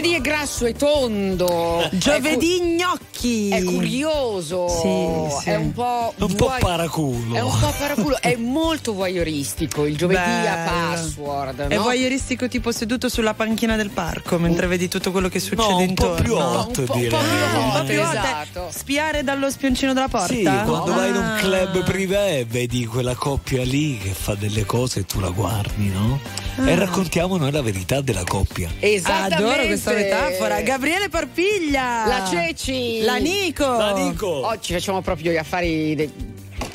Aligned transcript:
Giovedì 0.00 0.14
è 0.14 0.20
grasso 0.20 0.64
e 0.64 0.74
tondo. 0.74 1.88
Giovedì 1.90 2.60
gnocchi. 2.60 3.48
È 3.48 3.64
curioso. 3.64 4.68
Sì, 4.68 5.42
sì. 5.42 5.48
È 5.50 5.56
un 5.56 5.72
po'. 5.72 6.14
Un 6.18 6.34
po' 6.34 6.46
vuoi- 6.46 6.60
paraculo. 6.60 7.34
È 7.34 7.40
un 7.40 7.58
po' 7.58 7.74
paraculo. 7.76 8.16
è 8.20 8.36
molto 8.38 8.92
voyeuristico 8.94 9.86
il 9.86 9.96
giovedì 9.96 10.20
a 10.20 10.54
Bello. 10.54 10.70
password. 10.94 11.60
È 11.66 11.74
no? 11.76 11.82
voyeuristico 11.82 12.46
tipo 12.46 12.70
seduto 12.70 13.08
sulla 13.08 13.34
panchina 13.34 13.74
del 13.74 13.90
parco 13.90 14.38
mentre 14.38 14.68
vedi 14.68 14.86
tutto 14.86 15.10
quello 15.10 15.28
che 15.28 15.40
succede 15.40 15.62
No, 15.68 15.76
un 15.78 15.94
po' 15.94 16.04
intorno. 16.16 16.22
più 16.22 16.34
Un 16.36 16.42
hot 16.42 16.72
po', 16.72 16.80
un 16.80 16.86
po' 16.86 16.92
più 16.94 17.02
Un 17.04 17.70
po' 17.72 17.84
più 17.84 18.00
hot, 18.00 18.14
esatto. 18.14 18.68
Spiare 18.72 19.24
dallo 19.24 19.50
spioncino 19.50 19.92
della 19.94 20.06
porta? 20.08 20.32
Sì, 20.32 20.42
quando 20.44 20.94
vai 20.94 21.08
in 21.08 21.16
un 21.16 21.22
Ah. 21.24 21.36
club 21.40 21.82
privé 21.84 22.38
e 22.38 22.44
vedi 22.44 22.86
quella 22.86 23.16
coppia 23.16 23.64
lì 23.64 23.98
che 23.98 24.10
fa 24.10 24.36
delle 24.36 24.64
cose 24.64 25.00
e 25.00 25.06
tu 25.06 25.18
la 25.18 25.30
guardi, 25.30 25.88
no? 25.88 26.20
E 26.64 26.74
raccontiamo 26.76 27.36
noi 27.36 27.50
la 27.52 27.62
verità 27.62 28.00
della 28.00 28.24
coppia. 28.24 28.68
Esattamente. 28.80 29.34
Adoro 29.34 29.66
questa 29.66 29.87
metafora. 29.94 30.60
Gabriele 30.62 31.08
Parpiglia. 31.08 32.06
La 32.06 32.28
Ceci. 32.30 33.00
La 33.02 33.16
Nico. 33.16 33.66
La 33.76 33.92
Nico 33.92 34.46
Oggi 34.46 34.72
facciamo 34.72 35.00
proprio 35.02 35.32
gli 35.32 35.36
affari 35.36 35.94
de- 35.94 36.10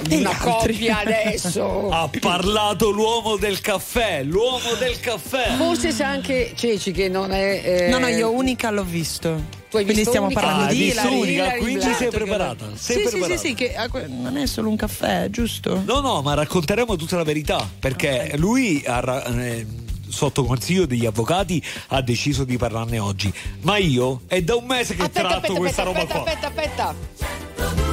di 0.04 0.18
una 0.18 0.32
altri. 0.32 0.74
coppia 0.74 1.00
adesso. 1.06 1.90
ha 1.90 2.10
parlato 2.20 2.90
l'uomo 2.90 3.38
del 3.38 3.62
caffè, 3.62 4.24
l'uomo 4.24 4.74
del 4.78 5.00
caffè. 5.00 5.56
Forse 5.56 5.92
sa 5.92 6.08
anche 6.08 6.52
Ceci 6.56 6.92
che 6.92 7.08
non 7.10 7.32
è. 7.32 7.62
eh, 7.64 7.88
No, 7.90 8.00
no, 8.00 8.08
io 8.08 8.32
unica 8.32 8.70
l'ho 8.70 8.84
visto. 8.84 9.62
Tu 9.70 9.78
hai 9.80 9.86
Quindi 9.86 10.04
stiamo 10.06 10.28
Unica? 10.28 10.42
parlando 10.42 10.66
Ah, 10.70 10.74
di 10.74 10.90
Hilary. 10.92 11.08
Unica, 11.20 11.32
Hilary 11.32 11.60
quindi 11.60 11.84
Black. 11.86 11.98
sei 11.98 12.10
preparata. 12.10 12.66
Sei 12.76 12.96
Sì, 12.98 13.02
sì, 13.02 13.10
preparata. 13.10 13.40
sì, 13.40 13.48
sì, 13.48 13.54
che 13.56 13.76
ah, 13.76 13.90
non 14.08 14.38
è 14.38 14.46
solo 14.46 14.70
un 14.70 14.76
caffè, 14.76 15.28
giusto? 15.32 15.82
No, 15.86 16.00
no, 16.02 16.22
ma 16.22 16.34
racconteremo 16.36 16.96
tutta 16.96 17.16
la 17.18 17.24
verità 17.24 17.68
perché 17.80 18.34
lui 18.36 18.84
ha 18.86 19.24
eh, 19.36 19.66
sotto 20.14 20.46
consiglio 20.46 20.86
degli 20.86 21.06
avvocati 21.06 21.62
ha 21.88 22.02
deciso 22.02 22.44
di 22.44 22.58
parlarne 22.58 23.00
oggi. 23.00 23.34
Ma 23.62 23.78
io 23.78 24.22
è 24.28 24.42
da 24.42 24.56
un 24.56 24.66
mese 24.66 24.96
che 24.96 25.04
Aspetta, 25.04 25.20
tratto 25.28 25.36
aspetta, 25.38 25.60
questa 25.60 25.82
aspetta, 25.84 26.00
roba 26.02 26.14
qua. 26.14 26.32
aspetta, 26.32 26.48
aspetta, 26.48 26.90
aspetta. 26.90 27.93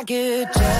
I 0.00 0.02
get 0.02 0.54
jealous. 0.54 0.79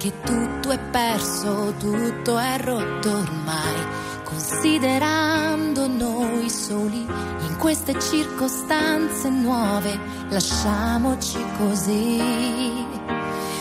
Che 0.00 0.14
tutto 0.24 0.70
è 0.70 0.78
perso, 0.78 1.74
tutto 1.78 2.38
è 2.38 2.58
rotto 2.58 3.10
ormai. 3.10 3.98
Considerando 4.24 5.86
noi 5.88 6.48
soli 6.48 7.00
in 7.02 7.56
queste 7.58 8.00
circostanze 8.00 9.28
nuove, 9.28 9.98
lasciamoci 10.30 11.38
così, 11.58 12.18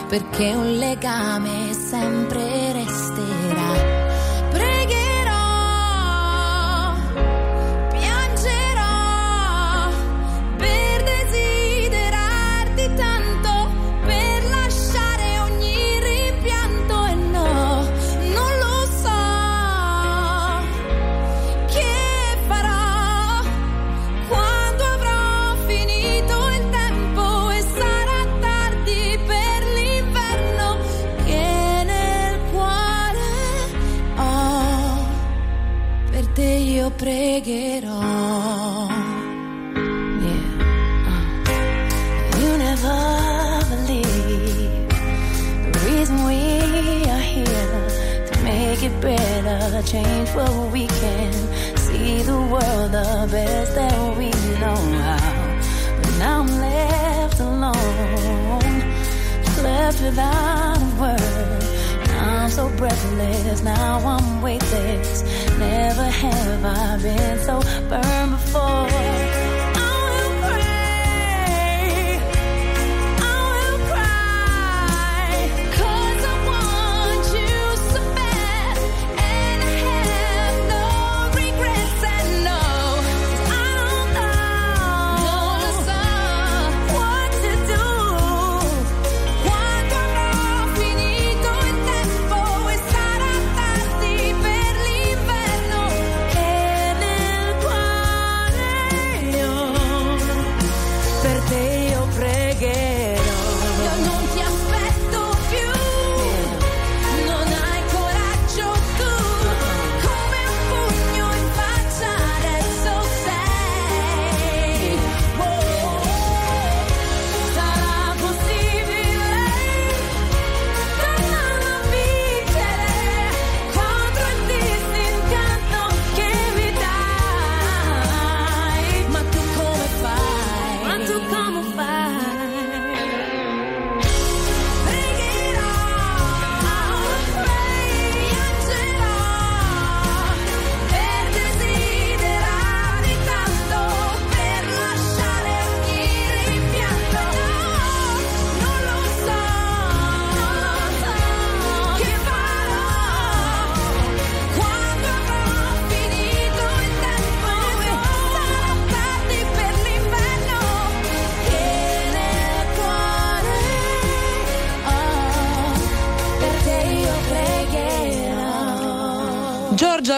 perché 0.08 0.54
un 0.54 0.78
legame 0.78 1.74
sempre 1.74 2.72
resterà. 2.72 3.29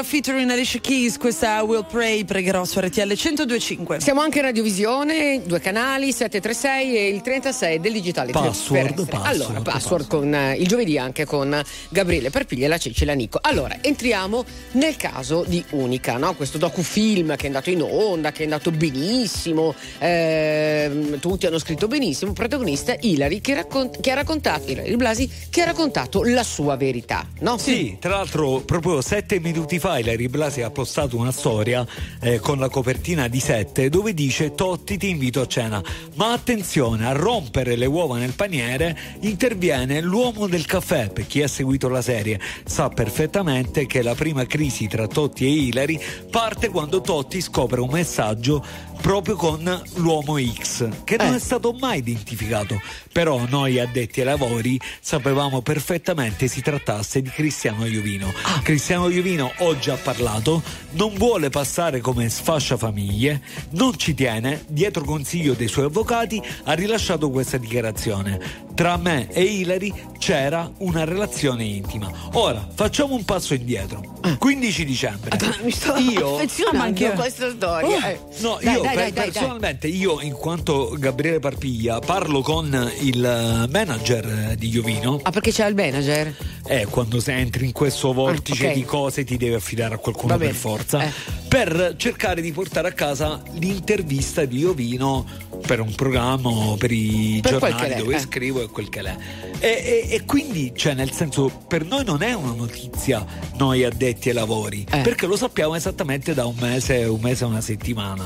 Featuring 0.03 0.50
Alicia 0.50 0.79
Keys, 0.79 1.17
questa 1.17 1.62
Will 1.63 1.86
Pray, 1.86 2.24
pregherò 2.24 2.65
su 2.65 2.79
RTL 2.79 3.08
1025. 3.08 4.00
Siamo 4.00 4.22
anche 4.22 4.39
in 4.39 4.46
radiovisione, 4.46 5.41
due 5.46 5.60
canali, 5.60 6.12
736 6.12 6.98
e 6.98 7.08
il 7.10 7.22
36 7.22 7.79
del 7.79 7.91
digitale. 7.91 8.31
Password, 8.31 9.08
password, 9.08 9.25
allora, 9.25 9.62
password, 9.62 9.63
password. 9.63 10.08
con 10.08 10.34
eh, 10.34 10.55
il 10.55 10.67
giovedì 10.67 10.98
anche 10.98 11.25
con 11.25 11.62
Gabriele 11.89 12.29
Perpiglia 12.29 12.65
e 12.65 12.70
la 12.70 12.77
Ceci 12.77 13.03
e 13.03 13.05
la 13.05 13.13
Nico. 13.13 13.39
Allora, 13.41 13.77
entriamo 13.81 14.43
nel 14.74 14.96
caso 14.96 15.43
di 15.48 15.63
Unica, 15.72 16.17
no? 16.17 16.34
questo 16.36 16.58
docufilm 16.58 17.36
che 17.36 17.43
è 17.43 17.48
andato 17.48 17.70
in 17.70 17.81
onda, 17.81 18.31
che 18.31 18.41
è 18.41 18.43
andato 18.43 18.72
benissimo, 18.72 19.75
ehm, 20.00 21.20
tutti 21.20 21.46
hanno 21.46 21.60
scritto 21.60 21.88
benissimo, 21.88 22.34
protagonista 22.34 22.96
Ilari 23.00 23.41
che, 23.41 23.53
raccon- 23.53 23.91
che 24.00 24.12
ha 24.12 24.15
raccontato, 24.15 24.72
Ilari 24.72 24.96
Blasi, 24.96 25.29
che 25.50 25.62
ha 25.62 25.65
raccontato 25.65 26.24
la 26.24 26.43
sua 26.43 26.75
verità. 26.75 27.27
No? 27.39 27.58
Sì, 27.58 27.98
tra 28.00 28.12
l'altro 28.12 28.62
proprio 28.62 29.01
sette 29.01 29.39
minuti 29.39 29.79
fa 29.79 29.90
Ilari 30.00 30.27
Blasi 30.27 30.62
ha 30.62 30.69
postato 30.69 31.17
una 31.17 31.31
storia 31.31 31.86
eh, 32.19 32.39
con 32.39 32.60
la 32.60 32.69
copertina 32.69 33.27
di 33.27 33.39
sette 33.39 33.89
dove 33.89 34.13
dice 34.13 34.53
Totti 34.53 34.98
ti 34.98 35.10
invito 35.10 35.41
a 35.41 35.48
cena. 35.48 35.83
Ma 36.15 36.31
attenzione, 36.31 37.05
a 37.05 37.12
rompere 37.12 37.75
le 37.75 37.86
uova 37.86 38.17
nel 38.17 38.33
paniere 38.33 38.98
interviene 39.21 40.01
l'uomo 40.01 40.48
del 40.48 40.65
caffè. 40.65 41.10
Per 41.10 41.27
chi 41.27 41.41
ha 41.41 41.48
seguito 41.48 41.89
la 41.89 42.01
serie 42.01 42.39
sa 42.65 42.89
perfettamente 42.89 43.86
che 43.86 44.01
la 44.01 44.15
prima 44.15 44.45
crisi 44.45 44.88
tra 44.88 45.07
Totti 45.07 45.45
e 45.45 45.50
Ilari 45.50 46.00
parte 46.29 46.69
quando 46.69 47.01
Totti 47.01 47.41
scopre 47.41 47.81
un 47.81 47.89
messaggio 47.89 48.63
proprio 49.01 49.36
con 49.36 49.81
l'uomo 49.96 50.38
X, 50.39 50.88
che 51.03 51.17
non 51.17 51.34
Eh. 51.34 51.36
è 51.36 51.39
stato 51.39 51.74
mai 51.74 51.98
identificato. 52.00 52.79
Però 53.12 53.43
noi 53.50 53.79
addetti 53.79 54.20
ai 54.22 54.25
lavori 54.25 54.79
sapevamo 55.01 55.62
perfettamente 55.62 56.48
si 56.48 56.62
trattasse 56.62 57.22
di 57.22 57.29
Cristiano 57.29 57.86
Iovino. 57.86 58.31
Cristiano 58.63 59.10
Iovino 59.10 59.51
oggi 59.60 59.89
ha 59.89 59.98
parlato, 59.98 60.62
non 60.91 61.13
vuole 61.15 61.50
passare 61.50 62.00
come 62.00 62.29
sfascia 62.29 62.77
famiglie, 62.77 63.41
non 63.72 63.98
ci 63.98 64.13
tiene, 64.13 64.63
dietro 64.67 65.03
consiglio 65.03 65.53
dei 65.53 65.67
suoi 65.67 65.86
avvocati 65.86 66.41
ha 66.65 66.74
rilasciato 66.74 67.29
questa 67.31 67.58
dichiarazione. 67.58 68.70
Tra 68.75 68.96
me 68.98 69.27
e 69.31 69.43
Hilary 69.43 69.93
c'era 70.17 70.72
una 70.77 71.03
relazione 71.03 71.63
intima. 71.65 72.10
Ora 72.34 72.65
facciamo 72.74 73.15
un 73.15 73.25
passo 73.25 73.53
indietro. 73.53 74.20
15 74.38 74.86
dicembre. 74.86 75.38
Mi 75.63 75.72
sto 75.72 75.96
io 75.98 76.36
affezionando 76.36 77.08
a 77.08 77.12
questa 77.12 77.50
storia. 77.51 78.10
eh. 78.12 78.20
No, 78.39 78.58
Dai, 78.62 78.74
io 78.74 78.81
dai, 78.81 78.90
dai, 78.95 79.12
dai, 79.12 79.12
dai. 79.12 79.31
personalmente, 79.31 79.88
io 79.88 80.19
in 80.21 80.33
quanto 80.33 80.95
Gabriele 80.98 81.39
Parpiglia 81.39 82.00
parlo 82.00 82.41
con 82.41 82.91
il 83.01 83.24
eh, 83.24 83.67
manager 83.71 84.50
eh, 84.51 84.55
di 84.57 84.69
Iovino 84.69 85.19
Ah, 85.24 85.31
perché 85.31 85.51
c'è 85.51 85.67
il 85.67 85.75
manager? 85.75 86.36
e 86.65 86.86
quando 86.86 87.19
se 87.19 87.33
entri 87.33 87.65
in 87.65 87.71
questo 87.71 88.13
vortice 88.13 88.67
Ah, 88.67 88.69
ok. 88.69 88.75
di 88.75 88.83
cose 88.86 89.24
ti 89.24 89.38
devi 89.38 89.55
affidare 89.55 89.95
a 89.95 89.98
qualcuno 89.98 90.38
per 90.38 90.53
forza, 90.53 91.03
Eh. 91.03 91.12
per 91.48 91.95
cercare 91.98 92.41
di 92.41 92.51
portare 92.51 92.88
a 92.88 92.91
casa 92.93 93.41
l'intervista 93.53 94.45
di 94.45 94.60
Iovino 94.60 95.25
per 95.65 95.79
un 95.79 95.93
programma 95.93 96.50
per 96.77 96.91
i 96.91 97.39
Per 97.41 97.57
giornali 97.57 97.95
dove 97.95 98.15
eh. 98.15 98.19
scrivo 98.19 98.62
e 98.63 98.67
quel 98.67 98.89
che 98.89 99.01
l'è. 99.01 99.15
E, 99.60 99.67
e- 99.67 100.07
e 100.15 100.25
quindi, 100.25 100.71
cioè, 100.75 100.93
nel 100.95 101.12
senso, 101.12 101.51
per 101.67 101.86
noi 101.86 102.03
non 102.03 102.24
è 102.24 102.33
una 102.33 102.53
notizia 102.53 103.24
noi 103.57 103.83
addetti 103.83 104.29
ai 104.29 104.36
lavori, 104.36 104.86
Eh. 104.89 105.01
perché 105.01 105.25
lo 105.27 105.36
sappiamo 105.36 105.75
esattamente 105.75 106.33
da 106.33 106.45
un 106.45 106.55
mese, 106.60 107.03
un 107.03 107.19
mese 107.21 107.45
una 107.45 107.62
settimana. 107.62 108.24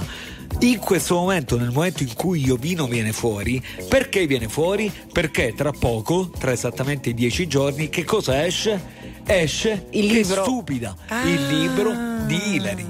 In 0.60 0.80
questo 0.80 1.16
momento, 1.16 1.58
nel 1.58 1.72
momento 1.72 2.04
in 2.04 2.14
cui 2.14 2.42
Iovino 2.44 2.86
viene 2.88 3.12
fuori, 3.12 3.62
perché 3.88 4.25
viene 4.25 4.48
fuori? 4.48 4.92
Perché 5.12 5.54
tra 5.56 5.72
poco, 5.72 6.30
tra 6.30 6.52
esattamente 6.52 7.14
dieci 7.14 7.48
giorni, 7.48 7.90
che 7.90 8.04
cosa 8.04 8.46
esce? 8.46 9.04
Esce 9.25 9.88
Il 9.92 10.08
Che 10.08 10.14
libro. 10.14 10.44
stupida, 10.44 10.96
Ah. 11.08 11.28
il 11.28 11.48
libro 11.48 11.92
di 12.25 12.56
Ilari. 12.56 12.86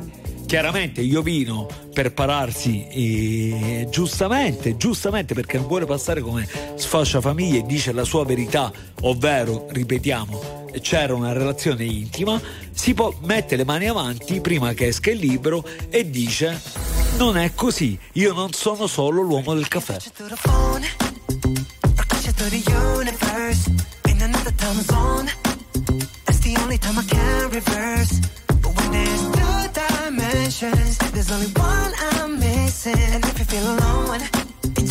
Chiaramente 0.46 1.02
Iovino 1.02 1.68
per 1.92 2.14
pararsi 2.14 2.86
eh, 2.88 3.88
giustamente, 3.90 4.78
giustamente 4.78 5.34
perché 5.34 5.58
non 5.58 5.66
vuole 5.68 5.86
passare 5.86 6.22
come 6.22 6.48
sfascia 6.76 7.20
famiglia 7.20 7.58
e 7.60 7.66
dice 7.66 7.92
la 7.94 8.04
sua 8.04 8.24
verità, 8.26 8.72
ovvero, 9.02 9.66
ripetiamo, 9.70 10.65
c'era 10.82 11.14
una 11.14 11.34
relazione 11.34 11.84
intima, 11.84 12.42
si 12.72 12.94
può 12.94 13.14
mettere 13.22 13.58
le 13.58 13.66
mani 13.66 13.88
avanti 13.88 14.42
prima 14.42 14.74
che 14.74 14.88
esca 14.88 15.12
il 15.12 15.20
libro 15.20 15.64
e 15.90 16.10
dice 16.10 16.62
non 17.18 17.38
è 17.38 17.54
così, 17.54 17.98
io 18.14 18.34
non 18.34 18.52
sono 18.54 18.88
solo 18.88 19.22
l'uomo 19.22 19.54
del 19.54 19.68
caffè. 19.68 19.98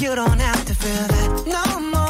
you 0.05 0.15
don't 0.15 0.39
have 0.39 0.65
to 0.67 0.75
feel 0.75 1.07
that 1.09 1.47
no 1.47 1.81
more. 1.81 2.04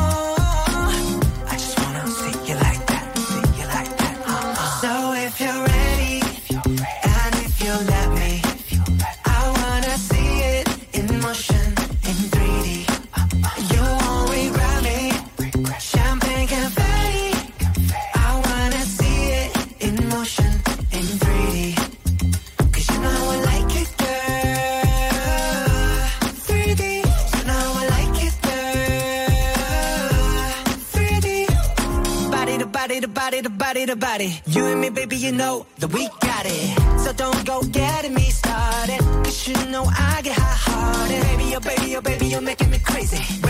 Body 33.64 33.86
to 33.86 33.96
body. 33.96 34.30
You 34.46 34.66
and 34.66 34.80
me, 34.82 34.90
baby, 34.90 35.16
you 35.16 35.32
know 35.32 35.64
that 35.78 35.90
we 35.96 36.02
got 36.20 36.44
it. 36.44 37.00
So 37.02 37.12
don't 37.14 37.42
go 37.46 37.62
getting 37.62 38.12
me 38.12 38.28
started. 38.30 39.00
Cause 39.24 39.48
you 39.48 39.56
know 39.72 39.84
I 39.84 40.20
get 40.22 40.36
hot 40.36 40.58
hearted. 40.66 41.22
Baby, 41.28 41.56
oh 41.56 41.60
baby, 41.60 41.96
oh 41.96 42.02
baby, 42.02 42.26
you're 42.26 42.46
making 42.52 42.70
me 42.70 42.78
crazy. 42.78 43.43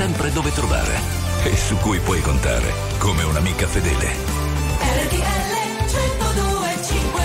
Sempre 0.00 0.32
dove 0.32 0.50
trovare 0.52 0.98
e 1.44 1.54
su 1.54 1.76
cui 1.76 1.98
puoi 1.98 2.22
contare 2.22 2.72
come 2.96 3.22
un'amica 3.22 3.66
fedele. 3.66 4.06
RTL 4.80 5.52
1025 5.76 7.22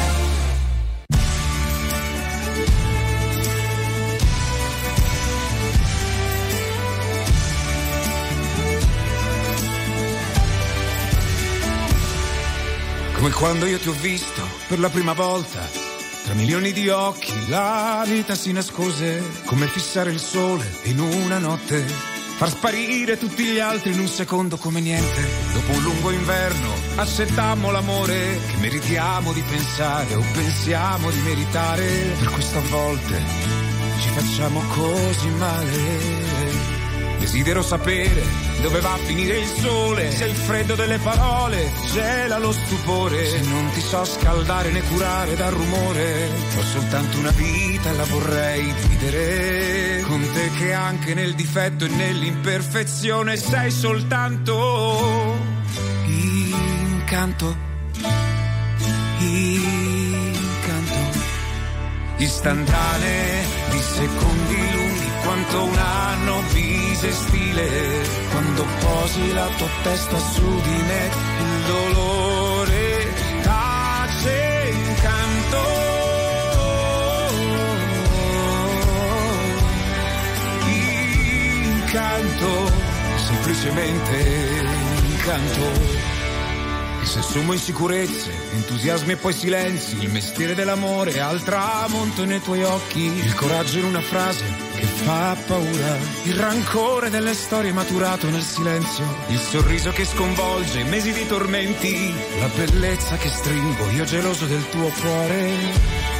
Come 13.13 13.31
quando 13.31 13.65
io 13.67 13.79
ti 13.79 13.87
ho 13.87 13.93
visto 13.93 14.45
per 14.67 14.79
la 14.79 14.89
prima 14.89 15.13
volta. 15.13 15.65
Tra 16.25 16.33
milioni 16.33 16.73
di 16.73 16.89
occhi 16.89 17.47
la 17.47 18.03
vita 18.05 18.35
si 18.35 18.51
nascose. 18.51 19.23
Come 19.45 19.67
fissare 19.67 20.11
il 20.11 20.19
sole 20.19 20.69
in 20.83 20.99
una 20.99 21.37
notte. 21.37 22.14
Far 22.37 22.49
sparire 22.49 23.17
tutti 23.17 23.45
gli 23.45 23.59
altri 23.59 23.93
in 23.93 23.99
un 23.99 24.07
secondo 24.07 24.57
come 24.57 24.81
niente. 24.81 25.25
Dopo 25.53 25.71
un 25.71 25.83
lungo 25.83 26.11
inverno 26.11 26.73
accettammo 26.95 27.71
l'amore 27.71 28.39
che 28.47 28.57
meritiamo 28.59 29.31
di 29.31 29.41
pensare 29.41 30.15
o 30.15 30.23
pensiamo 30.33 31.09
di 31.11 31.19
meritare. 31.19 31.85
Per 32.19 32.29
questa 32.31 32.59
volte 32.59 33.23
ci 34.01 34.09
facciamo 34.09 34.61
così 34.73 35.29
male. 35.29 36.44
Desidero 37.25 37.63
sapere 37.63 38.21
dove 38.61 38.79
va 38.81 38.93
a 38.93 38.97
finire 38.97 39.39
il 39.39 39.47
sole, 39.47 40.11
se 40.11 40.25
il 40.25 40.35
freddo 40.35 40.75
delle 40.75 40.99
parole 40.99 41.71
gela 41.91 42.37
lo 42.37 42.51
stupore, 42.51 43.27
se 43.27 43.41
non 43.41 43.67
ti 43.73 43.81
so 43.81 44.05
scaldare 44.05 44.69
né 44.69 44.83
curare 44.83 45.35
dal 45.35 45.51
rumore, 45.51 46.29
ho 46.55 46.61
soltanto 46.61 47.17
una 47.17 47.31
vita 47.31 47.89
e 47.89 47.93
la 47.95 48.03
vorrei 48.03 48.71
dividere. 48.79 50.01
Con 50.01 50.21
te 50.33 50.51
che 50.59 50.71
anche 50.71 51.15
nel 51.15 51.33
difetto 51.33 51.85
e 51.85 51.87
nell'imperfezione 51.87 53.37
sei 53.37 53.71
soltanto 53.71 55.35
incanto, 56.05 57.57
incanto. 59.17 60.93
Istantanee 62.17 63.45
di 63.71 63.79
secondi 63.79 64.64
quanto 65.35 65.63
un 65.65 65.77
anno 65.77 66.41
vise 66.53 67.11
stile. 67.11 68.07
Quando 68.31 68.65
posi 68.79 69.33
la 69.33 69.47
tua 69.57 69.67
testa 69.83 70.17
su 70.17 70.61
di 70.61 70.81
me 70.83 71.09
il 71.39 71.63
dolore 71.65 73.13
tace 73.41 74.71
incanto 74.71 75.63
incanto 81.73 82.71
semplicemente 83.17 84.63
incanto 85.09 86.03
se 87.03 87.21
sommo 87.21 87.53
insicurezze, 87.53 88.31
entusiasmi 88.55 89.11
e 89.11 89.15
poi 89.17 89.31
silenzi, 89.31 89.95
il 89.99 90.09
mestiere 90.09 90.55
dell'amore 90.55 91.21
al 91.21 91.43
tramonto 91.43 92.25
nei 92.25 92.41
tuoi 92.41 92.63
occhi, 92.63 92.99
il 92.99 93.35
coraggio 93.35 93.77
in 93.77 93.85
una 93.85 94.01
frase 94.01 94.64
che 94.75 94.85
fa 94.85 95.35
paura, 95.47 95.97
il 96.23 96.35
rancore 96.35 97.09
delle 97.09 97.33
storie 97.33 97.71
maturato 97.71 98.29
nel 98.29 98.41
silenzio, 98.41 99.05
il 99.27 99.39
sorriso 99.39 99.91
che 99.91 100.05
sconvolge 100.05 100.83
mesi 100.83 101.11
di 101.11 101.25
tormenti, 101.27 102.13
la 102.39 102.49
bellezza 102.55 103.15
che 103.17 103.29
stringo, 103.29 103.89
io 103.91 104.03
geloso 104.03 104.45
del 104.45 104.69
tuo 104.69 104.89
cuore, 105.01 105.51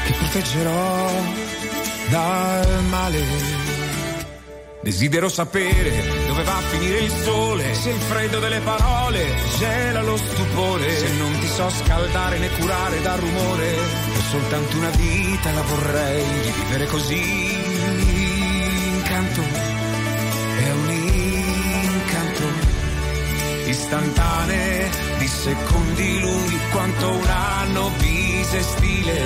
che 0.05 0.13
proteggerò 0.13 1.11
dal 2.09 2.83
male. 2.89 3.73
Desidero 4.81 5.29
sapere 5.29 6.27
dove 6.27 6.43
va 6.43 6.57
a 6.57 6.61
finire 6.61 6.99
il 6.99 7.09
sole, 7.09 7.73
se 7.73 7.89
il 7.89 7.99
freddo 8.01 8.37
delle 8.37 8.59
parole 8.59 9.35
gela 9.57 10.03
lo 10.03 10.15
stupore, 10.15 10.95
se 10.95 11.11
non 11.13 11.39
ti 11.39 11.47
so 11.47 11.67
scaldare 11.71 12.37
né 12.37 12.49
curare 12.59 13.01
dal 13.01 13.17
rumore, 13.17 13.73
ho 13.73 14.21
soltanto 14.29 14.77
una 14.77 14.91
vita 14.91 15.51
la 15.53 15.61
vorrei 15.63 16.23
di 16.23 16.51
vivere 16.51 16.85
così. 16.85 18.14
Incanto, 19.17 19.43
è 20.57 20.71
un 20.71 20.91
incanto, 20.91 22.43
istantanee 23.65 24.89
di 25.19 25.27
secondi 25.27 26.19
lunghi 26.19 26.59
quanto 26.69 27.11
un 27.11 27.25
anno 27.25 27.91
bisestile, 27.97 29.17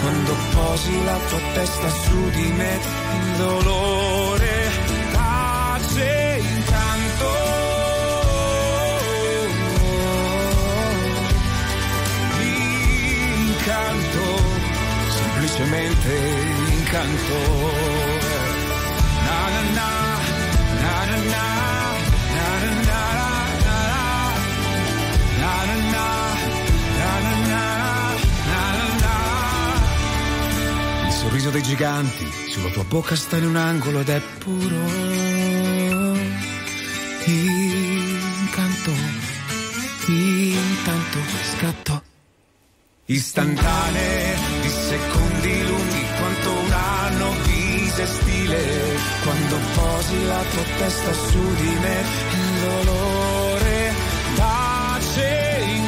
quando 0.00 0.34
posi 0.54 1.04
la 1.04 1.18
tua 1.28 1.40
testa 1.52 1.88
su 1.90 2.30
di 2.30 2.52
me, 2.52 2.78
il 3.20 3.36
dolore 3.36 4.70
pace 5.12 6.40
incanto. 6.40 7.30
Incanto, 13.44 14.40
semplicemente 15.10 16.10
incanto. 16.70 18.15
Sorriso 31.46 31.50
dei 31.50 31.62
giganti. 31.62 32.26
Sulla 32.48 32.70
tua 32.70 32.84
bocca 32.84 33.14
sta 33.14 33.36
in 33.36 33.46
un 33.46 33.56
angolo 33.56 34.00
ed 34.00 34.08
è 34.08 34.20
puro. 34.38 34.84
Incanto, 37.24 38.92
intanto 40.06 41.18
scatto. 41.56 42.02
Istantanee 43.06 44.36
di 44.62 44.68
secondi 44.68 45.66
lunghi 45.66 46.04
quanto 46.18 46.50
un 46.50 46.72
anno 46.72 47.34
bisestile 47.44 48.64
quando 49.22 49.58
posi 49.74 50.24
la 50.24 50.42
tua 50.50 50.62
testa 50.76 51.12
su 51.12 51.54
di 51.54 51.76
me 51.82 52.00
il 52.32 52.60
dolore 52.62 53.92
pace 54.34 55.60
incanto 55.62 55.85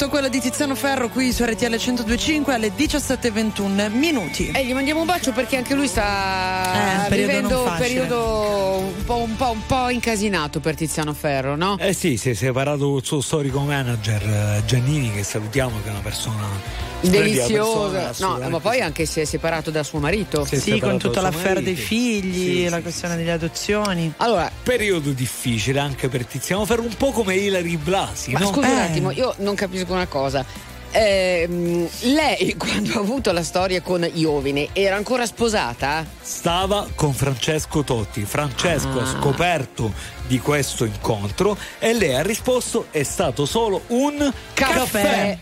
Incanto 0.00 0.16
quella 0.16 0.32
di 0.32 0.38
Tiziano 0.40 0.76
Ferro 0.76 1.08
qui 1.08 1.32
su 1.32 1.42
RTL 1.42 1.70
1025 1.70 2.54
alle 2.54 2.70
17.21 2.72 3.90
minuti. 3.90 4.48
E 4.54 4.64
gli 4.64 4.72
mandiamo 4.72 5.00
un 5.00 5.06
bacio 5.06 5.32
perché 5.32 5.56
anche 5.56 5.74
lui 5.74 5.88
sta 5.88 7.08
Eh, 7.08 7.16
vivendo 7.16 7.64
un 7.64 7.74
periodo 7.76 8.76
un 8.96 9.04
po', 9.04 9.16
un, 9.16 9.34
po', 9.34 9.50
un 9.50 9.66
po' 9.66 9.88
incasinato 9.88 10.60
per 10.60 10.76
Tiziano 10.76 11.12
Ferro, 11.14 11.56
no? 11.56 11.76
Eh 11.80 11.92
sì, 11.94 12.16
si 12.16 12.30
è 12.30 12.34
separato 12.34 12.88
col 12.92 13.04
suo 13.04 13.20
storico 13.20 13.58
manager 13.62 14.22
eh, 14.22 14.62
Giannini, 14.66 15.10
che 15.12 15.24
salutiamo, 15.24 15.80
che 15.82 15.88
è 15.88 15.90
una 15.90 15.98
persona 15.98 16.86
Deliziosa. 17.00 17.98
persona, 17.98 18.44
No, 18.44 18.50
ma 18.50 18.58
poi 18.60 18.76
sì. 18.76 18.80
anche 18.82 19.04
si 19.06 19.20
è 19.20 19.24
separato 19.24 19.70
da 19.72 19.82
suo 19.82 19.98
marito. 19.98 20.44
Si 20.44 20.58
Sì, 20.60 20.78
con 20.78 20.98
tutta 20.98 21.20
l'affare 21.20 21.60
dei 21.62 21.74
figli, 21.76 22.62
Sì, 22.64 22.68
la 22.68 22.76
sì, 22.76 22.82
questione 22.82 23.16
delle 23.16 23.32
adozioni. 23.32 24.12
Allora, 24.18 24.50
Periodo 24.62 25.10
difficile 25.10 25.78
anche 25.80 26.08
per 26.08 26.24
Tiziano 26.24 26.64
Ferro, 26.64 26.82
un 26.82 26.94
po' 26.96 27.10
come 27.10 27.34
Ilari 27.36 27.76
Blasi, 27.76 28.30
ma 28.32 28.38
no? 28.40 28.46
scusa 28.52 28.66
un 28.68 28.78
Eh. 28.78 28.80
attimo, 28.82 29.10
io 29.12 29.34
non 29.38 29.54
capisco 29.56 29.87
una 29.92 30.06
cosa. 30.06 30.44
Ehm, 30.90 31.86
lei 32.00 32.54
quando 32.58 32.94
ha 32.94 33.00
avuto 33.00 33.30
la 33.32 33.42
storia 33.42 33.82
con 33.82 34.08
Iovine 34.10 34.68
era 34.72 34.96
ancora 34.96 35.26
sposata? 35.26 36.04
Stava 36.20 36.86
con 36.94 37.12
Francesco 37.12 37.82
Totti. 37.84 38.24
Francesco 38.24 39.00
ha 39.00 39.06
scoperto 39.06 39.92
di 40.26 40.38
questo 40.40 40.84
incontro 40.84 41.56
e 41.78 41.92
lei 41.92 42.14
ha 42.14 42.22
risposto 42.22 42.86
è 42.90 43.02
stato 43.02 43.44
solo 43.44 43.82
un 43.88 44.32
Caffè. 44.54 45.38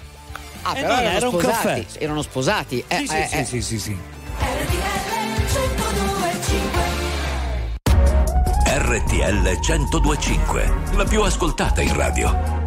Ah, 0.63 0.77
Eh 0.77 0.81
però 0.81 0.95
no, 0.95 1.01
erano 1.01 1.17
era 1.17 1.29
un 1.29 1.39
sposati. 1.39 1.63
caffè. 1.85 1.85
Erano 2.03 2.23
sposati. 2.23 2.85
Eh, 2.89 2.97
Sì, 2.97 3.07
sì, 3.07 3.15
eh, 3.17 3.27
sì, 3.29 3.37
eh. 3.37 3.45
sì, 3.45 3.63
sì, 3.63 3.79
sì. 3.79 3.97
RTL 8.69 9.59
1025, 9.61 10.73
la 10.97 11.05
più 11.05 11.23
ascoltata 11.23 11.81
in 11.83 11.95
radio. 11.95 12.56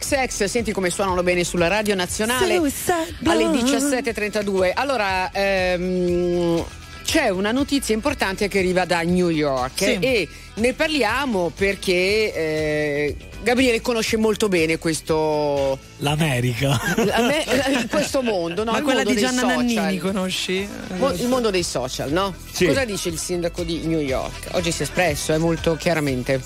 InXX, 0.00 0.44
senti 0.44 0.72
come 0.72 0.90
suonano 0.90 1.22
bene 1.22 1.42
sulla 1.44 1.68
radio 1.68 1.94
nazionale 1.94 2.56
alle 2.56 2.72
blonde. 3.20 3.62
17.32. 3.62 4.72
Allora, 4.74 5.30
ehm, 5.32 6.64
c'è 7.04 7.28
una 7.28 7.52
notizia 7.52 7.94
importante 7.94 8.48
che 8.48 8.58
arriva 8.58 8.84
da 8.84 9.00
New 9.02 9.28
York 9.28 9.78
Sì. 9.78 9.98
e 10.00 10.28
ne 10.54 10.72
parliamo 10.72 11.52
perché 11.54 11.92
eh, 12.34 13.16
Gabriele 13.42 13.80
conosce 13.80 14.16
molto 14.16 14.48
bene 14.48 14.76
questo, 14.78 15.78
L'America. 15.98 16.78
me- 16.96 17.44
eh, 17.82 17.86
questo 17.86 18.22
mondo, 18.22 18.64
no? 18.64 18.72
Ma 18.72 18.78
il 18.78 18.84
quella 18.84 19.04
di 19.04 19.16
Gianna. 19.16 19.42
Nannini 19.42 19.98
conosci? 19.98 20.68
Mo- 20.96 21.12
il 21.12 21.28
mondo 21.28 21.50
dei 21.50 21.62
social, 21.62 22.10
no? 22.10 22.34
Sì. 22.50 22.66
Cosa 22.66 22.84
dice 22.84 23.08
il 23.08 23.18
sindaco 23.18 23.62
di 23.62 23.86
New 23.86 24.00
York? 24.00 24.48
Oggi 24.52 24.72
si 24.72 24.80
è 24.80 24.82
espresso, 24.84 25.32
è 25.32 25.38
molto 25.38 25.76
chiaramente. 25.76 26.40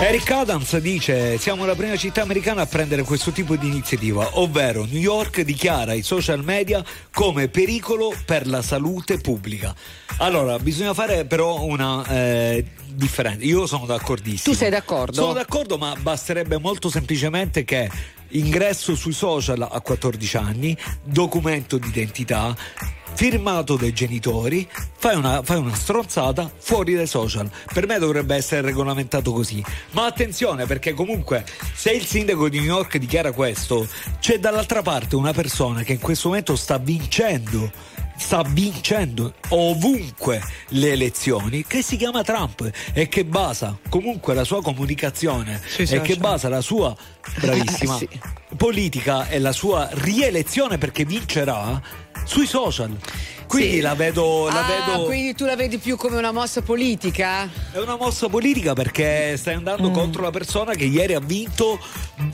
Eric 0.00 0.30
Adams 0.30 0.78
dice 0.78 1.36
siamo 1.36 1.66
la 1.66 1.74
prima 1.74 1.94
città 1.94 2.22
americana 2.22 2.62
a 2.62 2.66
prendere 2.66 3.02
questo 3.02 3.32
tipo 3.32 3.56
di 3.56 3.66
iniziativa, 3.66 4.38
ovvero 4.38 4.86
New 4.86 4.98
York 4.98 5.42
dichiara 5.42 5.92
i 5.92 6.00
social 6.00 6.42
media 6.42 6.82
come 7.12 7.48
pericolo 7.48 8.10
per 8.24 8.46
la 8.46 8.62
salute 8.62 9.18
pubblica. 9.18 9.74
Allora, 10.16 10.58
bisogna 10.58 10.94
fare 10.94 11.26
però 11.26 11.64
una 11.64 12.02
eh, 12.06 12.64
differenza. 12.86 13.44
Io 13.44 13.66
sono 13.66 13.84
d'accordissimo. 13.84 14.54
Tu 14.54 14.58
sei 14.58 14.70
d'accordo? 14.70 15.12
Sono 15.12 15.32
d'accordo, 15.34 15.76
ma 15.76 15.94
basterebbe 16.00 16.58
molto 16.58 16.88
semplicemente 16.88 17.64
che 17.64 17.90
ingresso 18.30 18.94
sui 18.94 19.12
social 19.12 19.66
a 19.70 19.80
14 19.80 20.36
anni, 20.36 20.76
documento 21.02 21.78
d'identità, 21.78 22.56
firmato 23.14 23.76
dai 23.76 23.92
genitori, 23.92 24.68
fai 24.96 25.16
una, 25.16 25.42
fai 25.42 25.58
una 25.58 25.74
stronzata 25.74 26.50
fuori 26.56 26.94
dai 26.94 27.06
social. 27.06 27.50
Per 27.72 27.86
me 27.86 27.98
dovrebbe 27.98 28.34
essere 28.34 28.62
regolamentato 28.62 29.32
così. 29.32 29.62
Ma 29.90 30.06
attenzione 30.06 30.66
perché 30.66 30.94
comunque 30.94 31.44
se 31.74 31.90
il 31.90 32.06
sindaco 32.06 32.48
di 32.48 32.58
New 32.58 32.68
York 32.68 32.96
dichiara 32.98 33.32
questo, 33.32 33.86
c'è 34.20 34.38
dall'altra 34.38 34.82
parte 34.82 35.16
una 35.16 35.32
persona 35.32 35.82
che 35.82 35.92
in 35.92 36.00
questo 36.00 36.28
momento 36.28 36.56
sta 36.56 36.78
vincendo 36.78 37.70
sta 38.20 38.42
vincendo 38.42 39.34
ovunque 39.48 40.40
le 40.68 40.92
elezioni 40.92 41.64
che 41.66 41.82
si 41.82 41.96
chiama 41.96 42.22
Trump 42.22 42.70
e 42.92 43.08
che 43.08 43.24
basa 43.24 43.76
comunque 43.88 44.34
la 44.34 44.44
sua 44.44 44.62
comunicazione 44.62 45.60
Sui 45.66 45.84
e 45.84 45.86
social. 45.86 46.04
che 46.04 46.16
basa 46.16 46.48
la 46.48 46.60
sua 46.60 46.94
bravissima 47.40 47.96
Sì. 47.98 48.08
politica 48.56 49.28
e 49.28 49.38
la 49.38 49.52
sua 49.52 49.88
rielezione 49.92 50.76
perché 50.78 51.04
vincerà 51.04 51.80
sui 52.24 52.46
social. 52.46 52.96
Quindi 53.46 53.74
Sì. 53.76 53.80
la 53.80 53.94
vedo, 53.94 54.46
la 54.46 54.64
Ah, 54.64 54.68
vedo 54.92 55.04
quindi 55.06 55.34
tu 55.34 55.44
la 55.44 55.56
vedi 55.56 55.78
più 55.78 55.96
come 55.96 56.16
una 56.16 56.30
mossa 56.30 56.62
politica? 56.62 57.50
è 57.72 57.78
una 57.78 57.96
mossa 57.96 58.28
politica 58.28 58.74
perché 58.74 59.36
stai 59.36 59.54
andando 59.54 59.90
contro 59.90 60.22
la 60.22 60.30
persona 60.30 60.72
che 60.74 60.84
ieri 60.84 61.14
ha 61.14 61.20
vinto 61.20 61.80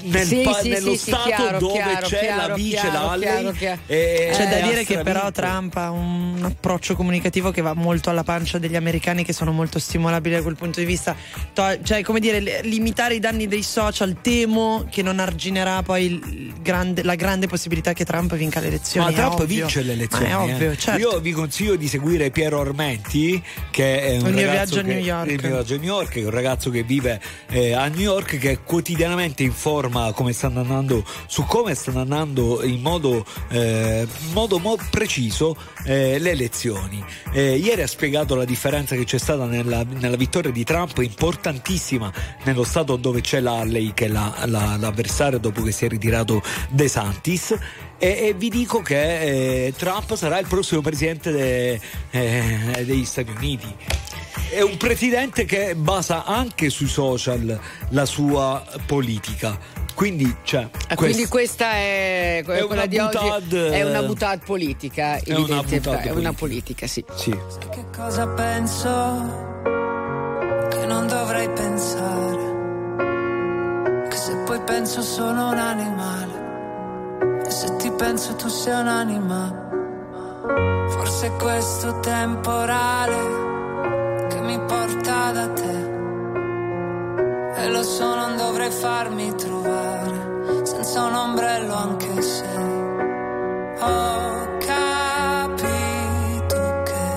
nel 0.03 0.27
Sì, 0.27 0.42
pa- 0.42 0.61
sì, 0.61 0.68
nello 0.68 0.90
sì, 0.90 0.99
sì, 0.99 1.11
stato 1.11 1.25
chiaro, 1.31 1.59
dove 1.59 1.72
chiaro, 1.72 2.07
c'è 2.07 2.18
chiaro, 2.20 2.49
la 2.49 2.55
vice 2.55 2.90
chiaro. 3.57 3.81
e- 3.87 4.31
C'è 4.35 4.44
da 4.49 4.57
e 4.59 4.61
ha 4.61 4.68
dire 4.68 4.85
che 4.85 4.99
però. 4.99 5.31
Trump 5.31 5.75
ha 5.77 5.90
un 5.90 6.38
approccio 6.44 6.94
comunicativo 6.94 7.51
che 7.51 7.62
va 7.62 7.72
molto 7.72 8.11
alla 8.11 8.22
pancia 8.25 8.59
degli 8.59 8.77
americani 8.77 9.25
che 9.25 9.33
sono 9.33 9.53
molto 9.53 9.79
stimolabili 9.79 10.35
da 10.35 10.42
quel 10.42 10.57
punto 10.57 10.81
di 10.81 10.87
vista. 10.87 11.16
To- 11.55 11.79
cioè, 11.83 12.03
come 12.03 12.20
dire, 12.20 12.40
li- 12.40 12.53
limitare 12.64 13.14
i 13.14 13.20
danni 13.20 13.46
dei 13.49 13.62
social 13.62 14.18
temo 14.20 14.87
che 14.90 15.01
non 15.01 15.18
arginerà 15.18 15.83
poi 15.83 16.05
il 16.05 16.53
grande- 16.61 17.03
la 17.03 17.14
grande 17.14 17.46
possibilità 17.46 17.94
che 17.94 18.05
Trump 18.05 18.35
vinca 18.35 18.61
le 18.61 18.66
elezioni. 18.66 19.07
Ma 19.14 19.16
Trump 19.18 19.40
ovvio. 19.40 19.46
vince 19.64 19.76
le 19.83 19.93
elezioni. 19.93 20.25
Ma 20.25 20.31
è 20.31 20.37
ovvio, 20.37 20.71
eh. 20.71 20.77
certo. 20.79 21.01
Io 21.01 21.21
vi 21.21 21.33
consiglio 21.33 21.77
di 21.77 21.89
seguire 21.89 22.31
Piero 22.31 22.61
Armenti, 22.61 23.43
che 23.71 24.01
è 24.01 24.19
un 24.19 24.27
Il 24.29 24.35
mio 24.35 24.47
ragazzo 24.47 24.75
viaggio 24.75 24.79
a 24.79 24.83
che- 24.83 24.95
New 24.95 24.99
York. 25.05 25.31
Il 25.31 25.39
mio 25.43 25.51
viaggio 25.55 25.75
a 25.75 25.77
New 25.79 25.87
York, 25.87 26.09
che 26.11 26.21
è 26.21 26.25
un 26.25 26.31
ragazzo 26.31 26.71
che 26.71 26.83
vive 26.83 27.21
eh, 27.51 27.73
a 27.73 27.87
New 27.89 28.01
York, 28.01 28.39
che 28.39 28.59
quotidianamente 28.65 29.43
informa 29.43 30.12
come 30.12 30.33
stanno 30.33 30.61
andando, 30.61 31.05
su 31.27 31.45
come 31.45 31.75
stanno 31.75 32.01
andando 32.01 32.62
in 32.65 32.81
modo, 32.81 33.25
eh, 33.51 34.07
modo 34.33 34.59
mo- 34.59 34.79
preciso 34.91 35.57
eh, 35.85 36.19
le 36.19 36.31
elezioni. 36.31 37.05
Eh, 37.33 37.57
ieri 37.57 37.83
ha 37.83 37.87
spiegato 37.87 38.35
la 38.35 38.45
differenza 38.45 38.95
che 38.97 39.05
c'è 39.05 39.19
stata 39.19 39.45
nella, 39.47 39.85
nella 39.87 40.17
vittoria 40.17 40.51
di 40.51 40.65
Trump, 40.65 40.99
importantissima 40.99 42.12
nello 42.45 42.65
stato 42.65 42.97
dove 42.97 43.21
c'è 43.21 43.41
l'Alley, 43.41 43.93
che 43.95 44.07
è 44.07 44.09
la- 44.09 44.35
la- 44.47 44.77
l'avversario 44.79 45.39
dopo 45.39 45.62
che 45.62 45.73
si 45.73 45.85
è 45.85 45.89
ritirato 45.89 46.43
De 46.69 46.89
Santis. 46.89 47.55
E, 47.99 48.27
e 48.29 48.35
vi 48.35 48.51
dico 48.51 48.83
che 48.83 49.67
eh, 49.67 49.75
Trump 49.77 50.15
sarà 50.17 50.39
il 50.39 50.47
prossimo 50.47 50.81
presidente 50.83 51.31
de- 51.33 51.81
eh, 52.11 52.85
degli 52.85 53.05
Stati 53.05 53.33
Uniti. 53.35 53.75
È 54.51 54.61
un 54.61 54.77
presidente 54.77 55.45
che 55.45 55.75
basa 55.75 56.25
anche 56.25 56.69
sui 56.71 56.87
social 56.89 57.59
la 57.91 58.05
sua 58.05 58.63
politica. 58.87 59.59
Quindi, 59.95 60.37
cioè, 60.43 60.69
Ah, 60.89 60.95
quest- 60.95 60.97
Quindi 61.15 61.27
questa 61.27 61.73
è, 61.73 62.41
È 62.41 62.45
quella 62.45 62.67
una 62.67 62.87
di 62.87 62.99
oggi 62.99 63.17
boutade- 63.19 63.71
è 63.71 63.83
una 63.83 64.03
butad 64.03 64.41
politica, 64.45 65.17
È 65.17 65.33
una 65.35 65.63
boutade 65.63 66.03
è 66.03 66.11
una 66.11 66.33
politica. 66.33 66.33
politica, 66.33 66.87
sì. 66.87 67.03
Sì. 67.15 67.31
Che 67.31 67.85
cosa 67.97 68.27
penso 68.29 68.89
che 70.71 70.85
non 70.87 71.07
dovrei 71.07 71.49
pensare? 71.49 72.55
Che 74.11 74.17
se 74.17 74.37
poi 74.45 74.61
penso 74.61 75.01
sono 75.01 75.49
un 75.51 75.59
animale 75.59 76.36
se 77.57 77.77
ti 77.77 77.90
penso 77.90 78.37
tu 78.37 78.49
sei 78.49 78.81
un'anima. 78.81 79.64
Forse 80.88 81.27
è 81.29 81.37
questo 81.37 82.01
temporale 82.01 84.27
che 84.29 84.40
mi 84.40 84.61
porta 84.61 85.31
da 85.33 85.49
te. 85.49 85.95
E 87.62 87.71
lo 87.71 87.83
so, 87.83 88.14
non 88.14 88.37
dovrei 88.37 88.71
farmi 88.71 89.35
trovare 89.35 90.64
senza 90.64 91.05
un 91.05 91.14
ombrello 91.14 91.73
anche 91.75 92.21
se 92.21 92.45
ho 93.79 94.59
capito 94.71 95.62
che 96.85 97.09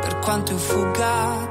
per 0.00 0.18
quanto 0.18 0.50
io 0.52 0.58
fugga 0.58 1.50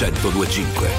1025. 0.00 0.89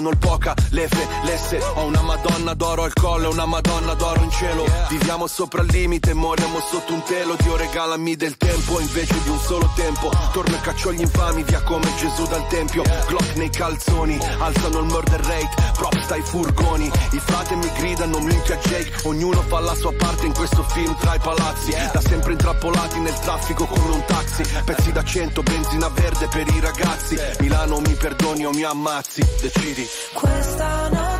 Sono 0.00 0.12
il 0.12 0.18
poca, 0.18 0.54
lefe, 0.70 1.06
lesse, 1.24 1.60
ho 1.74 1.84
una 1.84 2.00
madonna 2.00 2.54
d'oro 2.54 2.84
al 2.84 2.92
collo 2.94 3.28
una 3.28 3.44
madonna 3.44 3.92
d'oro 3.92 4.22
in 4.22 4.30
cielo. 4.30 4.64
Viviamo 4.88 5.26
sopra 5.26 5.60
il 5.60 5.68
limite, 5.70 6.14
moriamo 6.14 6.58
sotto 6.58 6.94
un 6.94 7.02
telo, 7.02 7.36
Dio 7.38 7.49
regalami 7.70 8.16
del 8.16 8.36
tempo 8.36 8.80
invece 8.80 9.14
di 9.22 9.28
un 9.28 9.38
solo 9.38 9.70
tempo. 9.76 10.10
Torno 10.32 10.56
e 10.56 10.60
caccio 10.60 10.92
gli 10.92 11.00
infami 11.00 11.44
via 11.44 11.62
come 11.62 11.86
Gesù 11.96 12.26
dal 12.26 12.46
tempio, 12.48 12.82
Glock 13.06 13.36
nei 13.36 13.48
calzoni, 13.48 14.18
alzano 14.38 14.80
il 14.80 14.86
murder 14.86 15.20
rate, 15.20 15.72
props 15.74 16.08
dai 16.08 16.22
furgoni, 16.22 16.90
i 17.12 17.18
frate 17.20 17.54
mi 17.54 17.70
gridano 17.76 18.18
minchia 18.18 18.56
Jake, 18.56 18.90
ognuno 19.04 19.40
fa 19.42 19.60
la 19.60 19.74
sua 19.74 19.92
parte 19.92 20.26
in 20.26 20.34
questo 20.34 20.64
film 20.64 20.96
tra 20.98 21.14
i 21.14 21.20
palazzi, 21.20 21.70
da 21.92 22.00
sempre 22.00 22.32
intrappolati 22.32 22.98
nel 22.98 23.18
traffico 23.20 23.66
come 23.66 23.94
un 23.94 24.04
taxi, 24.04 24.42
pezzi 24.64 24.90
da 24.90 25.04
cento, 25.04 25.42
benzina 25.42 25.88
verde 25.88 26.26
per 26.26 26.48
i 26.48 26.60
ragazzi, 26.60 27.16
Milano 27.38 27.78
mi 27.80 27.94
perdoni 27.94 28.46
o 28.46 28.50
mi 28.50 28.64
ammazzi, 28.64 29.24
decidi. 29.40 29.86
Questa 30.12 30.88
notte 30.88 31.19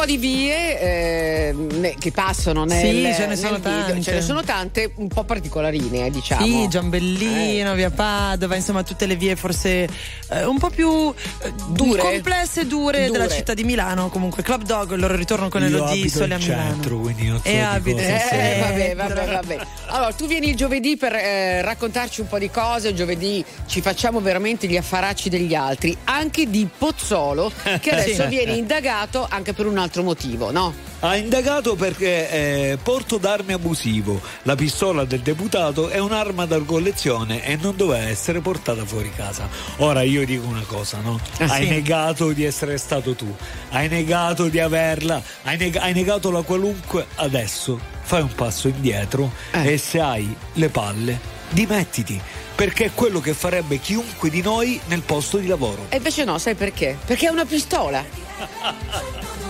po' 0.00 0.06
di 0.06 0.16
vie 0.16 0.80
eh, 0.80 1.52
ne- 1.52 1.94
che 1.98 2.10
passano 2.10 2.64
nel, 2.64 2.80
Sì, 2.80 3.12
ce 3.14 3.26
ne 3.26 3.36
sono 3.36 3.56
video. 3.56 3.70
tante. 3.84 4.02
ce 4.02 4.12
ne 4.12 4.20
sono 4.22 4.42
tante 4.42 4.92
un 4.96 5.08
po' 5.08 5.24
particolarine, 5.24 6.06
eh, 6.06 6.10
diciamo. 6.10 6.44
Sì, 6.46 6.68
Giambellino, 6.68 7.74
via 7.74 7.90
Padova, 7.90 8.56
insomma 8.56 8.82
tutte 8.82 9.04
le 9.06 9.16
vie 9.16 9.36
forse 9.36 9.86
eh, 10.30 10.44
un 10.44 10.58
po' 10.58 10.70
più 10.70 11.12
eh, 11.42 11.52
Dure. 11.68 12.00
complesse 12.00 12.62
e 12.62 12.66
dure, 12.66 13.06
Dure. 13.06 13.18
della 13.18 13.28
città 13.30 13.52
di 13.52 13.64
Milano. 13.64 14.08
Comunque 14.08 14.42
Club 14.42 14.62
Dog, 14.62 14.92
il 14.92 15.00
loro 15.00 15.14
ritorno 15.16 15.48
con 15.50 15.62
Elodie 15.62 16.00
abito 16.00 16.16
Sole 16.18 16.34
a 16.34 16.38
Milano. 16.38 16.70
centro, 16.70 16.98
quindi 16.98 17.26
non 17.28 17.36
so 17.42 17.48
E 17.48 17.62
stai- 17.62 18.38
Eh, 18.38 18.58
vabbè, 18.60 18.94
vabbè, 18.94 19.26
vabbè. 19.32 19.58
Allora, 19.88 20.12
tu 20.12 20.26
vieni 20.26 20.48
il 20.48 20.56
giovedì 20.56 20.96
per 20.96 21.12
eh, 21.14 21.60
raccontarci 21.62 22.22
un 22.22 22.28
po' 22.28 22.38
di 22.38 22.48
cose. 22.50 22.94
Giovedì 22.94 23.44
ci 23.66 23.82
facciamo 23.82 24.20
veramente 24.20 24.66
gli 24.66 24.76
affaracci 24.78 25.28
degli 25.28 25.54
altri, 25.54 25.94
anche 26.04 26.48
di 26.48 26.66
Pozzolo, 26.78 27.52
che 27.80 27.90
adesso 27.92 28.22
Sì. 28.22 28.28
viene 28.28 28.52
indagato 28.52 29.26
anche 29.28 29.52
per 29.52 29.66
un 29.66 29.76
altro 29.76 29.88
motivo, 29.98 30.50
no? 30.50 30.72
Ha 31.00 31.16
indagato 31.16 31.74
perché 31.76 32.30
eh, 32.30 32.78
porto 32.82 33.16
d'arme 33.18 33.54
abusivo. 33.54 34.20
La 34.44 34.54
pistola 34.54 35.04
del 35.04 35.20
deputato 35.20 35.88
è 35.88 35.98
un'arma 35.98 36.46
da 36.46 36.58
collezione 36.60 37.44
e 37.44 37.56
non 37.56 37.74
doveva 37.76 38.06
essere 38.08 38.40
portata 38.40 38.84
fuori 38.84 39.10
casa. 39.14 39.48
Ora 39.78 40.02
io 40.02 40.24
dico 40.24 40.46
una 40.46 40.64
cosa, 40.66 40.98
no? 41.00 41.18
Ah, 41.38 41.44
hai 41.46 41.64
sì? 41.64 41.70
negato 41.70 42.30
di 42.32 42.44
essere 42.44 42.78
stato 42.78 43.14
tu, 43.14 43.34
hai 43.70 43.88
negato 43.88 44.48
di 44.48 44.60
averla, 44.60 45.22
hai, 45.42 45.56
neg- 45.56 45.76
hai 45.76 45.92
negato 45.92 46.30
la 46.30 46.42
qualunque. 46.42 47.06
Adesso 47.16 47.78
fai 48.02 48.22
un 48.22 48.34
passo 48.34 48.68
indietro 48.68 49.32
Eh. 49.52 49.72
e 49.72 49.78
se 49.78 50.00
hai 50.00 50.34
le 50.54 50.68
palle, 50.68 51.18
dimettiti. 51.50 52.20
Perché 52.54 52.86
è 52.86 52.90
quello 52.92 53.20
che 53.20 53.32
farebbe 53.32 53.78
chiunque 53.78 54.28
di 54.28 54.42
noi 54.42 54.78
nel 54.88 55.00
posto 55.00 55.38
di 55.38 55.46
lavoro. 55.46 55.86
E 55.88 55.96
invece 55.96 56.24
no, 56.24 56.36
sai 56.36 56.54
perché? 56.54 56.98
Perché 57.06 57.28
è 57.28 57.30
una 57.30 57.46
pistola. 57.46 58.04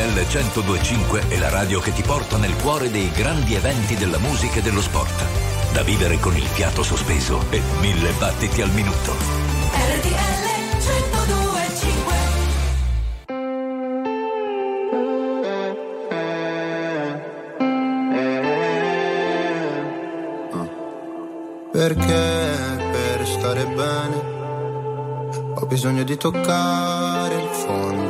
RTL 0.00 0.14
1025 0.14 1.28
è 1.28 1.38
la 1.38 1.50
radio 1.50 1.78
che 1.78 1.92
ti 1.92 2.00
porta 2.00 2.38
nel 2.38 2.56
cuore 2.56 2.90
dei 2.90 3.10
grandi 3.10 3.54
eventi 3.54 3.96
della 3.96 4.16
musica 4.16 4.60
e 4.60 4.62
dello 4.62 4.80
sport. 4.80 5.24
Da 5.74 5.82
vivere 5.82 6.18
con 6.18 6.34
il 6.34 6.46
fiato 6.46 6.82
sospeso 6.82 7.44
e 7.50 7.60
mille 7.80 8.10
battiti 8.12 8.62
al 8.62 8.70
minuto. 8.70 9.12
RTL 9.74 10.48
1025 10.86 12.14
Perché 21.72 22.88
per 22.90 23.26
stare 23.26 23.66
bene 23.66 24.38
ho 25.56 25.66
bisogno 25.66 26.04
di 26.04 26.16
toccare 26.16 27.34
il 27.34 27.48
fondo. 27.50 28.09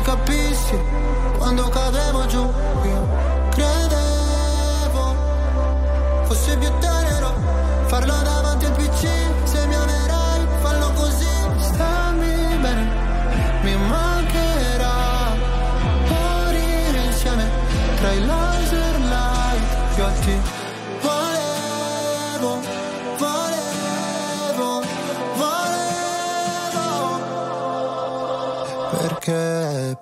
Mi 0.00 0.06
capissi 0.06 0.78
quando 1.36 1.68
cadevo 1.68 2.19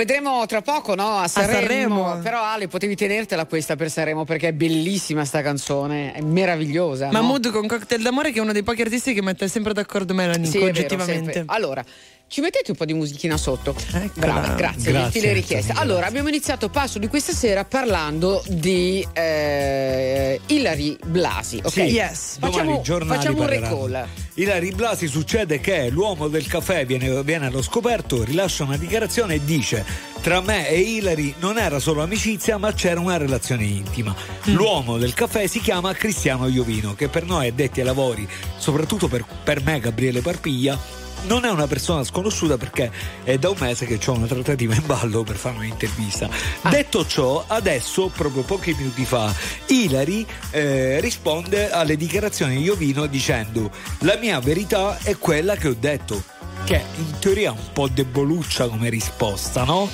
vedremo 0.00 0.46
tra 0.46 0.62
poco, 0.62 0.94
no? 0.94 1.18
A 1.18 1.28
Sanremo. 1.28 1.58
Sanremo. 2.04 2.18
Però 2.22 2.42
Ale, 2.42 2.68
potevi 2.68 2.96
tenertela 2.96 3.44
questa 3.44 3.76
per 3.76 3.90
Sanremo 3.90 4.24
perché 4.24 4.48
è 4.48 4.52
bellissima 4.52 5.24
sta 5.24 5.42
canzone, 5.42 6.12
è 6.12 6.20
meravigliosa. 6.22 7.06
no? 7.06 7.12
Mahmood 7.12 7.50
con 7.50 7.66
Cocktail 7.66 8.02
d'amore 8.02 8.32
che 8.32 8.38
è 8.38 8.42
uno 8.42 8.52
dei 8.52 8.62
pochi 8.62 8.80
artisti 8.82 9.12
che 9.12 9.22
mette 9.22 9.46
sempre 9.48 9.72
d'accordo 9.74 10.14
me 10.14 10.24
e 10.24 10.26
la 10.28 10.32
Nico, 10.34 10.50
Sì, 10.50 10.58
vero, 10.58 10.70
oggettivamente. 10.70 11.32
sempre. 11.32 11.54
Allora, 11.54 11.84
ci 12.30 12.40
mettete 12.40 12.70
un 12.70 12.76
po' 12.76 12.84
di 12.84 12.94
musichina 12.94 13.36
sotto. 13.36 13.74
Brava, 14.14 14.54
grazie, 14.54 14.92
Grazie, 14.92 14.92
gentile 14.92 15.32
richiesta. 15.32 15.74
Allora, 15.74 16.06
abbiamo 16.06 16.28
iniziato 16.28 16.66
il 16.66 16.70
passo 16.70 17.00
di 17.00 17.08
questa 17.08 17.32
sera 17.32 17.64
parlando 17.64 18.40
di 18.46 19.04
eh, 19.12 20.40
Ilari 20.46 20.96
Blasi. 21.06 21.56
Ok, 21.56 21.72
Sì, 21.72 21.80
yes. 21.80 22.38
Facciamo, 22.38 22.84
facciamo 22.84 23.40
un 23.40 23.48
recall. 23.48 24.06
Ilari 24.34 24.70
Blasi 24.70 25.08
succede 25.08 25.58
che 25.58 25.88
l'uomo 25.90 26.28
del 26.28 26.46
caffè 26.46 26.86
viene, 26.86 27.20
viene 27.24 27.46
allo 27.46 27.62
scoperto, 27.62 28.22
rilascia 28.22 28.62
una 28.62 28.76
dichiarazione 28.76 29.34
e 29.34 29.44
dice 29.44 29.84
tra 30.20 30.40
me 30.40 30.68
e 30.68 30.78
Ilari 30.78 31.34
non 31.40 31.58
era 31.58 31.80
solo 31.80 32.02
amicizia 32.02 32.58
ma 32.58 32.72
c'era 32.72 33.00
una 33.00 33.16
relazione 33.16 33.64
intima. 33.64 34.14
Mm. 34.48 34.54
L'uomo 34.54 34.98
del 34.98 35.14
caffè 35.14 35.48
si 35.48 35.60
chiama 35.60 35.92
Cristiano 35.94 36.46
Iovino 36.46 36.94
che 36.94 37.08
per 37.08 37.24
noi 37.24 37.48
addetti 37.48 37.80
ai 37.80 37.86
lavori, 37.86 38.28
soprattutto 38.56 39.08
per, 39.08 39.24
per 39.42 39.64
me 39.64 39.80
Gabriele 39.80 40.20
Parpiglia, 40.20 40.78
non 41.26 41.44
è 41.44 41.50
una 41.50 41.66
persona 41.66 42.02
sconosciuta 42.04 42.56
perché 42.56 42.90
è 43.24 43.38
da 43.38 43.50
un 43.50 43.56
mese 43.58 43.86
che 43.86 43.98
ho 44.06 44.12
una 44.12 44.26
trattativa 44.26 44.74
in 44.74 44.82
ballo 44.86 45.22
per 45.22 45.36
fare 45.36 45.56
un'intervista. 45.56 46.28
Ah. 46.62 46.70
Detto 46.70 47.06
ciò, 47.06 47.44
adesso, 47.46 48.10
proprio 48.14 48.42
pochi 48.42 48.74
minuti 48.76 49.04
fa, 49.04 49.32
Ilari 49.66 50.26
eh, 50.50 51.00
risponde 51.00 51.70
alle 51.70 51.96
dichiarazioni 51.96 52.56
di 52.56 52.62
Iovino 52.62 53.06
dicendo 53.06 53.70
la 54.00 54.16
mia 54.16 54.38
verità 54.40 54.98
è 55.02 55.16
quella 55.18 55.56
che 55.56 55.68
ho 55.68 55.76
detto, 55.78 56.22
che 56.64 56.82
in 56.96 57.18
teoria 57.18 57.48
è 57.50 57.52
un 57.52 57.72
po' 57.72 57.88
deboluccia 57.88 58.66
come 58.68 58.88
risposta, 58.88 59.64
no? 59.64 59.88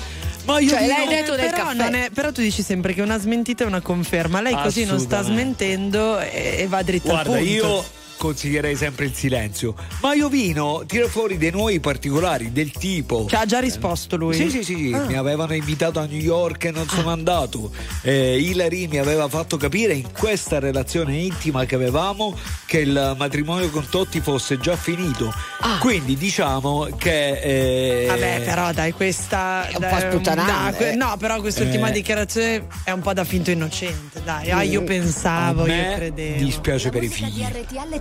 Ma 0.45 0.59
io 0.59 0.69
Cioè, 0.69 0.79
dico- 0.83 0.93
l'hai 0.95 1.07
detto 1.07 1.35
del 1.35 1.49
però, 1.49 1.63
caffè. 1.65 2.05
è- 2.05 2.09
però 2.09 2.31
tu 2.31 2.39
dici 2.41 2.61
sempre 2.63 2.93
che 2.93 3.01
una 3.01 3.19
smentita 3.19 3.65
è 3.65 3.67
una 3.67 3.81
conferma. 3.81 4.39
Lei 4.39 4.55
così 4.55 4.85
non 4.85 4.97
sta 4.97 5.21
smentendo 5.21 6.19
e, 6.19 6.55
e 6.59 6.67
va 6.67 6.81
dritta 6.83 7.09
Guarda, 7.09 7.31
al 7.37 7.43
punto. 7.43 7.51
io 7.67 7.85
consiglierei 8.17 8.75
sempre 8.75 9.05
il 9.05 9.13
silenzio. 9.13 9.75
Ma 10.01 10.13
Iovino 10.13 10.83
tira 10.85 11.07
fuori 11.07 11.37
dei 11.37 11.51
nuovi 11.51 11.79
particolari 11.79 12.51
del 12.51 12.71
tipo. 12.71 13.25
Ci 13.29 13.35
ha 13.35 13.45
già 13.45 13.59
risposto 13.59 14.15
lui. 14.17 14.35
Sì, 14.35 14.49
sì, 14.49 14.63
sì, 14.63 14.75
sì. 14.75 14.93
Ah. 14.93 15.05
mi 15.05 15.15
avevano 15.15 15.53
invitato 15.53 15.99
a 15.99 16.05
New 16.05 16.19
York 16.19 16.65
e 16.65 16.71
non 16.71 16.87
sono 16.87 17.09
andato. 17.11 17.71
Eh, 18.01 18.37
Hilary 18.39 18.87
mi 18.87 18.97
aveva 18.97 19.27
fatto 19.27 19.57
capire 19.57 19.93
in 19.93 20.11
questa 20.11 20.59
relazione 20.59 21.15
intima 21.17 21.65
che 21.65 21.75
avevamo 21.75 22.35
che 22.65 22.79
il 22.79 23.15
matrimonio 23.17 23.69
con 23.69 23.85
Totti 23.89 24.19
fosse 24.19 24.59
già 24.59 24.75
finito. 24.75 25.33
Quindi 25.79 26.15
diciamo 26.17 26.87
che. 26.97 27.39
eh, 27.39 28.05
Vabbè, 28.07 28.41
però 28.43 28.71
dai, 28.73 28.91
questa. 28.91 29.67
È 29.67 29.75
un 29.75 29.79
dai, 29.81 30.09
po' 30.19 30.75
que- 30.77 30.95
no, 30.95 31.15
però 31.17 31.39
quest'ultima 31.39 31.89
Eh. 31.89 31.91
dichiarazione 31.91 32.67
è 32.83 32.91
un 32.91 33.01
po' 33.01 33.13
da 33.13 33.23
finto 33.23 33.51
innocente. 33.51 34.21
Dai, 34.23 34.51
ah, 34.51 34.61
io 34.63 34.81
a 34.81 34.83
pensavo, 34.83 35.65
me 35.65 35.89
io 35.89 35.95
credevo. 35.95 36.43
dispiace 36.43 36.89
per 36.89 37.03
i 37.03 37.07
figli. 37.07 37.43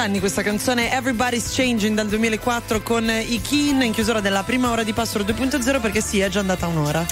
Anni 0.00 0.18
questa 0.18 0.42
canzone 0.42 0.90
Everybody's 0.90 1.54
Changing 1.54 1.94
dal 1.94 2.08
2004 2.08 2.80
con 2.80 3.08
i 3.10 3.38
Keen 3.42 3.82
in 3.82 3.92
chiusura 3.92 4.20
della 4.20 4.42
prima 4.42 4.70
ora 4.70 4.82
di 4.82 4.94
Password 4.94 5.30
2.0 5.30 5.80
perché 5.80 6.00
sì, 6.00 6.20
è 6.20 6.28
già 6.30 6.40
andata 6.40 6.66
un'ora. 6.66 7.04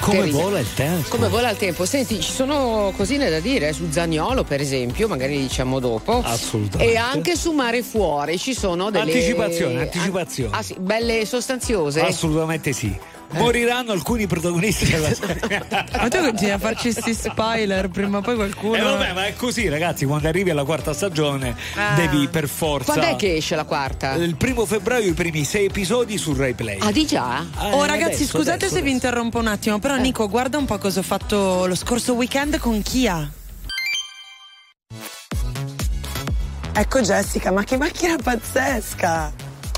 Come 0.00 0.18
Terribile. 0.18 0.42
vola 0.42 0.58
il 0.58 0.74
tempo. 0.74 1.08
Come 1.08 1.28
vola 1.28 1.50
il 1.50 1.56
tempo? 1.56 1.86
Senti, 1.86 2.20
ci 2.20 2.32
sono 2.32 2.92
cosine 2.94 3.30
da 3.30 3.40
dire 3.40 3.72
su 3.72 3.88
Zagnolo, 3.90 4.44
per 4.44 4.60
esempio, 4.60 5.08
magari 5.08 5.38
diciamo 5.38 5.78
dopo. 5.78 6.20
Assolutamente. 6.22 6.92
E 6.92 6.96
anche 6.96 7.34
su 7.34 7.52
Mare 7.52 7.82
Fuori 7.82 8.36
ci 8.36 8.52
sono 8.52 8.90
delle. 8.90 9.12
Anticipazione, 9.12 9.80
anticipazione. 9.80 10.56
Ah, 10.56 10.62
sì, 10.62 10.76
belle 10.78 11.24
sostanziose. 11.24 12.00
Assolutamente 12.00 12.72
sì. 12.72 12.94
Moriranno 13.32 13.92
alcuni 13.92 14.26
protagonisti 14.26 14.86
della 14.90 15.12
serie. 15.14 15.66
Ma 15.70 16.08
tu 16.08 16.18
continui 16.18 16.52
a 16.52 16.58
farci 16.58 16.92
sti 16.92 17.14
spoiler, 17.14 17.88
prima 17.88 18.18
o 18.18 18.20
poi 18.20 18.34
qualcuno. 18.34 18.74
E 18.74 18.78
Eh, 18.78 18.82
vabbè, 18.82 19.12
ma 19.12 19.26
è 19.26 19.34
così, 19.34 19.68
ragazzi. 19.68 20.04
Quando 20.04 20.28
arrivi 20.28 20.50
alla 20.50 20.64
quarta 20.64 20.92
stagione, 20.92 21.56
Ah. 21.76 21.94
devi 21.94 22.28
per 22.28 22.48
forza. 22.48 22.92
Quando 22.92 23.10
è 23.12 23.16
che 23.16 23.36
esce 23.36 23.54
la 23.56 23.64
quarta? 23.64 24.14
Il 24.14 24.36
primo 24.36 24.66
febbraio 24.66 25.08
i 25.10 25.14
primi 25.14 25.44
sei 25.44 25.66
episodi 25.66 26.18
su 26.18 26.34
Rai 26.34 26.54
Play. 26.54 26.78
Ah, 26.80 26.92
di 26.92 27.06
già? 27.06 27.40
Eh, 27.40 27.70
Oh 27.72 27.84
ragazzi, 27.84 28.14
adesso, 28.22 28.36
scusate 28.38 28.50
adesso, 28.66 28.74
se 28.74 28.82
vi 28.82 28.90
adesso. 28.90 29.06
interrompo 29.06 29.38
un 29.38 29.46
attimo, 29.46 29.78
però 29.78 29.96
Nico, 29.96 30.28
guarda 30.28 30.58
un 30.58 30.64
po' 30.66 30.78
cosa 30.78 31.00
ho 31.00 31.02
fatto 31.02 31.66
lo 31.66 31.74
scorso 31.74 32.14
weekend 32.14 32.58
con 32.58 32.80
Kia. 32.82 33.30
Ecco 36.74 37.00
Jessica, 37.00 37.50
ma 37.50 37.64
che 37.64 37.76
macchina 37.76 38.16
pazzesca! 38.22 39.32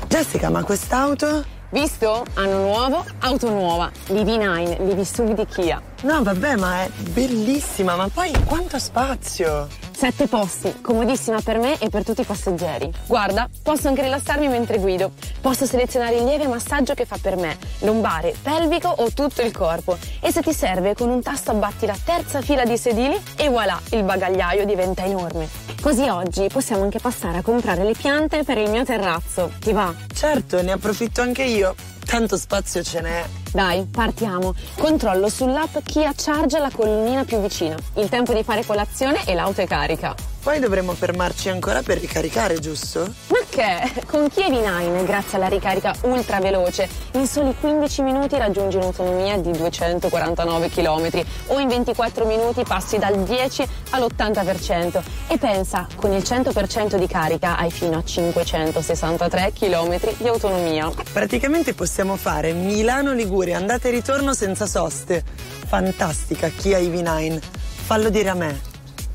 Jessica, 0.07 0.49
ma 0.49 0.63
quest'auto? 0.63 1.45
Visto? 1.75 2.23
Anno 2.35 2.59
nuovo, 2.59 3.03
auto 3.19 3.49
nuova, 3.49 3.91
l'EV9, 4.07 4.85
l'EV 4.85 5.01
SUV 5.01 5.33
di 5.33 5.45
Kia. 5.45 5.81
No, 6.03 6.23
vabbè, 6.23 6.55
ma 6.55 6.83
è 6.83 6.89
bellissima, 7.11 7.97
ma 7.97 8.07
poi 8.07 8.31
quanto 8.45 8.79
spazio! 8.79 9.84
Sette 10.05 10.27
posti, 10.27 10.81
comodissima 10.81 11.41
per 11.41 11.57
me 11.57 11.79
e 11.79 11.89
per 11.89 12.03
tutti 12.03 12.21
i 12.21 12.25
passeggeri. 12.25 12.91
Guarda, 13.07 13.49
posso 13.63 13.87
anche 13.87 14.03
rilassarmi 14.03 14.47
mentre 14.47 14.77
guido. 14.77 15.09
Posso 15.41 15.65
selezionare 15.65 16.17
il 16.17 16.25
lieve 16.25 16.45
massaggio 16.45 16.93
che 16.93 17.05
fa 17.05 17.17
per 17.19 17.35
me, 17.37 17.57
lombare, 17.79 18.35
pelvico 18.39 18.87
o 18.87 19.11
tutto 19.11 19.41
il 19.41 19.51
corpo. 19.51 19.97
E 20.21 20.31
se 20.31 20.43
ti 20.43 20.53
serve, 20.53 20.93
con 20.93 21.09
un 21.09 21.23
tasto 21.23 21.49
abbatti 21.49 21.87
la 21.87 21.97
terza 22.05 22.41
fila 22.41 22.65
di 22.65 22.77
sedili 22.77 23.19
e 23.35 23.49
voilà, 23.49 23.81
il 23.93 24.03
bagagliaio 24.03 24.63
diventa 24.63 25.03
enorme. 25.03 25.49
Così 25.81 26.07
oggi 26.07 26.49
possiamo 26.53 26.83
anche 26.83 26.99
passare 26.99 27.39
a 27.39 27.41
comprare 27.41 27.83
le 27.83 27.93
piante 27.93 28.43
per 28.43 28.59
il 28.59 28.69
mio 28.69 28.83
terrazzo. 28.83 29.53
Ti 29.59 29.71
va? 29.71 29.91
Certo, 30.13 30.61
ne 30.61 30.73
approfitto 30.73 31.21
anche 31.21 31.45
io. 31.45 31.94
Tanto 32.05 32.37
spazio 32.37 32.83
ce 32.83 33.01
n'è. 33.01 33.25
Dai, 33.51 33.85
partiamo. 33.85 34.53
Controllo 34.77 35.27
sull'app 35.29 35.77
Kia 35.83 36.13
Charge 36.15 36.59
la 36.59 36.69
colonnina 36.73 37.23
più 37.23 37.39
vicina. 37.41 37.75
Il 37.95 38.09
tempo 38.09 38.33
di 38.33 38.43
fare 38.43 38.63
colazione 38.65 39.25
e 39.25 39.33
l'auto 39.33 39.61
è 39.61 39.67
carica. 39.67 40.34
Poi 40.45 40.59
dovremo 40.59 40.93
fermarci 40.93 41.49
ancora 41.49 41.81
per 41.81 41.97
ricaricare, 41.97 42.59
giusto? 42.59 43.11
Ma 43.29 43.39
che? 43.49 44.03
Con 44.05 44.29
Kia 44.29 44.45
EV9, 44.47 45.03
grazie 45.03 45.37
alla 45.37 45.47
ricarica 45.47 45.95
ultra 46.01 46.39
veloce, 46.39 46.87
in 47.13 47.25
soli 47.25 47.55
15 47.59 48.03
minuti 48.03 48.37
raggiungi 48.37 48.77
un'autonomia 48.77 49.39
di 49.39 49.49
249 49.49 50.69
km 50.69 51.23
o 51.47 51.57
in 51.57 51.67
24 51.67 52.25
minuti 52.27 52.61
passi 52.61 52.99
dal 52.99 53.23
10 53.23 53.67
all'80%. 53.89 55.01
E 55.29 55.39
pensa, 55.39 55.87
con 55.95 56.11
il 56.11 56.21
100% 56.21 56.95
di 56.95 57.07
carica 57.07 57.57
hai 57.57 57.71
fino 57.71 57.97
a 57.97 58.03
563 58.03 59.51
km 59.51 59.99
di 60.17 60.27
autonomia. 60.27 60.91
Praticamente 61.11 61.73
possiamo 61.73 62.17
fare 62.17 62.53
Milano-Liguria, 62.53 63.57
andata 63.57 63.87
e 63.87 63.91
ritorno 63.91 64.35
senza 64.35 64.67
soste. 64.67 65.23
Fantastica 65.65 66.49
Kia 66.49 66.77
EV9. 66.77 67.41
Fallo 67.87 68.09
dire 68.09 68.29
a 68.29 68.35
me. 68.35 68.61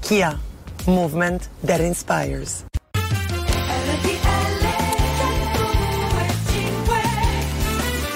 Kia, 0.00 0.36
movement 0.90 1.48
that 1.64 1.80
inspires. 1.80 2.64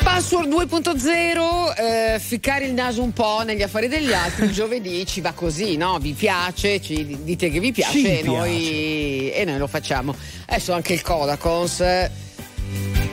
Password 0.02 0.48
2.0, 0.48 1.74
eh, 1.76 2.18
ficcare 2.18 2.66
il 2.66 2.72
naso 2.72 3.02
un 3.02 3.12
po' 3.12 3.42
negli 3.44 3.62
affari 3.62 3.88
degli 3.88 4.12
altri, 4.12 4.44
il 4.44 4.52
giovedì 4.52 5.04
ci 5.06 5.20
va 5.20 5.32
così, 5.32 5.76
no? 5.76 5.98
Vi 5.98 6.12
piace, 6.12 6.80
ci 6.80 7.18
dite 7.22 7.50
che 7.50 7.58
vi 7.58 7.72
piace, 7.72 7.98
Ci 7.98 8.18
e, 8.20 8.22
noi, 8.22 9.30
e 9.32 9.44
noi 9.44 9.58
lo 9.58 9.66
facciamo. 9.66 10.14
Adesso 10.46 10.72
anche 10.72 10.92
il 10.92 11.02
Codacons. 11.02 11.82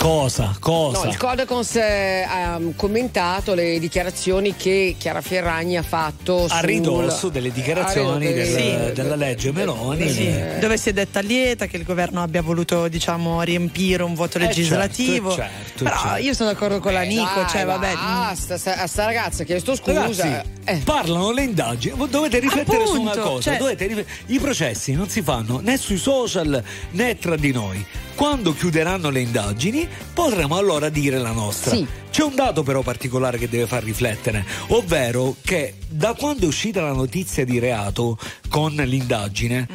Cosa? 0.02 0.56
Cosa? 0.60 1.04
No, 1.04 1.10
il 1.12 1.16
Codacons 1.18 1.76
eh, 1.76 2.26
ha 2.28 2.60
commentato 2.76 3.54
le 3.54 3.78
dichiarazioni 3.78 4.56
che 4.56 4.96
Chiara 4.98 5.22
Ferragni 5.22 5.78
ha 5.78 5.84
fatto 5.84 6.46
a 6.46 6.48
sul- 6.48 6.60
ridosso 6.62 7.30
delle 7.30 7.52
dichiarazioni 7.52 8.26
ridosso 8.26 8.56
del- 8.56 8.64
delle- 8.80 8.94
della 8.94 9.16
legge 9.16 9.52
Meloni. 9.52 10.10
Sì, 10.10 10.26
Eh, 10.26 10.58
dove 10.60 10.78
si 10.78 10.90
è 10.90 10.94
detta 10.94 11.20
lieta 11.20 11.68
che 11.68 11.78
il 11.78 11.84
governo 11.84 12.24
abbia 12.24 12.42
voluto, 12.42 12.88
diciamo, 12.88 13.44
riempire 13.44 14.02
un 14.02 14.16
vuoto 14.16 14.40
Eh, 14.40 14.48
legislativo. 14.48 15.36
certo, 15.36 15.54
certo, 15.68 15.84
Però 15.84 15.96
certo. 16.02 16.24
io 16.24 16.34
sono 16.34 16.50
d'accordo 16.52 16.80
con 16.80 16.94
la 16.94 17.04
Eh, 17.04 17.08
Nico, 17.08 17.30
dai, 17.36 17.50
cioè 17.50 17.66
vabbè. 17.66 17.94
Basta, 17.94 18.58
sta, 18.58 18.78
a 18.82 18.88
sta 18.88 19.06
ragazza 19.06 19.44
chiesto 19.44 19.76
scusa. 19.76 20.02
Ragazzi, 20.02 20.50
eh. 20.66 20.78
parlano 20.84 21.30
le 21.32 21.44
indagini, 21.44 21.96
dovete 22.10 22.40
riflettere 22.40 22.88
su 22.88 23.00
una 23.02 23.12
Appunto, 23.12 23.30
cosa, 23.30 23.42
cioè- 23.52 23.58
dovete 23.60 23.86
rif- 23.86 24.06
i 24.28 24.40
processi 24.40 24.94
non 24.94 25.10
si 25.10 25.22
fanno 25.22 25.60
né 25.62 25.78
sui 25.78 25.98
social 25.98 26.64
né 26.92 27.18
tra 27.20 27.36
di 27.36 27.52
noi. 27.52 27.86
Quando 28.22 28.54
chiuderanno 28.54 29.10
le 29.10 29.22
indagini 29.22 29.90
potremo 30.14 30.56
allora 30.56 30.90
dire 30.90 31.18
la 31.18 31.32
nostra. 31.32 31.72
Sì. 31.76 31.88
C'è 32.12 32.22
un 32.22 32.36
dato 32.36 32.62
però 32.62 32.84
particolare 32.84 33.40
che 33.40 33.50
deve 33.50 33.66
far 33.66 33.82
riflettere, 33.82 34.46
ovvero 34.68 35.36
che 35.42 35.74
da 35.90 36.14
quando 36.14 36.44
è 36.44 36.46
uscita 36.46 36.82
la 36.82 36.94
notizia 36.94 37.44
di 37.46 37.58
reato 37.58 38.20
con 38.48 38.74
l'indagine 38.74 39.68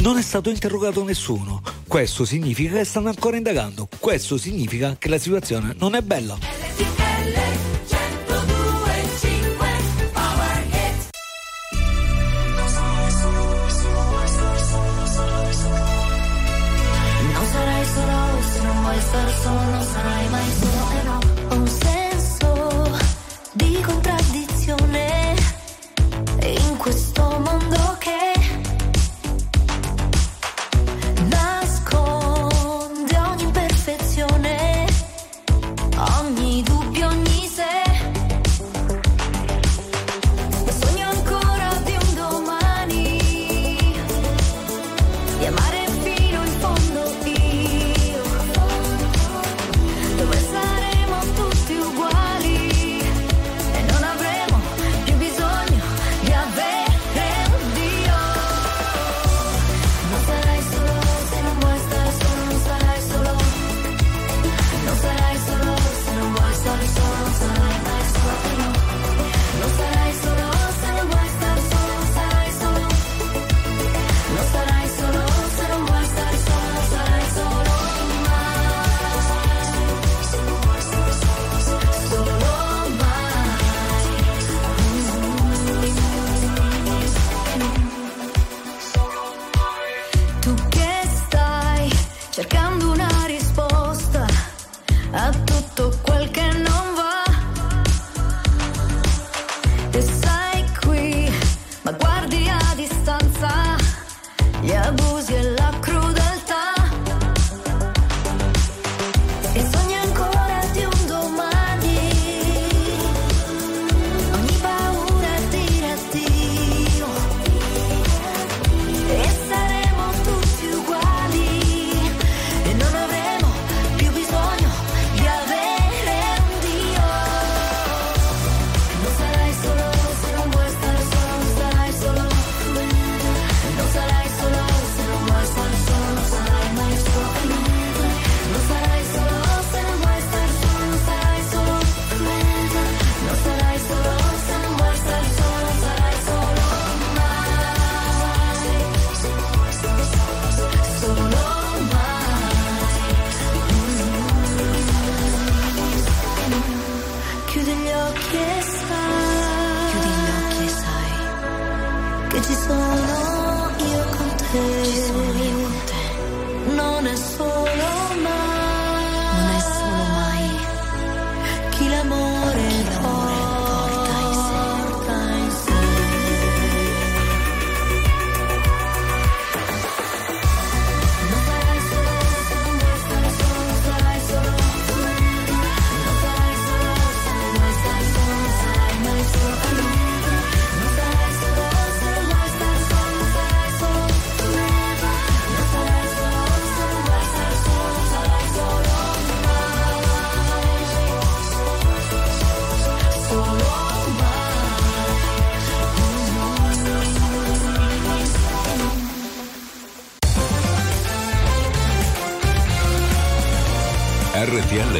non 0.00 0.18
è 0.18 0.22
stato 0.22 0.50
interrogato 0.50 1.02
nessuno. 1.02 1.62
Questo 1.86 2.26
significa 2.26 2.76
che 2.76 2.84
stanno 2.84 3.08
ancora 3.08 3.38
indagando. 3.38 3.88
Questo 3.98 4.36
significa 4.36 4.96
che 4.98 5.08
la 5.08 5.16
situazione 5.16 5.74
non 5.78 5.94
è 5.94 6.02
bella. 6.02 7.67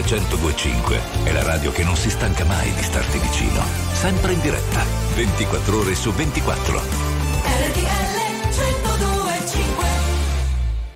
1025 0.09 1.01
è 1.25 1.33
la 1.33 1.43
radio 1.43 1.71
che 1.71 1.85
non 1.85 1.95
si 1.95 2.09
stanca 2.09 2.43
mai 2.47 2.73
di 2.73 2.83
starti 2.83 3.19
vicino. 3.19 3.63
Sempre 3.93 4.33
in 4.33 4.41
diretta, 4.41 4.83
24 5.15 5.79
ore 5.79 5.95
su 5.95 6.11
24. 6.13 6.79
RTL 6.79 8.09
1025 8.49 9.87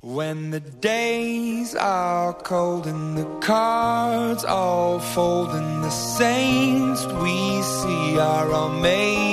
When 0.01 0.49
the 0.49 0.63
days 0.79 1.75
are 1.75 2.33
cold 2.41 2.87
and 2.87 3.15
the 3.15 3.27
cards 3.39 4.43
all 4.45 4.97
fold 4.97 5.51
and 5.51 5.83
the 5.83 5.91
saints 5.91 7.05
we 7.21 7.61
see 7.61 8.17
are 8.17 8.51
all 8.51 8.69
made 8.69 9.32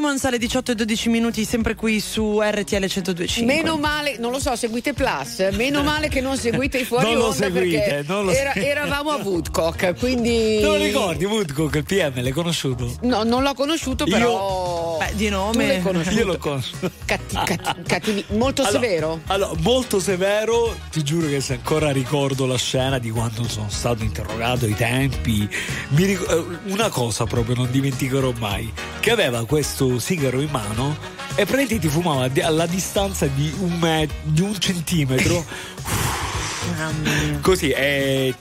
Demons 0.00 0.24
alle 0.24 0.38
18 0.38 0.72
e 0.72 0.74
12 0.76 1.08
minuti, 1.10 1.44
sempre 1.44 1.74
qui 1.74 2.00
su 2.00 2.40
RTL 2.40 2.76
1025. 2.76 3.44
Meno 3.44 3.76
male, 3.76 4.16
non 4.18 4.30
lo 4.30 4.40
so, 4.40 4.56
seguite 4.56 4.94
Plus, 4.94 5.46
meno 5.52 5.82
male 5.82 6.08
che 6.08 6.22
non 6.22 6.38
seguite 6.38 6.78
i 6.78 6.84
fuori 6.86 7.04
Non 7.04 7.16
lo 7.16 7.24
onda 7.24 7.36
seguite, 7.36 7.78
perché 7.78 8.04
non 8.08 8.24
lo 8.24 8.30
era- 8.30 8.54
eravamo 8.54 9.10
a 9.10 9.16
Woodcock, 9.16 9.96
quindi 10.00 10.56
Te 10.58 10.62
lo 10.62 10.76
ricordi 10.76 11.26
Woodcock, 11.26 11.74
il 11.74 11.84
PM, 11.84 12.22
l'hai 12.22 12.32
conosciuto? 12.32 12.90
No, 13.02 13.24
non 13.24 13.42
l'ho 13.42 13.52
conosciuto, 13.52 14.04
però 14.06 14.89
Beh, 15.00 15.14
di 15.14 15.30
nome. 15.30 15.82
Io 16.10 16.26
lo 16.26 16.36
conosco. 16.36 16.76
Catti- 17.06 17.34
catti- 17.34 17.82
cattivi- 17.86 18.24
molto 18.36 18.60
Allora, 18.60 18.78
severo. 18.80 19.20
Allora, 19.28 19.52
molto 19.60 19.98
severo, 19.98 20.76
ti 20.90 21.02
giuro 21.02 21.26
che 21.26 21.40
se 21.40 21.54
ancora 21.54 21.90
ricordo 21.90 22.44
la 22.44 22.58
scena 22.58 22.98
di 22.98 23.10
quando 23.10 23.48
sono 23.48 23.70
stato 23.70 24.04
interrogato, 24.04 24.66
i 24.66 24.74
tempi, 24.74 25.48
mi 25.88 26.04
ric- 26.04 26.28
eh, 26.30 26.44
una 26.70 26.90
cosa 26.90 27.24
proprio 27.24 27.54
non 27.54 27.70
dimenticherò 27.70 28.32
mai, 28.38 28.70
che 29.00 29.10
aveva 29.10 29.46
questo 29.46 29.98
sigaro 29.98 30.38
in 30.42 30.50
mano 30.50 30.94
e 31.30 31.46
praticamente 31.46 31.78
ti 31.78 31.88
fumava 31.88 32.28
alla 32.42 32.66
distanza 32.66 33.24
di 33.26 33.50
un, 33.60 33.78
me- 33.78 34.06
di 34.24 34.42
un 34.42 34.58
centimetro, 34.58 35.42
così, 37.40 37.70
e 37.70 38.34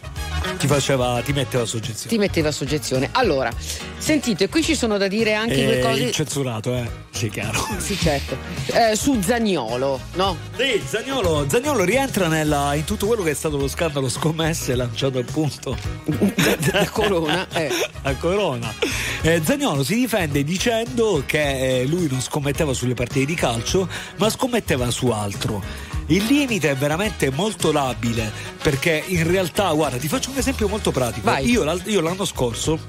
ti 0.57 0.67
faceva, 0.67 1.21
ti 1.23 1.31
metteva 1.33 1.63
a 1.63 1.65
soggezione. 1.65 2.09
Ti 2.09 2.17
metteva 2.17 2.49
a 2.49 2.51
soggezione. 2.51 3.09
Allora, 3.13 3.51
sentite, 3.97 4.49
qui 4.49 4.63
ci 4.63 4.75
sono 4.75 4.97
da 4.97 5.07
dire 5.07 5.33
anche 5.33 5.63
due 5.63 5.79
Eh, 5.79 5.81
cose. 5.81 6.01
incensurato, 6.01 6.73
eh? 6.75 6.89
Sì, 7.11 7.29
chiaro. 7.29 7.65
Sì, 7.79 7.97
certo. 7.97 8.37
Eh, 8.67 8.95
su 8.95 9.19
Zagnolo, 9.21 9.99
no? 10.13 10.37
Sì, 10.57 10.81
Zagnolo, 10.85 11.45
Zagnolo 11.49 11.83
rientra 11.83 12.27
nella- 12.27 12.73
in 12.75 12.83
tutto 12.83 13.07
quello 13.07 13.23
che 13.23 13.31
è 13.31 13.35
stato 13.35 13.57
lo 13.57 13.67
scandalo 13.67 14.07
scommesse 14.09 14.75
lanciato 14.75 15.19
appunto 15.19 15.75
da 16.71 16.87
Corona. 16.89 17.47
eh. 17.53 17.69
a 18.03 18.13
Corona. 18.15 18.73
Eh, 19.21 19.41
Zagnolo 19.43 19.83
si 19.83 19.95
difende 19.95 20.43
dicendo 20.43 21.23
che 21.25 21.79
eh, 21.81 21.85
lui 21.85 22.07
non 22.09 22.21
scommetteva 22.21 22.73
sulle 22.73 22.93
partite 22.93 23.25
di 23.25 23.33
calcio, 23.35 23.87
ma 24.17 24.29
scommetteva 24.29 24.89
su 24.91 25.07
altro. 25.07 25.61
Il 26.09 26.25
limite 26.25 26.71
è 26.71 26.75
veramente 26.75 27.29
molto 27.29 27.71
labile 27.71 28.31
perché 28.63 29.03
in 29.05 29.27
realtà, 29.29 29.71
guarda, 29.73 29.97
ti 29.97 30.07
faccio 30.07 30.31
un 30.31 30.37
esempio 30.37 30.67
molto 30.67 30.89
pratico. 30.89 31.29
Io, 31.37 31.63
io 31.85 32.01
l'anno 32.01 32.25
scorso 32.25 32.79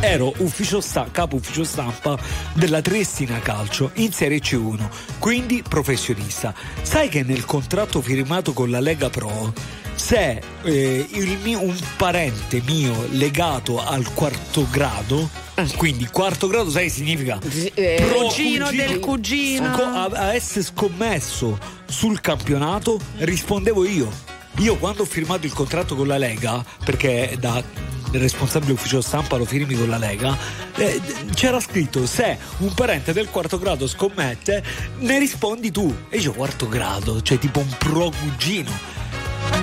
ero 0.00 0.32
ufficio 0.38 0.80
sta- 0.80 1.08
capo 1.10 1.36
ufficio 1.36 1.64
stampa 1.64 2.18
della 2.54 2.80
Triestina 2.80 3.38
Calcio 3.40 3.90
in 3.96 4.10
Serie 4.12 4.38
C1, 4.38 4.88
quindi 5.18 5.62
professionista. 5.66 6.54
Sai 6.80 7.10
che 7.10 7.22
nel 7.22 7.44
contratto 7.44 8.00
firmato 8.00 8.54
con 8.54 8.70
la 8.70 8.80
Lega 8.80 9.10
Pro, 9.10 9.52
se 9.94 10.40
eh, 10.62 11.06
mio- 11.42 11.60
un 11.62 11.76
parente 11.96 12.62
mio 12.66 13.06
legato 13.10 13.84
al 13.84 14.12
quarto 14.14 14.66
grado, 14.70 15.28
quindi 15.76 16.06
quarto 16.06 16.46
grado 16.48 16.70
sai 16.70 16.88
significa 16.88 17.38
eh, 17.74 18.02
pro 18.06 18.26
cugino 18.26 18.70
del 18.70 18.98
cugino. 18.98 19.70
co- 19.72 19.82
a, 19.82 20.04
a 20.12 20.34
essere 20.34 20.64
scommesso 20.64 21.58
sul 21.86 22.20
campionato 22.20 22.98
rispondevo 23.18 23.84
io. 23.86 24.10
Io 24.58 24.76
quando 24.76 25.02
ho 25.02 25.06
firmato 25.06 25.46
il 25.46 25.52
contratto 25.52 25.94
con 25.94 26.06
la 26.06 26.18
Lega, 26.18 26.62
perché 26.84 27.36
da 27.38 27.62
responsabile 28.12 28.72
ufficio 28.72 29.00
stampa 29.00 29.36
lo 29.36 29.44
firmi 29.44 29.74
con 29.74 29.88
la 29.88 29.96
Lega, 29.96 30.36
eh, 30.76 31.00
c'era 31.34 31.60
scritto 31.60 32.04
se 32.06 32.36
un 32.58 32.74
parente 32.74 33.12
del 33.12 33.28
quarto 33.30 33.58
grado 33.58 33.86
scommette, 33.86 34.62
ne 34.98 35.18
rispondi 35.18 35.70
tu. 35.70 35.94
E 36.10 36.18
io 36.18 36.32
quarto 36.32 36.68
grado, 36.68 37.22
cioè 37.22 37.38
tipo 37.38 37.60
un 37.60 37.74
pro 37.78 38.10
cugino. 38.10 38.98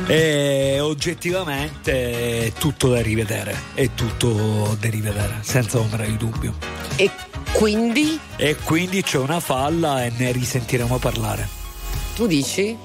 E 0.07 0.79
oggettivamente 0.79 2.45
è 2.45 2.53
tutto 2.53 2.89
da 2.89 3.01
rivedere, 3.01 3.55
è 3.73 3.89
tutto 3.93 4.77
da 4.79 4.89
rivedere, 4.89 5.39
senza 5.41 5.79
ombra 5.79 6.05
di 6.05 6.15
dubbio. 6.15 6.53
E 6.95 7.11
quindi? 7.51 8.19
E 8.38 8.55
quindi 8.55 9.03
c'è 9.03 9.17
una 9.17 9.39
falla 9.39 10.05
e 10.05 10.11
ne 10.15 10.31
risentiremo 10.31 10.97
parlare. 10.97 11.47
Tu 12.15 12.25
dici? 12.25 12.77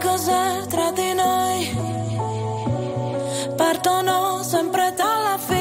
Le 0.00 0.06
cose 0.06 0.66
tra 0.70 0.90
di 0.92 1.12
noi 1.12 1.76
partono 3.54 4.42
sempre 4.42 4.94
dalla 4.96 5.36
fine. 5.36 5.59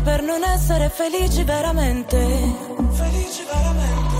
Nemici 0.00 0.02
per 0.02 0.22
non 0.22 0.42
essere 0.42 0.88
felici 0.88 1.44
veramente. 1.44 2.16
Felici 2.92 3.44
veramente. 3.44 4.16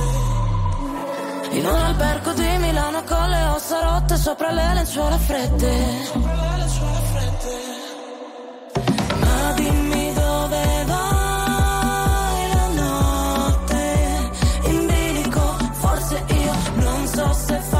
In 1.57 1.67
un 1.67 1.75
albergo 1.75 2.33
di 2.33 2.57
Milano 2.59 3.03
con 3.05 3.29
le 3.29 3.45
ossa 3.47 3.81
rotte 3.81 4.17
sopra 4.17 4.53
le 4.53 4.75
lenzuola 4.75 5.19
fredde. 5.19 5.75
Ma 9.21 9.53
dimmi 9.55 10.13
dove 10.13 10.85
vai 10.87 12.53
la 12.55 12.69
notte 12.83 14.31
in 14.65 14.87
bilico. 14.87 15.57
Forse 15.73 16.25
io 16.29 16.55
non 16.75 17.07
so 17.07 17.33
se 17.33 17.59
farsi 17.59 17.80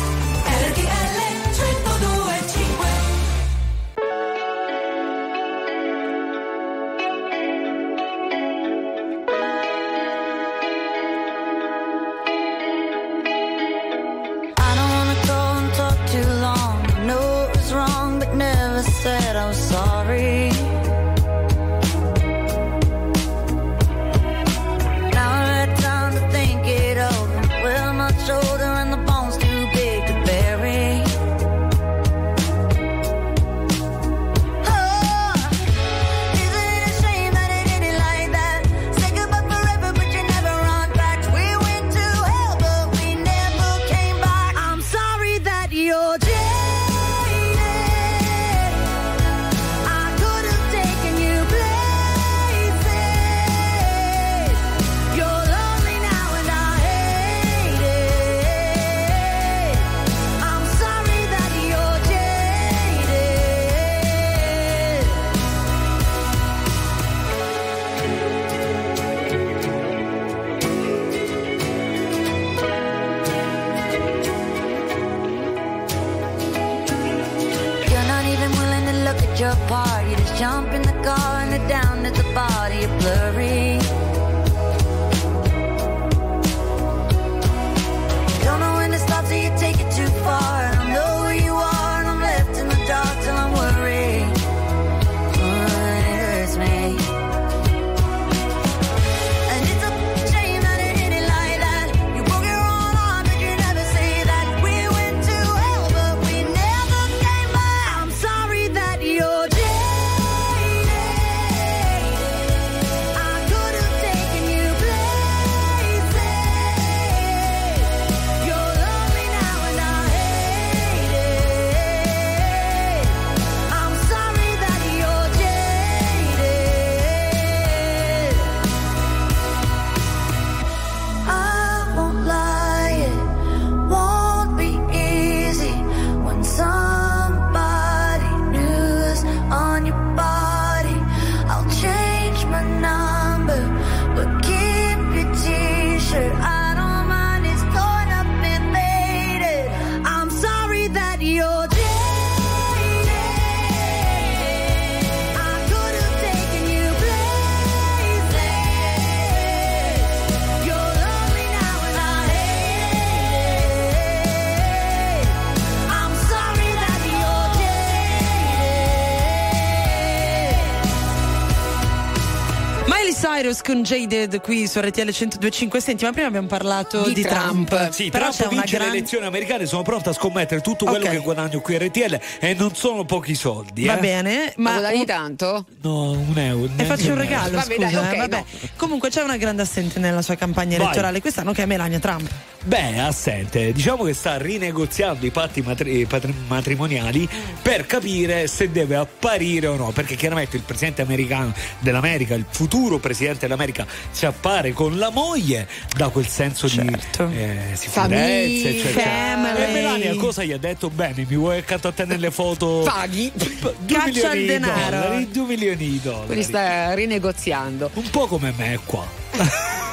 Con 173.63 173.83
Jaded 173.83 174.41
qui 174.41 174.67
su 174.67 174.79
RTL 174.79 175.01
1025. 175.05 175.79
Senti, 175.79 176.03
ma 176.03 176.11
prima 176.11 176.27
abbiamo 176.27 176.47
parlato 176.47 177.03
di, 177.03 177.13
Di 177.13 177.21
Trump. 177.21 177.89
Sì, 177.91 178.09
Però 178.09 178.29
Trump 178.31 178.49
vince 178.51 178.77
gran- 178.77 178.89
le 178.89 178.97
elezioni 178.97 179.25
americane, 179.25 179.65
sono 179.65 179.83
pronto 179.83 180.09
a 180.09 180.13
scommettere 180.13 180.61
tutto 180.61 180.85
quello 180.85 181.05
Ok. 181.05 181.11
che 181.11 181.17
guadagno 181.19 181.59
qui 181.61 181.75
a 181.75 181.79
RTL 181.79 182.19
e 182.39 182.53
non 182.55 182.73
sono 182.75 183.05
pochi 183.05 183.35
soldi. 183.35 183.85
Va 183.85 183.97
eh. 183.97 184.01
bene, 184.01 184.53
Ma 184.57 184.71
guadagni 184.73 185.05
tanto? 185.05 185.65
No, 185.81 186.11
un 186.11 186.37
euro. 186.37 186.69
E 186.75 186.83
faccio 186.85 187.09
un 187.11 187.17
regalo, 187.17 187.51
Vabbè, 187.57 187.75
scusa. 187.75 187.89
dai, 187.89 187.95
ok, 187.95 188.13
eh, 188.13 188.17
vabbè. 188.17 188.37
no. 188.37 188.45
Comunque 188.75 189.09
c'è 189.09 189.21
una 189.21 189.37
grande 189.37 189.61
assente 189.61 189.99
nella 189.99 190.21
sua 190.21 190.35
campagna 190.35 190.77
Vai. 190.77 190.85
elettorale 190.87 191.21
quest'anno 191.21 191.53
che 191.53 191.63
è 191.63 191.65
Melania 191.65 191.99
Trump. 191.99 192.29
Beh, 192.63 192.99
assente, 192.99 193.71
diciamo 193.71 194.03
che 194.03 194.13
sta 194.13 194.37
rinegoziando 194.37 195.25
i 195.25 195.31
patti 195.31 195.61
matri- 195.61 196.05
patri- 196.05 196.33
matrimoniali 196.47 197.27
per 197.59 197.87
capire 197.87 198.45
se 198.45 198.69
deve 198.71 198.95
apparire 198.95 199.65
o 199.65 199.75
no, 199.75 199.89
perché 199.91 200.15
chiaramente 200.15 200.57
il 200.57 200.63
presidente 200.63 201.01
americano 201.01 201.53
dell'America, 201.79 202.35
il 202.35 202.45
futuro 202.47 202.99
presidente 202.99 203.39
dell'America, 203.41 203.87
si 204.11 204.27
appare 204.27 204.73
con 204.73 204.99
la 204.99 205.09
moglie, 205.09 205.67
da 205.97 206.09
quel 206.09 206.27
senso 206.27 206.69
Certo. 206.69 207.25
di 207.25 207.35
eh, 207.39 207.57
sicurezza, 207.73 208.67
eccetera. 208.69 209.57
E 209.67 209.71
Melania 209.73 210.15
cosa 210.15 210.43
gli 210.43 210.51
ha 210.51 210.57
detto? 210.59 210.91
Bene, 210.91 211.25
mi 211.27 211.35
vuoi 211.35 211.57
accanto 211.57 211.87
a 211.87 211.91
te 211.91 212.05
nelle 212.05 212.29
foto? 212.29 212.81
Paghi. 212.85 213.31
Due 213.33 213.73
Caccia 213.87 214.33
il 214.33 214.45
denaro. 214.45 214.97
dollari, 214.99 215.31
due 215.31 215.45
milioni 215.47 215.75
di 215.77 215.99
dollari. 216.01 216.25
Quindi 216.27 216.43
sta 216.43 216.93
rinegoziando. 216.93 217.89
Un 217.95 218.09
po' 218.11 218.27
come 218.27 218.53
me 218.55 218.79
qua. 218.85 219.03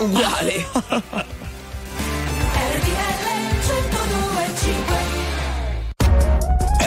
Uguale. 0.01 1.47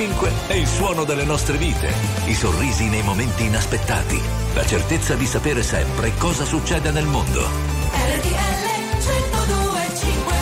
1025 0.00 0.32
è 0.46 0.54
il 0.54 0.66
suono 0.66 1.04
delle 1.04 1.24
nostre 1.24 1.58
vite, 1.58 1.92
i 2.24 2.32
sorrisi 2.32 2.88
nei 2.88 3.02
momenti 3.02 3.44
inaspettati, 3.44 4.18
la 4.54 4.64
certezza 4.64 5.14
di 5.14 5.26
sapere 5.26 5.62
sempre 5.62 6.12
cosa 6.16 6.46
succede 6.46 6.90
nel 6.90 7.04
mondo. 7.04 7.40
RTL 7.40 8.60
1025 8.96 10.34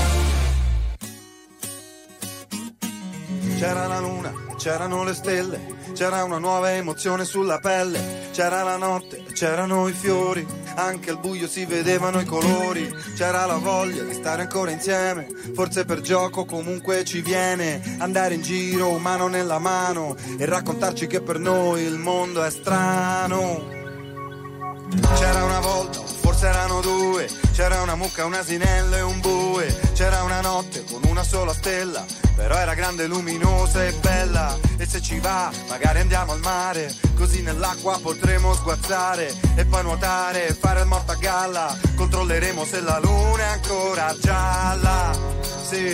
C'era 3.59 3.89
la 3.89 3.99
luna, 3.99 4.33
c'erano 4.57 5.03
le 5.03 5.15
stelle, 5.15 5.61
c'era 5.93 6.23
una 6.23 6.39
nuova 6.39 6.73
emozione 6.73 7.25
sulla 7.25 7.59
pelle, 7.59 8.29
c'era 8.31 8.63
la 8.63 8.77
notte, 8.77 9.25
c'erano 9.33 9.89
i 9.89 9.93
fiori, 9.93 10.47
anche 10.79 11.11
al 11.11 11.19
buio 11.19 11.49
si 11.49 11.65
vedevano 11.65 12.21
i 12.21 12.25
colori, 12.25 12.89
c'era 13.17 13.47
la 13.47 13.57
voglia 13.57 14.05
di 14.05 14.15
stare 14.15 14.43
ancora 14.43 14.71
insieme, 14.71 15.27
forse 15.53 15.85
per 15.85 16.01
gioco 16.01 16.45
comunque 16.45 17.05
ci 17.05 17.21
viene, 17.21 17.97
andare 17.99 18.35
in 18.35 18.43
giro 18.43 18.97
mano 18.99 19.27
nella 19.27 19.59
mano 19.59 20.15
e 20.39 20.45
raccontarci 20.45 21.09
che 21.09 21.21
per 21.21 21.41
noi 21.41 21.83
il 21.83 21.99
mondo 21.99 22.45
è 22.45 22.51
strano. 22.51 23.77
C'era 25.17 25.45
una 25.45 25.61
volta, 25.61 26.01
forse 26.01 26.47
erano 26.47 26.81
due, 26.81 27.29
c'era 27.53 27.83
una 27.83 27.97
mucca, 27.97 28.25
un 28.25 28.35
asinello 28.35 28.97
e 28.97 29.03
un 29.03 29.21
bue, 29.21 29.67
c'era 29.99 30.23
una 30.23 30.41
notte 30.41 30.85
con 30.85 31.01
una 31.09 31.25
sola 31.25 31.53
stella, 31.53 32.05
però 32.37 32.55
era 32.55 32.75
grande, 32.75 33.09
luminosa 33.09 33.85
e 33.85 33.93
bella, 33.95 34.57
e 34.77 34.87
se 34.87 35.03
ci 35.03 35.19
va 35.19 35.51
magari 35.69 35.99
andiamo 35.99 36.31
al 36.31 36.39
mare, 36.39 36.95
così 37.17 37.43
nell'acqua 37.43 37.99
potremo 38.01 38.55
sguazzare 38.55 39.35
e 39.57 39.65
poi 39.65 39.83
nuotare 39.83 40.47
e 40.47 40.55
fare 40.55 40.83
il 40.83 40.87
morto 40.87 41.11
a 41.11 41.17
galla, 41.17 41.77
controlleremo 41.97 42.65
se 42.65 42.81
la 42.81 43.01
luna 43.01 43.43
è 43.43 43.47
ancora 43.47 44.15
gialla, 44.21 45.19
sì. 45.69 45.87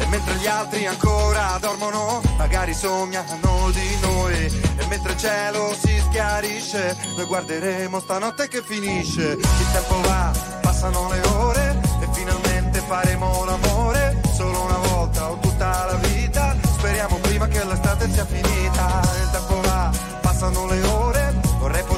E 0.00 0.06
mentre 0.06 0.34
gli 0.34 0.46
altri 0.48 0.84
ancora 0.86 1.58
dormono, 1.60 2.20
magari 2.38 2.74
sognano 2.74 3.70
di 3.70 3.98
noi. 4.00 4.34
E 4.34 4.86
mentre 4.88 5.12
il 5.12 5.18
cielo 5.18 5.76
si 5.80 5.96
schiarisce, 6.08 6.96
noi 7.16 7.24
guarderemo 7.24 8.00
stanotte 8.00 8.48
che 8.48 8.62
finisce. 8.62 9.32
Il 9.32 9.70
tempo 9.72 10.00
va, 10.00 10.32
passano 10.60 11.08
le 11.10 11.20
ore 11.28 11.67
faremo 12.88 13.44
l'amore. 13.44 14.18
Solo 14.32 14.62
una 14.62 14.78
volta 14.78 15.30
o 15.30 15.38
tutta 15.38 15.84
la 15.84 15.98
vita. 16.08 16.56
Speriamo 16.62 17.16
prima 17.16 17.46
che 17.46 17.62
l'estate 17.64 18.10
sia 18.10 18.24
finita. 18.24 19.02
Il 19.22 19.30
tempo 19.30 19.60
va, 19.60 19.90
passano 20.22 20.66
le 20.66 20.82
ore. 20.84 21.34
Vorrei 21.58 21.82
poter 21.84 21.97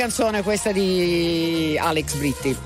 canzone 0.00 0.42
questa 0.42 0.72
di 0.72 1.78
Alex 1.78 2.14
Britti. 2.14 2.56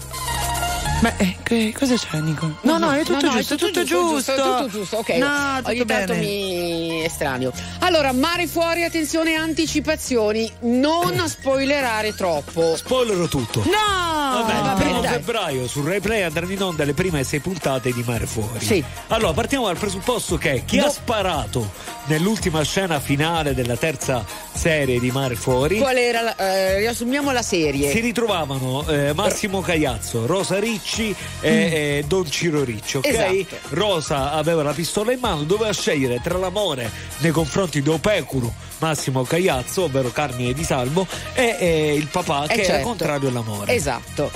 Beh, 1.01 1.15
eh, 1.17 1.37
che- 1.43 1.75
cosa 1.77 1.97
c'è, 1.97 2.21
Nico? 2.21 2.57
No, 2.63 2.79
no, 2.79 2.93
è 2.93 3.03
tutto 3.03 3.29
giusto, 3.29 3.55
è 3.55 3.57
tutto 3.59 3.83
giusto. 3.83 4.33
tutto 4.35 4.69
giusto, 4.71 4.97
ok. 4.99 5.09
No, 5.17 5.57
tutto 5.57 5.71
Ogni 5.71 5.85
tanto 5.85 6.13
bene. 6.13 6.25
mi 6.25 7.05
estraneo. 7.05 7.53
Allora, 7.81 8.13
mare 8.13 8.47
fuori, 8.47 8.85
attenzione, 8.85 9.35
anticipazioni. 9.35 10.51
Non 10.61 11.21
spoilerare 11.29 12.15
troppo. 12.15 12.77
Spoilerò 12.77 13.27
tutto. 13.27 13.65
No! 13.67 14.43
Vabbè, 14.43 14.55
il 14.55 14.61
vabbè, 14.63 14.83
primo 14.83 15.01
dai. 15.01 15.13
febbraio 15.15 15.67
su 15.69 15.85
Rai 15.85 16.01
Play 16.01 16.23
andranno 16.23 16.53
in 16.53 16.63
onda 16.63 16.85
le 16.85 16.95
prime 16.95 17.23
sei 17.25 17.41
puntate 17.41 17.93
di 17.93 18.03
Mare 18.07 18.27
Fuori. 18.27 18.65
Sì. 18.65 18.83
Allora, 19.09 19.33
partiamo 19.33 19.67
dal 19.67 19.77
presupposto 19.77 20.39
che 20.39 20.63
chi 20.65 20.79
ha 20.79 20.89
sparato 20.89 21.71
nell'ultima 22.07 22.63
scena 22.63 22.99
finale 23.01 23.53
della 23.55 23.77
terza 23.77 24.25
serie 24.65 24.99
di 24.99 25.11
Mare 25.11 25.35
Fuori 25.35 25.77
Qual 25.77 25.95
era? 25.95 26.23
la- 26.23 26.37
eh, 26.37 26.79
riassumiamo 26.79 27.31
la 27.33 27.43
serie. 27.43 27.91
si 27.91 28.01
ritrovavano 28.01 28.87
eh, 28.89 29.13
Massimo 29.13 29.61
Cagliazzo, 29.61 30.25
Rosa 30.25 30.59
Ricci 30.59 31.15
e, 31.41 31.51
e 31.99 32.05
Don 32.07 32.31
Ciro 32.31 32.65
Ricci, 32.65 32.97
ok? 32.97 33.07
Mm. 33.07 33.11
Esatto. 33.15 33.57
Rosa 33.75 34.33
aveva 34.33 34.63
la 34.63 34.73
pistola 34.73 35.13
in 35.13 35.19
mano, 35.21 35.43
doveva 35.43 35.71
scegliere 35.71 36.19
tra 36.23 36.39
l'amore 36.39 36.91
nei 37.19 37.31
confronti 37.31 37.83
di 37.83 37.91
Opecuro, 37.91 38.51
Massimo 38.79 39.23
Cagliazzo, 39.25 39.83
ovvero 39.83 40.11
Carmine 40.11 40.55
Di 40.55 40.65
Salvo, 40.65 41.07
e, 41.35 41.95
il 41.95 42.07
papà 42.07 42.45
Eh, 42.45 42.49
che 42.49 42.55
era 42.55 42.65
certo. 42.65 42.87
contrario 42.87 43.29
all'amore. 43.29 43.75
Esatto. 43.75 44.31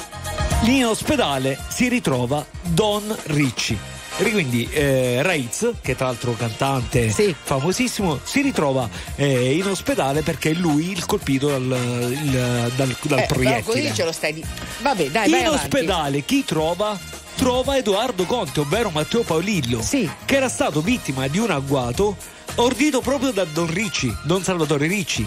Lì 0.64 0.76
in 0.76 0.86
ospedale 0.86 1.58
si 1.68 1.88
ritrova 1.88 2.44
Don 2.60 3.16
Ricci. 3.28 3.78
Quindi 4.18 4.68
eh, 4.72 5.22
Raiz, 5.22 5.70
che 5.80 5.94
tra 5.96 6.06
l'altro 6.06 6.32
cantante 6.34 7.10
famosissimo, 7.42 8.18
si 8.22 8.42
ritrova 8.42 8.88
eh, 9.16 9.54
in 9.56 9.66
ospedale 9.66 10.22
perché 10.22 10.50
è 10.50 10.54
lui 10.54 10.90
il 10.90 11.06
colpito 11.06 11.48
dal, 11.48 11.62
il- 11.62 12.72
dal, 12.76 12.96
dal 13.02 13.18
Eh, 13.20 13.26
proiettile. 13.26 13.62
così 13.62 13.94
ce 13.94 14.04
lo 14.04 14.12
stai 14.12 14.34
di. 14.34 14.44
Vabbè, 14.82 15.10
dai, 15.10 15.30
in 15.30 15.48
ospedale 15.48 16.24
chi 16.24 16.44
trova? 16.44 16.98
trova 17.36 17.76
Edoardo 17.76 18.24
Conte, 18.24 18.58
ovvero 18.60 18.90
Matteo 18.90 19.22
Paolillo, 19.22 19.80
che 20.24 20.36
era 20.36 20.48
stato 20.48 20.80
vittima 20.80 21.28
di 21.28 21.38
un 21.38 21.52
agguato 21.52 22.16
ordito 22.56 23.00
proprio 23.00 23.30
da 23.30 23.44
Don 23.44 23.72
Ricci, 23.72 24.12
Don 24.24 24.42
Salvatore 24.42 24.88
Ricci. 24.88 25.24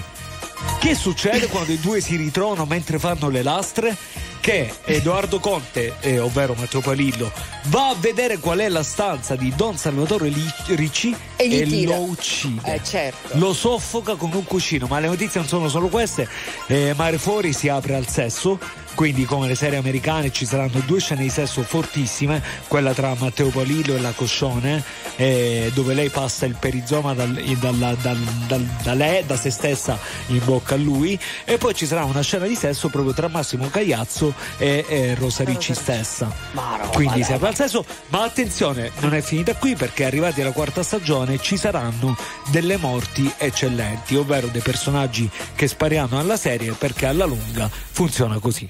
Che 0.79 0.95
succede 0.95 1.47
quando 1.47 1.71
i 1.71 1.79
due 1.79 2.01
si 2.01 2.15
ritrovano 2.15 2.65
mentre 2.65 2.97
fanno 2.99 3.29
le 3.29 3.43
lastre? 3.43 3.95
Che 4.41 4.73
Edoardo 4.85 5.39
Conte, 5.39 5.93
eh, 5.99 6.17
ovvero 6.17 6.55
Matteo 6.57 6.81
Palillo, 6.81 7.31
va 7.65 7.89
a 7.89 7.95
vedere 7.99 8.39
qual 8.39 8.57
è 8.57 8.69
la 8.69 8.81
stanza 8.81 9.35
di 9.35 9.53
Don 9.55 9.77
Salvatore 9.77 10.33
Ricci 10.65 11.15
E 11.35 11.47
gli 11.47 11.63
tira. 11.69 11.95
lo 11.95 12.01
uccide. 12.01 12.73
Eh, 12.73 12.83
certo. 12.83 13.37
Lo 13.37 13.53
soffoca 13.53 14.15
con 14.15 14.31
un 14.33 14.43
cuscino, 14.43 14.87
ma 14.87 14.99
le 14.99 15.07
notizie 15.07 15.39
non 15.41 15.47
sono 15.47 15.69
solo 15.69 15.89
queste. 15.89 16.27
Eh, 16.65 16.93
Mare 16.95 17.19
Fuori 17.19 17.53
si 17.53 17.69
apre 17.69 17.93
al 17.93 18.07
sesso, 18.07 18.57
quindi 18.95 19.25
come 19.25 19.47
le 19.47 19.55
serie 19.55 19.77
americane 19.77 20.31
ci 20.31 20.45
saranno 20.45 20.81
due 20.85 20.99
scene 20.99 21.21
di 21.23 21.29
sesso 21.29 21.63
fortissime, 21.63 22.41
quella 22.67 22.93
tra 22.93 23.15
Matteo 23.17 23.49
Palillo 23.49 23.95
e 23.95 24.01
la 24.01 24.11
Coscione, 24.11 24.83
eh, 25.15 25.71
dove 25.73 25.93
lei 25.93 26.09
passa 26.09 26.45
il 26.45 26.55
perizoma 26.59 27.13
dal- 27.13 27.33
dal- 27.33 27.97
dal- 28.47 28.69
da 28.83 28.93
lei, 28.93 29.25
da 29.25 29.37
se 29.37 29.49
stessa 29.49 29.97
in 30.27 30.41
bocca 30.43 30.75
a 30.75 30.77
lui, 30.77 31.19
e 31.45 31.57
poi 31.57 31.73
ci 31.73 31.85
sarà 31.85 32.03
una 32.03 32.21
scena 32.21 32.45
di 32.45 32.55
sesso 32.55 32.89
proprio 32.89 33.13
tra 33.13 33.27
Massimo 33.27 33.69
Cagliazzo 33.69 34.33
e, 34.57 34.85
e 34.87 35.15
Rosa 35.15 35.43
Ricci 35.43 35.73
stessa. 35.73 36.31
Quindi 36.93 37.23
si 37.23 37.33
apre 37.33 37.47
al 37.49 37.55
sesso, 37.55 37.85
ma 38.09 38.23
attenzione, 38.23 38.91
non 38.99 39.13
è 39.13 39.21
finita 39.21 39.55
qui 39.55 39.75
perché 39.75 40.05
arrivati 40.05 40.41
alla 40.41 40.51
quarta 40.51 40.83
stagione 40.83 41.39
ci 41.39 41.57
saranno 41.57 42.15
delle 42.49 42.77
morti 42.77 43.31
eccellenti, 43.37 44.15
ovvero 44.15 44.47
dei 44.47 44.61
personaggi 44.61 45.29
che 45.55 45.67
spariranno 45.67 46.19
alla 46.19 46.37
serie 46.37 46.73
perché 46.73 47.05
alla 47.05 47.25
lunga 47.25 47.69
funziona 47.69 48.39
così. 48.39 48.69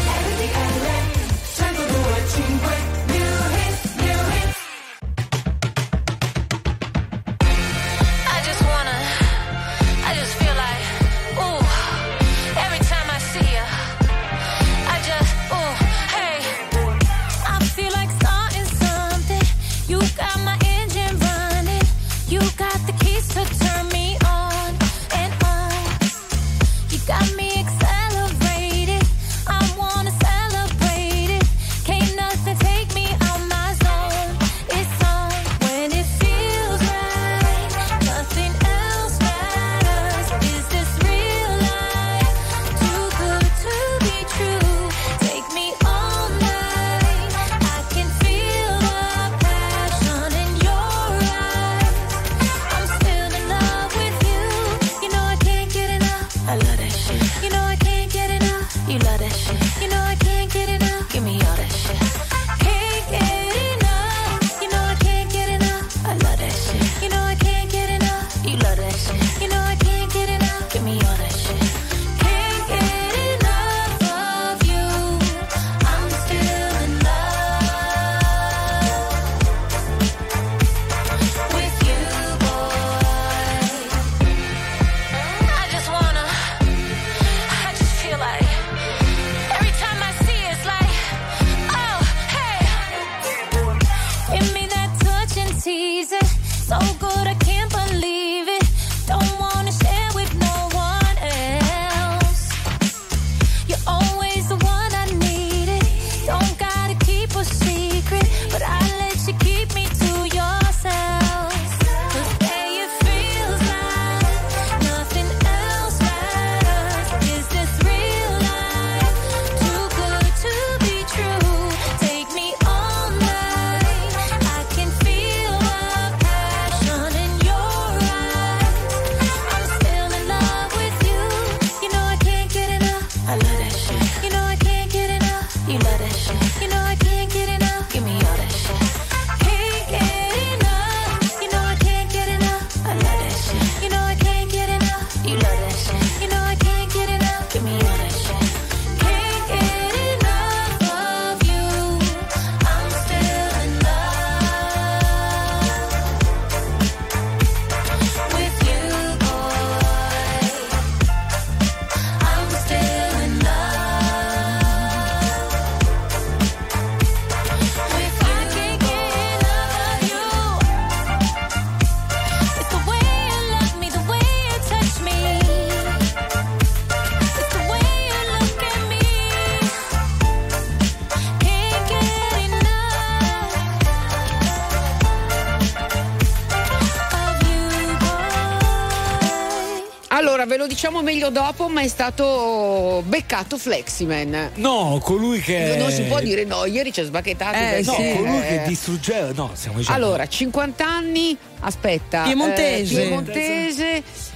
Diciamo 190.81 191.03
meglio 191.03 191.29
dopo, 191.29 191.69
ma 191.69 191.81
è 191.81 191.87
stato 191.87 193.03
beccato 193.05 193.59
Fleximan. 193.59 194.53
No, 194.55 194.99
colui 195.03 195.39
che. 195.39 195.75
Non 195.77 195.91
si 195.91 196.01
può 196.05 196.19
dire 196.19 196.43
no, 196.43 196.65
ieri 196.65 196.91
ci 196.91 197.01
ha 197.01 197.03
sbacchettato. 197.03 197.55
Eh, 197.55 197.83
no, 197.85 197.93
perché- 197.93 198.15
colui 198.15 198.39
che 198.41 198.63
eh, 198.63 198.67
distruggeva. 198.67 199.31
No, 199.31 199.51
stiamo 199.53 199.77
dicendo. 199.77 200.03
Allora, 200.03 200.27
50 200.27 200.83
anni, 200.83 201.37
aspetta. 201.59 202.23
Piemontese. 202.23 202.99
eh, 202.99 203.05
piemontese. 203.05 203.50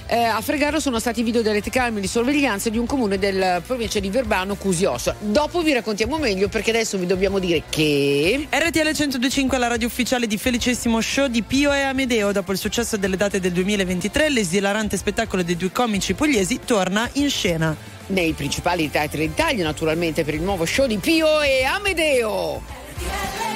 Eh, 0.06 0.16
a 0.16 0.40
fregare 0.40 0.80
sono 0.80 0.98
stati 0.98 1.20
i 1.20 1.22
video 1.22 1.42
delle 1.42 1.60
telecamere 1.60 2.00
di 2.00 2.06
sorveglianza 2.06 2.70
di 2.70 2.78
un 2.78 2.86
comune 2.86 3.18
del 3.18 3.62
provincia 3.66 3.98
di 3.98 4.08
Verbano, 4.10 4.54
Cusioso. 4.54 5.14
Dopo 5.18 5.62
vi 5.62 5.72
raccontiamo 5.72 6.18
meglio 6.18 6.48
perché 6.48 6.70
adesso 6.70 6.96
vi 6.98 7.06
dobbiamo 7.06 7.38
dire 7.38 7.62
che. 7.68 8.46
RTL 8.48 8.80
1025 8.80 9.58
la 9.58 9.66
radio 9.66 9.86
ufficiale 9.86 10.26
di 10.26 10.38
Felicissimo 10.38 11.00
Show 11.00 11.26
di 11.26 11.42
Pio 11.42 11.72
e 11.72 11.80
Amedeo. 11.82 12.32
Dopo 12.32 12.52
il 12.52 12.58
successo 12.58 12.96
delle 12.96 13.16
date 13.16 13.40
del 13.40 13.52
2023, 13.52 14.30
l'esilarante 14.30 14.96
spettacolo 14.96 15.42
dei 15.42 15.56
due 15.56 15.72
comici 15.72 16.14
pugliesi 16.14 16.60
torna 16.64 17.08
in 17.14 17.28
scena. 17.28 17.76
Nei 18.08 18.32
principali 18.32 18.88
teatri 18.88 19.26
d'Italia, 19.26 19.64
naturalmente, 19.64 20.22
per 20.22 20.34
il 20.34 20.42
nuovo 20.42 20.64
show 20.64 20.86
di 20.86 20.98
Pio 20.98 21.40
e 21.40 21.64
Amedeo. 21.64 22.62
RTL 22.98 23.55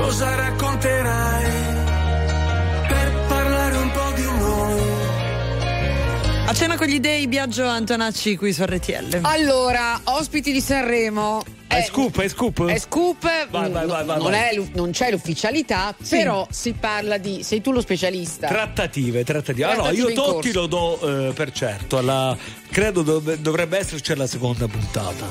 cosa 0.00 0.34
racconterai? 0.34 1.50
per 2.88 3.12
parlare 3.28 3.76
un 3.76 3.90
po' 3.90 4.12
di 4.14 4.22
noi. 4.22 4.80
A 6.46 6.52
cena 6.54 6.76
con 6.76 6.86
gli 6.86 6.98
dei 6.98 7.28
Biagio 7.28 7.66
Antonacci 7.66 8.36
qui 8.36 8.52
su 8.52 8.64
RTL. 8.64 9.20
Allora, 9.22 10.00
ospiti 10.04 10.52
di 10.52 10.60
Sanremo. 10.60 11.42
È 11.72 11.82
scoop, 11.84 12.20
è 12.20 12.26
scoop. 12.28 12.66
È 12.66 12.78
scoop, 12.78 13.22
Vai, 13.48 13.70
vai, 13.70 13.86
vai, 13.86 14.04
vai, 14.04 14.18
non, 14.18 14.34
è 14.34 14.50
non 14.74 14.90
c'è 14.90 15.12
l'ufficialità, 15.12 15.94
Sì. 16.02 16.16
però 16.16 16.44
si 16.50 16.72
parla 16.72 17.16
di. 17.16 17.44
Sei 17.44 17.60
tu 17.60 17.70
lo 17.70 17.80
specialista. 17.80 18.48
Trattative, 18.48 19.22
trattative. 19.22 19.64
Allora, 19.66 19.82
Trattative 19.90 20.02
io 20.02 20.08
in 20.08 20.14
Totti 20.16 20.50
corso. 20.52 20.60
lo 20.60 20.66
do 20.66 21.28
eh, 21.28 21.32
per 21.32 21.52
certo. 21.52 21.98
alla- 21.98 22.36
credo 22.70 23.02
dov- 23.02 23.36
dovrebbe 23.36 23.78
esserci 23.78 24.10
alla 24.10 24.26
seconda 24.26 24.66
puntata. 24.66 25.24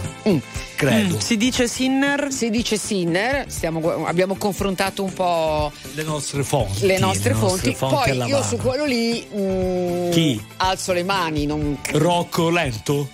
Credo. 0.78 1.16
Mm, 1.16 1.20
Si 1.20 1.36
dice 1.36 1.68
Sinner? 1.68 2.32
Si 2.32 2.50
dice 2.50 2.78
Sinner, 2.78 3.52
stiamo 3.52 4.06
abbiamo 4.06 4.36
confrontato 4.36 5.04
un 5.04 5.12
po' 5.14 5.72
Le 5.94 6.04
nostre 6.04 6.44
fonti. 6.44 6.86
le 6.86 7.00
nostre 7.00 7.34
fonti. 7.34 7.74
fonti 7.76 8.12
alla 8.12 8.24
Poi 8.24 8.34
io 8.34 8.44
su 8.44 8.56
quello 8.56 8.86
lì 8.86 9.28
mm, 9.36 10.10
Chi? 10.12 10.42
alzo 10.58 10.94
le 10.94 11.04
mani, 11.04 11.46
non. 11.46 11.78
Rocco 11.92 12.50
Lento? 12.50 13.10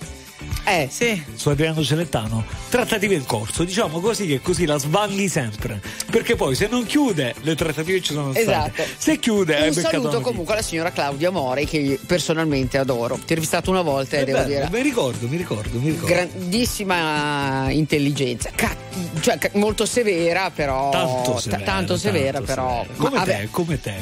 Eh. 0.66 0.88
Sì. 0.90 1.22
Su 1.34 1.48
Adriano 1.50 1.82
Celentano. 1.84 2.44
Trattative 2.68 3.14
in 3.14 3.24
corso, 3.24 3.62
diciamo 3.62 4.00
così 4.00 4.26
che 4.26 4.40
così 4.40 4.66
la 4.66 4.78
svanghi 4.78 5.28
sempre. 5.28 5.80
Perché 6.10 6.34
poi 6.34 6.54
se 6.56 6.66
non 6.68 6.84
chiude, 6.84 7.34
le 7.42 7.54
trattative 7.54 8.00
ci 8.02 8.12
sono 8.12 8.32
state. 8.32 8.40
Esatto. 8.50 8.82
Se 8.98 9.18
chiude, 9.18 9.68
Un 9.68 9.72
saluto 9.72 10.20
comunque 10.20 10.54
alla 10.54 10.62
signora 10.62 10.90
Claudia 10.90 11.30
Mori 11.30 11.66
che 11.66 11.76
io 11.78 11.98
personalmente 12.04 12.78
adoro. 12.78 13.14
Ti 13.14 13.20
ho 13.20 13.20
intervistato 13.20 13.70
una 13.70 13.82
volta 13.82 14.16
e 14.16 14.20
È 14.20 14.24
devo 14.24 14.38
bello, 14.38 14.48
dire 14.48 14.68
Mi 14.72 14.82
ricordo, 14.82 15.28
mi 15.28 15.36
ricordo, 15.36 15.78
mi 15.78 15.90
ricordo. 15.90 16.06
grandissima 16.14 17.66
intelligenza, 17.70 18.50
Ca- 18.54 18.74
cioè, 19.20 19.38
molto 19.54 19.86
severa 19.86 20.50
però 20.50 20.90
Tanto 20.90 21.32
ta- 21.34 21.40
severa, 21.40 21.62
tanto 21.64 21.96
severa 21.96 22.32
tanto 22.38 22.46
però 22.46 22.68
severa. 22.82 22.94
Come 22.96 23.16
Ma, 23.18 23.22
te, 23.24 23.32
vabbè, 23.32 23.48
come 23.50 23.80
te. 23.80 23.94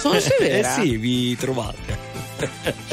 Sono 0.00 0.20
severa? 0.20 0.76
Eh 0.76 0.80
sì, 0.80 0.96
vi 0.96 1.36
trovate. 1.36 2.10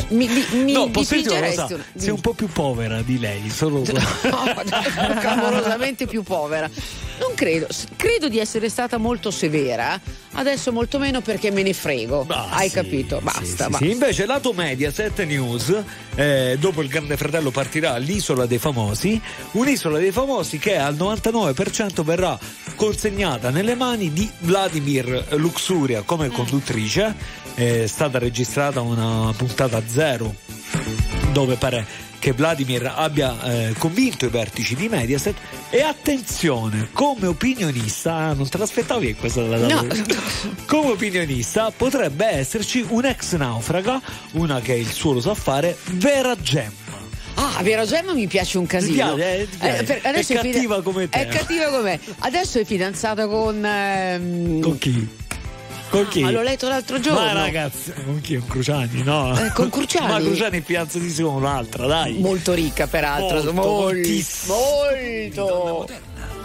Mi, 0.09 0.27
mi, 0.27 0.45
mi 0.63 0.71
no, 0.73 0.83
una 0.83 0.91
dipingeresti 0.91 1.73
un- 1.73 1.83
Sei 1.95 2.09
un 2.09 2.21
po' 2.21 2.33
più 2.33 2.47
povera 2.47 3.01
di 3.01 3.19
lei, 3.19 3.49
solo 3.49 3.79
No, 3.89 4.53
dai, 4.65 4.83
clamorosamente 5.19 6.05
più 6.07 6.23
povera. 6.23 6.69
Non 7.19 7.33
credo, 7.35 7.67
credo 7.97 8.29
di 8.29 8.39
essere 8.39 8.69
stata 8.69 8.97
molto 8.97 9.29
severa, 9.29 9.99
adesso 10.33 10.71
molto 10.71 10.99
meno 10.99 11.19
perché 11.21 11.51
me 11.51 11.63
ne 11.63 11.73
frego. 11.73 12.25
Hai 12.29 12.69
capito? 12.69 13.19
Basta, 13.21 13.43
Sì, 13.43 13.55
basta. 13.55 13.77
sì. 13.77 13.89
Invece 13.91 14.25
lato 14.25 14.53
media 14.53 14.89
7 14.91 15.25
News, 15.25 15.83
eh, 16.15 16.55
dopo 16.59 16.81
il 16.81 16.87
Grande 16.87 17.17
Fratello 17.17 17.51
partirà 17.51 17.97
l'isola 17.97 18.45
dei 18.45 18.57
famosi, 18.57 19.19
un'isola 19.51 19.97
dei 19.99 20.11
famosi 20.11 20.59
che 20.59 20.77
al 20.77 20.95
99% 20.95 22.03
verrà 22.03 22.39
consegnata 22.79 23.49
nelle 23.49 23.75
mani 23.75 24.13
di 24.13 24.31
Vladimir 24.39 25.25
Luxuria 25.31 26.03
come 26.03 26.29
conduttrice. 26.29 27.13
È 27.53 27.85
stata 27.87 28.19
registrata 28.19 28.79
una 28.79 29.33
puntata 29.35 29.81
zero 29.85 30.33
dove 31.33 31.55
pare 31.55 31.85
che 32.19 32.31
Vladimir 32.31 32.93
abbia 32.95 33.41
eh, 33.43 33.73
convinto 33.77 34.25
i 34.25 34.29
vertici 34.29 34.75
di 34.75 34.87
Mediaset 34.87 35.35
e 35.69 35.81
attenzione, 35.81 36.87
come 36.93 37.27
opinionista, 37.27 38.15
ah, 38.15 38.33
non 38.33 38.47
te 38.47 38.57
l'aspettavi 38.57 39.13
questa 39.15 39.41
della 39.41 39.67
No. 39.67 39.85
come 40.65 40.91
opinionista 40.91 41.71
potrebbe 41.71 42.27
esserci 42.27 42.85
un'ex 42.87 43.35
naufraga, 43.35 44.01
una 44.33 44.61
che 44.61 44.73
il 44.75 44.87
suo 44.87 45.11
lo 45.11 45.19
sa 45.19 45.33
fare, 45.33 45.77
Vera 45.95 46.33
Gemma. 46.37 46.88
Ah, 47.41 47.61
Vera 47.63 47.85
Gemma 47.85 48.13
mi 48.13 48.27
piace 48.27 48.57
un 48.57 48.65
casino. 48.65 49.13
Piace, 49.15 49.39
eh? 49.41 49.45
Piace? 49.45 49.83
per- 49.83 50.01
È 50.01 50.23
fida- 50.23 50.41
cattiva 50.41 50.81
come 50.81 51.07
te. 51.07 51.19
È 51.19 51.27
cattiva 51.27 51.65
come 51.69 51.81
me. 51.81 51.99
Adesso 52.19 52.59
è 52.59 52.65
fidanzata 52.65 53.27
con. 53.27 53.63
ehm, 53.65 54.59
Con 54.61 54.77
chi? 54.77 55.07
Con 55.89 56.07
chi? 56.09 56.21
Ma 56.21 56.29
l'ho 56.31 56.43
letto 56.43 56.67
l'altro 56.67 56.99
giorno. 56.99 57.19
Ma 57.23 57.31
ragazzi, 57.31 57.91
con 57.93 58.19
chi? 58.21 58.37
Con 58.37 58.47
Cruciani, 58.47 59.01
no? 59.03 59.39
Eh, 59.39 59.51
con 59.53 59.69
Cruciani. 59.69 60.05
Ma 60.11 60.19
Cruciani 60.19 60.59
è 60.59 60.63
fidanzatissimo 60.63 61.31
con 61.31 61.41
un'altra, 61.41 61.87
dai. 61.87 62.13
Molto 62.19 62.53
ricca, 62.53 62.85
peraltro. 62.87 63.37
Molto, 63.37 63.53
Molto. 63.53 63.71
moltissimo. 63.83 64.55
molto. 64.55 65.87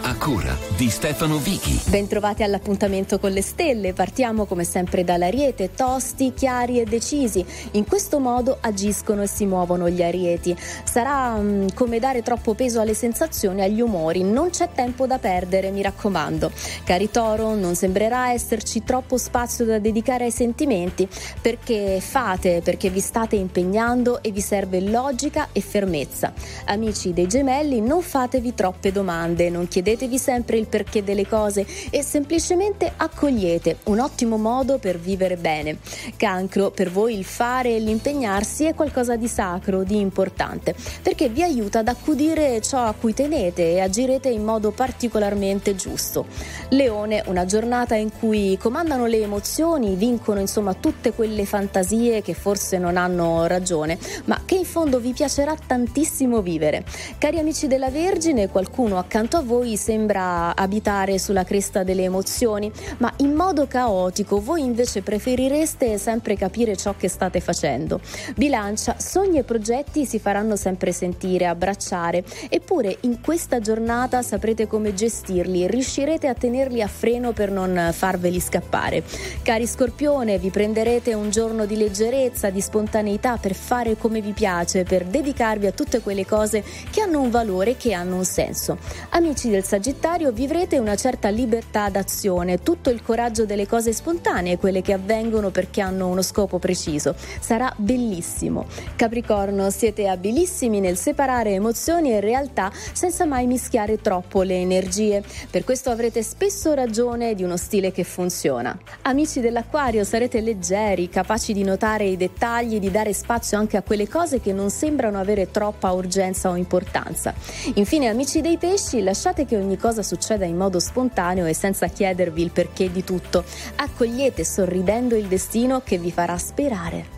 A 0.07 0.15
cura 0.17 0.55
di 0.77 0.87
Stefano 0.91 1.37
Vichi. 1.37 1.81
Bentrovati 1.89 2.43
all'appuntamento 2.43 3.17
con 3.17 3.31
le 3.31 3.41
stelle. 3.41 3.93
Partiamo 3.93 4.45
come 4.45 4.63
sempre 4.63 5.03
dall'ariete, 5.03 5.71
tosti, 5.73 6.31
chiari 6.31 6.79
e 6.79 6.83
decisi. 6.85 7.43
In 7.71 7.87
questo 7.87 8.19
modo 8.19 8.59
agiscono 8.61 9.23
e 9.23 9.27
si 9.27 9.47
muovono 9.47 9.89
gli 9.89 10.03
arieti. 10.03 10.55
Sarà 10.83 11.33
mm, 11.35 11.69
come 11.73 11.97
dare 11.97 12.21
troppo 12.21 12.53
peso 12.53 12.81
alle 12.81 12.93
sensazioni 12.93 13.61
e 13.61 13.63
agli 13.63 13.81
umori. 13.81 14.21
Non 14.21 14.51
c'è 14.51 14.69
tempo 14.75 15.07
da 15.07 15.17
perdere, 15.17 15.71
mi 15.71 15.81
raccomando. 15.81 16.51
Cari 16.83 17.09
toro, 17.09 17.55
non 17.55 17.73
sembrerà 17.73 18.31
esserci 18.31 18.83
troppo 18.83 19.17
spazio 19.17 19.65
da 19.65 19.79
dedicare 19.79 20.25
ai 20.25 20.31
sentimenti 20.31 21.07
perché 21.41 21.99
fate, 21.99 22.61
perché 22.63 22.91
vi 22.91 22.99
state 22.99 23.37
impegnando 23.37 24.21
e 24.21 24.29
vi 24.29 24.41
serve 24.41 24.81
logica 24.81 25.47
e 25.51 25.61
fermezza. 25.61 26.31
Amici 26.65 27.11
dei 27.11 27.25
gemelli, 27.25 27.81
non 27.81 28.03
fatevi 28.03 28.53
troppe 28.53 28.91
domande, 28.91 29.49
non 29.49 29.67
chiedetevi 29.95 30.17
sempre 30.17 30.57
il 30.57 30.67
perché 30.67 31.03
delle 31.03 31.25
cose 31.25 31.65
e 31.89 32.03
semplicemente 32.03 32.91
accogliete, 32.95 33.77
un 33.85 33.99
ottimo 33.99 34.37
modo 34.37 34.77
per 34.77 34.99
vivere 34.99 35.37
bene. 35.37 35.77
Cancro, 36.17 36.69
per 36.69 36.91
voi 36.91 37.17
il 37.17 37.23
fare 37.23 37.75
e 37.75 37.79
l'impegnarsi 37.79 38.65
è 38.65 38.75
qualcosa 38.75 39.15
di 39.15 39.27
sacro, 39.27 39.83
di 39.83 39.99
importante, 39.99 40.75
perché 41.01 41.29
vi 41.29 41.41
aiuta 41.41 41.79
ad 41.79 41.87
accudire 41.87 42.61
ciò 42.61 42.85
a 42.85 42.93
cui 42.93 43.13
tenete 43.13 43.71
e 43.71 43.79
agirete 43.79 44.27
in 44.29 44.43
modo 44.43 44.71
particolarmente 44.71 45.75
giusto. 45.75 46.25
Leone, 46.69 47.23
una 47.27 47.45
giornata 47.45 47.95
in 47.95 48.11
cui 48.11 48.57
comandano 48.59 49.05
le 49.05 49.21
emozioni, 49.21 49.95
vincono 49.95 50.41
insomma 50.41 50.73
tutte 50.73 51.13
quelle 51.13 51.45
fantasie 51.45 52.21
che 52.21 52.33
forse 52.33 52.77
non 52.77 52.97
hanno 52.97 53.47
ragione, 53.47 53.97
ma 54.25 54.41
che 54.45 54.55
in 54.55 54.65
fondo 54.65 54.99
vi 54.99 55.13
piacerà 55.13 55.55
tantissimo 55.55 56.41
vivere. 56.41 56.83
Cari 57.17 57.39
amici 57.39 57.67
della 57.67 57.89
Vergine, 57.89 58.49
qualcuno 58.49 58.97
accanto 58.97 59.37
a 59.37 59.41
voi 59.41 59.77
sembra 59.85 60.55
abitare 60.55 61.19
sulla 61.19 61.43
cresta 61.43 61.83
delle 61.83 62.01
emozioni, 62.01 62.71
ma 62.97 63.13
in 63.17 63.33
modo 63.33 63.67
caotico 63.67 64.41
voi 64.41 64.63
invece 64.63 65.03
preferireste 65.03 65.99
sempre 65.99 66.35
capire 66.35 66.75
ciò 66.75 66.95
che 66.97 67.07
state 67.07 67.39
facendo. 67.39 67.99
Bilancia, 68.35 68.95
sogni 68.97 69.37
e 69.37 69.43
progetti 69.43 70.07
si 70.07 70.17
faranno 70.17 70.55
sempre 70.55 70.91
sentire, 70.91 71.45
abbracciare, 71.45 72.23
eppure 72.49 72.97
in 73.01 73.21
questa 73.21 73.59
giornata 73.59 74.23
saprete 74.23 74.65
come 74.65 74.95
gestirli, 74.95 75.67
riuscirete 75.67 76.27
a 76.27 76.33
tenerli 76.33 76.81
a 76.81 76.87
freno 76.87 77.31
per 77.31 77.51
non 77.51 77.91
farveli 77.93 78.39
scappare. 78.39 79.03
Cari 79.43 79.67
Scorpione, 79.67 80.39
vi 80.39 80.49
prenderete 80.49 81.13
un 81.13 81.29
giorno 81.29 81.67
di 81.67 81.77
leggerezza, 81.77 82.49
di 82.49 82.59
spontaneità 82.59 83.37
per 83.37 83.53
fare 83.53 83.97
come 83.97 84.19
vi 84.19 84.31
piace, 84.31 84.81
per 84.81 85.05
dedicarvi 85.05 85.67
a 85.67 85.71
tutte 85.71 85.99
quelle 86.01 86.25
cose 86.25 86.63
che 86.89 87.01
hanno 87.01 87.21
un 87.21 87.29
valore 87.29 87.77
che 87.77 87.93
hanno 87.93 88.15
un 88.15 88.25
senso. 88.25 88.79
Amici 89.09 89.51
del 89.51 89.63
Sagittario, 89.65 90.31
vivrete 90.31 90.77
una 90.77 90.93
certa 90.93 91.29
libertà 91.29 91.89
d'azione, 91.89 92.61
tutto 92.61 92.91
il 92.91 93.01
coraggio 93.01 93.47
delle 93.47 93.65
cose 93.65 93.93
spontanee, 93.93 94.59
quelle 94.59 94.83
che 94.83 94.93
avvengono 94.93 95.49
perché 95.49 95.81
hanno 95.81 96.07
uno 96.07 96.21
scopo 96.21 96.59
preciso. 96.59 97.15
Sarà 97.39 97.73
bellissimo. 97.75 98.67
Capricorno, 98.95 99.71
siete 99.71 100.07
abilissimi 100.07 100.79
nel 100.79 100.97
separare 100.97 101.53
emozioni 101.53 102.11
e 102.11 102.19
realtà 102.19 102.71
senza 102.93 103.25
mai 103.25 103.47
mischiare 103.47 103.99
troppo 103.99 104.43
le 104.43 104.59
energie. 104.59 105.23
Per 105.49 105.63
questo 105.63 105.89
avrete 105.89 106.21
spesso 106.21 106.75
ragione 106.75 107.33
di 107.33 107.41
uno 107.41 107.57
stile 107.57 107.91
che 107.91 108.03
funziona. 108.03 108.77
Amici 109.01 109.39
dell'Acquario, 109.39 110.03
sarete 110.03 110.41
leggeri, 110.41 111.09
capaci 111.09 111.53
di 111.53 111.63
notare 111.63 112.05
i 112.05 112.17
dettagli, 112.17 112.77
di 112.77 112.91
dare 112.91 113.13
spazio 113.13 113.57
anche 113.57 113.77
a 113.77 113.81
quelle 113.81 114.07
cose 114.07 114.39
che 114.39 114.53
non 114.53 114.69
sembrano 114.69 115.19
avere 115.19 115.49
troppa 115.49 115.91
urgenza 115.91 116.51
o 116.51 116.55
importanza. 116.55 117.33
Infine, 117.73 118.09
amici 118.09 118.41
dei 118.41 118.57
pesci, 118.57 119.01
lasciate 119.01 119.45
che 119.45 119.54
ogni 119.55 119.77
cosa 119.77 120.03
succeda 120.03 120.45
in 120.45 120.57
modo 120.57 120.79
spontaneo 120.79 121.45
e 121.45 121.53
senza 121.53 121.87
chiedervi 121.87 122.41
il 122.41 122.51
perché 122.51 122.91
di 122.91 123.03
tutto. 123.03 123.43
Accogliete 123.75 124.43
sorridendo 124.43 125.15
il 125.15 125.27
destino 125.27 125.81
che 125.81 125.97
vi 125.97 126.11
farà 126.11 126.37
sperare. 126.37 127.13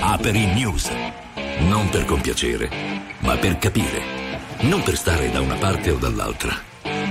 Aperi 0.00 0.46
News. 0.54 0.90
Non 1.68 1.88
per 1.90 2.04
compiacere, 2.04 2.68
ma 3.20 3.36
per 3.36 3.58
capire. 3.58 4.00
Non 4.60 4.82
per 4.82 4.96
stare 4.96 5.30
da 5.30 5.40
una 5.40 5.56
parte 5.56 5.90
o 5.90 5.96
dall'altra, 5.96 6.54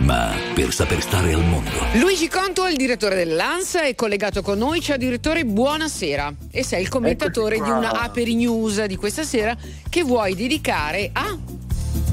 ma 0.02 0.34
per 0.54 0.74
saper 0.74 1.02
stare 1.02 1.34
al 1.34 1.44
mondo. 1.44 1.70
Luigi 1.94 2.28
Conto 2.28 2.66
è 2.66 2.72
il 2.72 2.78
direttore 2.78 3.16
dell'ANSA, 3.16 3.84
è 3.84 3.96
collegato 3.96 4.42
con 4.42 4.58
noi. 4.58 4.82
Ciao 4.82 4.98
direttore, 4.98 5.46
buonasera. 5.46 6.34
E 6.52 6.64
sei 6.64 6.82
il 6.82 6.90
commentatore 6.90 7.62
di 7.62 7.70
una 7.70 8.02
Aperi 8.02 8.36
News 8.36 8.84
di 8.86 8.96
questa 8.96 9.24
sera 9.24 9.56
che 9.90 10.04
vuoi 10.04 10.36
dedicare 10.36 11.10
a... 11.14 11.38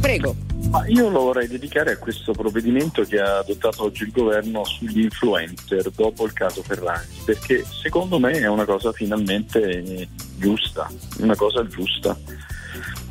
Prego. 0.01 0.35
Ma 0.70 0.86
io 0.86 1.09
lo 1.09 1.20
vorrei 1.20 1.48
dedicare 1.48 1.93
a 1.93 1.97
questo 1.97 2.32
provvedimento 2.32 3.02
che 3.02 3.19
ha 3.19 3.39
adottato 3.39 3.85
oggi 3.85 4.02
il 4.05 4.11
governo 4.12 4.62
sugli 4.65 5.01
influencer 5.01 5.90
dopo 5.90 6.27
il 6.27 6.32
caso 6.35 6.62
Ferragni, 6.62 7.23
perché 7.24 7.65
secondo 7.65 8.19
me 8.19 8.32
è 8.32 8.47
una 8.47 8.66
cosa 8.66 8.93
finalmente 8.93 10.09
giusta, 10.36 10.90
una 11.19 11.35
cosa 11.35 11.66
giusta. 11.66 12.16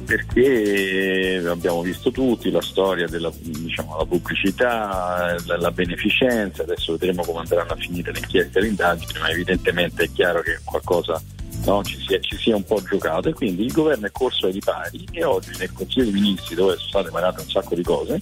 Perché 0.05 1.43
abbiamo 1.47 1.81
visto 1.81 2.11
tutti 2.11 2.49
la 2.49 2.61
storia 2.61 3.07
della 3.07 3.31
diciamo, 3.41 4.03
pubblicità, 4.07 5.35
la, 5.45 5.57
la 5.57 5.71
beneficenza, 5.71 6.63
adesso 6.63 6.93
vedremo 6.93 7.23
come 7.23 7.39
andranno 7.39 7.73
a 7.73 7.75
finire 7.75 8.11
le 8.11 8.19
inchieste 8.19 8.57
e 8.57 8.61
le 8.61 8.67
indagini, 8.69 9.19
ma 9.19 9.29
evidentemente 9.29 10.05
è 10.05 10.11
chiaro 10.11 10.41
che 10.41 10.59
qualcosa 10.63 11.21
no, 11.65 11.83
ci, 11.83 11.99
sia, 11.99 12.19
ci 12.19 12.37
sia 12.37 12.55
un 12.55 12.63
po' 12.63 12.81
giocato. 12.81 13.29
E 13.29 13.33
quindi 13.33 13.65
il 13.65 13.71
governo 13.71 14.07
è 14.07 14.11
corso 14.11 14.47
ai 14.47 14.53
ripari 14.53 15.05
e 15.11 15.23
oggi 15.23 15.51
nel 15.57 15.71
Consiglio 15.71 16.05
dei 16.05 16.13
Ministri 16.13 16.55
dove 16.55 16.75
sono 16.77 16.87
state 16.87 17.09
varate 17.09 17.41
un 17.41 17.49
sacco 17.49 17.75
di 17.75 17.83
cose 17.83 18.19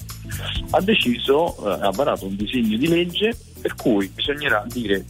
ha 0.72 0.82
deciso, 0.82 1.56
eh, 1.66 1.86
ha 1.86 1.92
varato 1.92 2.26
un 2.26 2.36
disegno 2.36 2.78
di 2.78 2.88
legge 2.88 3.36
per 3.68 3.76
cui 3.76 4.08
bisognerà 4.08 4.64
dire 4.66 5.04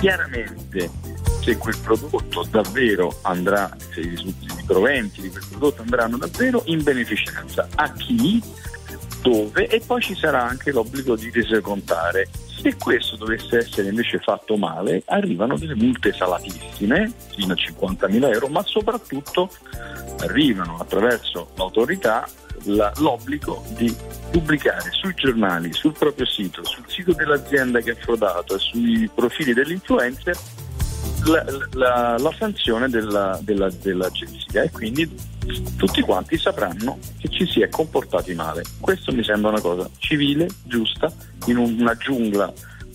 chiaramente 0.00 0.88
se 1.42 1.58
quel 1.58 1.76
prodotto 1.76 2.46
davvero 2.50 3.18
andrà, 3.22 3.76
se 3.92 4.00
i 4.00 4.34
proventi 4.64 5.20
di 5.20 5.28
quel 5.28 5.44
prodotto 5.50 5.82
andranno 5.82 6.16
davvero 6.16 6.62
in 6.66 6.82
beneficenza 6.82 7.68
a 7.74 7.92
chi, 7.92 8.42
dove 9.20 9.66
e 9.66 9.82
poi 9.84 10.00
ci 10.00 10.14
sarà 10.14 10.48
anche 10.48 10.72
l'obbligo 10.72 11.16
di 11.16 11.30
resocontare. 11.30 12.28
Se 12.62 12.76
questo 12.76 13.16
dovesse 13.16 13.58
essere 13.58 13.88
invece 13.88 14.18
fatto 14.20 14.56
male, 14.56 15.02
arrivano 15.06 15.58
delle 15.58 15.74
multe 15.74 16.14
salatissime, 16.14 17.12
fino 17.34 17.52
a 17.52 17.56
50.000 17.56 18.32
euro, 18.32 18.46
ma 18.46 18.62
soprattutto 18.62 19.50
arrivano 20.20 20.78
attraverso 20.78 21.50
l'autorità 21.56 22.26
la- 22.64 22.92
l'obbligo 22.98 23.62
di 23.76 23.94
pubblicare 24.30 24.90
sui 24.92 25.14
giornali, 25.14 25.72
sul 25.72 25.92
proprio 25.92 26.26
sito, 26.26 26.64
sul 26.64 26.84
sito 26.86 27.12
dell'azienda 27.12 27.80
che 27.80 27.90
ha 27.92 27.96
frodato 27.98 28.54
e 28.56 28.58
sui 28.58 29.10
profili 29.14 29.52
dell'influencer 29.52 30.36
la, 31.24 31.44
la- 31.74 32.16
la 32.18 32.34
sanzione 32.36 32.88
della- 32.88 33.38
della- 33.42 33.70
dell'agenzia 33.70 34.62
e 34.62 34.70
quindi 34.70 35.08
tutti 35.76 36.00
quanti 36.02 36.36
sapranno 36.38 36.98
che 37.18 37.28
ci 37.28 37.46
si 37.46 37.60
è 37.62 37.68
comportati 37.68 38.34
male. 38.34 38.62
Questo 38.80 39.12
mi 39.12 39.22
sembra 39.22 39.50
una 39.50 39.60
cosa 39.60 39.88
civile, 39.98 40.48
giusta, 40.64 41.12
in 41.46 41.58
un- 41.58 41.76
una 41.78 41.94
giungla, 41.96 42.52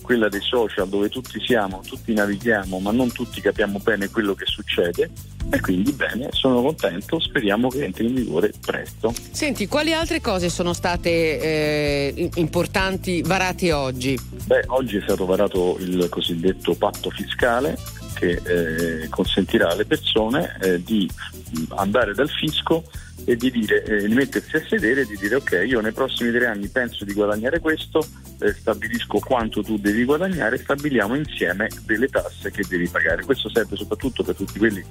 quella 0.08 0.30
dei 0.30 0.40
social 0.40 0.88
dove 0.88 1.10
tutti 1.10 1.38
siamo, 1.38 1.82
tutti 1.86 2.14
navighiamo, 2.14 2.78
ma 2.78 2.90
non 2.92 3.12
tutti 3.12 3.42
capiamo 3.42 3.78
bene 3.78 4.08
quello 4.08 4.34
che 4.34 4.46
succede. 4.46 5.10
E 5.50 5.60
quindi 5.60 5.92
bene, 5.92 6.28
sono 6.30 6.62
contento, 6.62 7.20
speriamo 7.20 7.68
che 7.68 7.84
entri 7.84 8.06
in 8.06 8.14
vigore 8.14 8.50
presto. 8.58 9.12
Senti, 9.30 9.66
quali 9.66 9.92
altre 9.92 10.22
cose 10.22 10.48
sono 10.48 10.72
state 10.72 11.10
eh, 11.10 12.30
importanti 12.36 13.20
varate 13.20 13.70
oggi? 13.74 14.18
Beh, 14.46 14.64
oggi 14.68 14.96
è 14.96 15.02
stato 15.02 15.26
varato 15.26 15.76
il 15.80 16.06
cosiddetto 16.08 16.74
patto 16.74 17.10
fiscale 17.10 17.76
che 18.14 18.40
eh, 18.42 19.08
consentirà 19.10 19.68
alle 19.68 19.84
persone 19.84 20.56
eh, 20.62 20.82
di 20.82 21.06
mh, 21.50 21.74
andare 21.76 22.14
dal 22.14 22.30
fisco 22.30 22.82
e 23.28 23.36
di, 23.36 23.50
dire, 23.50 23.82
eh, 23.84 24.06
di 24.08 24.14
mettersi 24.14 24.56
a 24.56 24.66
sedere 24.66 25.02
e 25.02 25.04
di 25.04 25.14
dire 25.18 25.34
ok, 25.34 25.62
io 25.66 25.82
nei 25.82 25.92
prossimi 25.92 26.32
tre 26.32 26.46
anni 26.46 26.66
penso 26.68 27.04
di 27.04 27.12
guadagnare 27.12 27.60
questo, 27.60 28.02
eh, 28.40 28.54
stabilisco 28.54 29.18
quanto 29.18 29.62
tu 29.62 29.76
devi 29.76 30.04
guadagnare 30.04 30.56
e 30.56 30.60
stabiliamo 30.60 31.14
insieme 31.14 31.68
delle 31.84 32.08
tasse 32.08 32.50
che 32.50 32.64
devi 32.66 32.88
pagare. 32.88 33.24
Questo 33.24 33.50
serve 33.50 33.76
soprattutto 33.76 34.22
per 34.22 34.34
tutti 34.34 34.58
quelli 34.58 34.82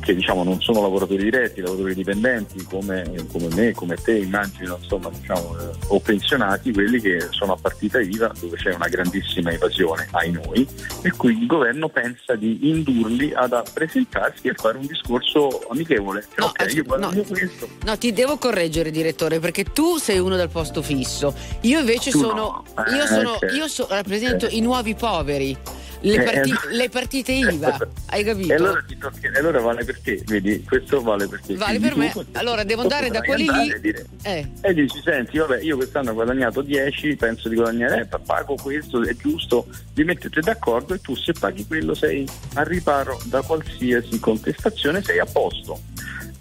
che 0.00 0.14
diciamo 0.16 0.42
non 0.42 0.60
sono 0.60 0.80
lavoratori 0.80 1.22
diretti, 1.22 1.60
lavoratori 1.60 1.94
dipendenti 1.94 2.64
come, 2.64 3.04
come 3.30 3.48
me, 3.54 3.70
come 3.70 3.94
te, 3.94 4.16
immagino, 4.16 4.76
insomma, 4.80 5.08
diciamo, 5.10 5.56
eh, 5.60 5.70
o 5.88 6.00
pensionati, 6.00 6.72
quelli 6.72 7.00
che 7.00 7.28
sono 7.30 7.52
a 7.52 7.56
partita 7.56 8.00
IVA 8.00 8.32
dove 8.40 8.56
c'è 8.56 8.74
una 8.74 8.88
grandissima 8.88 9.52
evasione 9.52 10.08
ai 10.10 10.32
noi 10.32 10.66
e 11.02 11.10
qui 11.12 11.38
il 11.38 11.46
governo 11.46 11.88
pensa 11.88 12.34
di 12.34 12.68
indurli 12.68 13.32
ad 13.32 13.52
presentarsi 13.72 14.48
e 14.48 14.54
fare 14.54 14.78
un 14.78 14.86
discorso 14.86 15.68
amichevole. 15.68 16.26
Cioè, 16.34 16.48
ok, 16.48 16.74
io 16.74 16.82
guadagno 16.82 17.22
questo. 17.22 17.59
No, 17.84 17.98
ti 17.98 18.12
devo 18.12 18.36
correggere, 18.38 18.90
direttore, 18.90 19.38
perché 19.38 19.64
tu 19.64 19.96
sei 19.98 20.18
uno 20.18 20.36
del 20.36 20.48
posto 20.48 20.82
fisso. 20.82 21.34
Io 21.62 21.78
invece 21.80 22.10
sono. 22.10 22.64
no. 22.76 22.84
Io, 22.94 23.04
Eh, 23.04 23.06
sono 23.06 23.30
ok. 23.32 23.52
io 23.54 23.68
so- 23.68 23.86
rappresento 23.88 24.46
Ok. 24.46 24.52
i 24.52 24.60
nuovi 24.60 24.94
poveri. 24.94 25.56
Le, 26.02 26.14
Eh, 26.14 26.22
parti- 26.22 26.50
eh. 26.50 26.74
le 26.76 26.88
partite 26.88 27.32
IVA, 27.32 27.76
hai 28.06 28.24
capito? 28.24 28.50
E 28.54 28.56
allora, 28.56 28.82
e 29.20 29.38
allora 29.38 29.60
vale 29.60 29.84
per 29.84 30.00
te, 30.00 30.22
vedi, 30.24 30.64
questo 30.66 31.02
vale 31.02 31.26
per 31.28 31.42
te. 31.42 31.56
Vale 31.56 31.78
per 31.78 31.94
me. 31.94 32.10
Allora 32.32 32.64
devo 32.64 32.80
andare 32.82 33.10
da 33.10 33.20
quelli 33.20 33.46
lì. 33.50 33.70
e 33.70 33.80
dire- 33.80 34.06
Eh. 34.22 34.48
E 34.62 34.72
dici, 34.72 34.98
senti, 35.04 35.36
vabbè, 35.36 35.60
io 35.60 35.76
quest'anno 35.76 36.12
ho 36.12 36.14
guadagnato 36.14 36.62
10, 36.62 37.16
penso 37.16 37.50
di 37.50 37.54
guadagnare, 37.56 38.08
eh, 38.10 38.18
pago 38.24 38.54
questo, 38.54 39.02
è 39.04 39.14
giusto, 39.14 39.66
vi 39.92 40.04
mettete 40.04 40.40
d'accordo 40.40 40.94
e 40.94 41.00
tu 41.02 41.14
se 41.14 41.34
paghi 41.38 41.66
quello 41.66 41.92
sei 41.92 42.26
a 42.54 42.62
riparo 42.62 43.20
da 43.24 43.42
qualsiasi 43.42 44.18
contestazione, 44.20 45.02
sei 45.02 45.18
a 45.18 45.26
posto. 45.26 45.80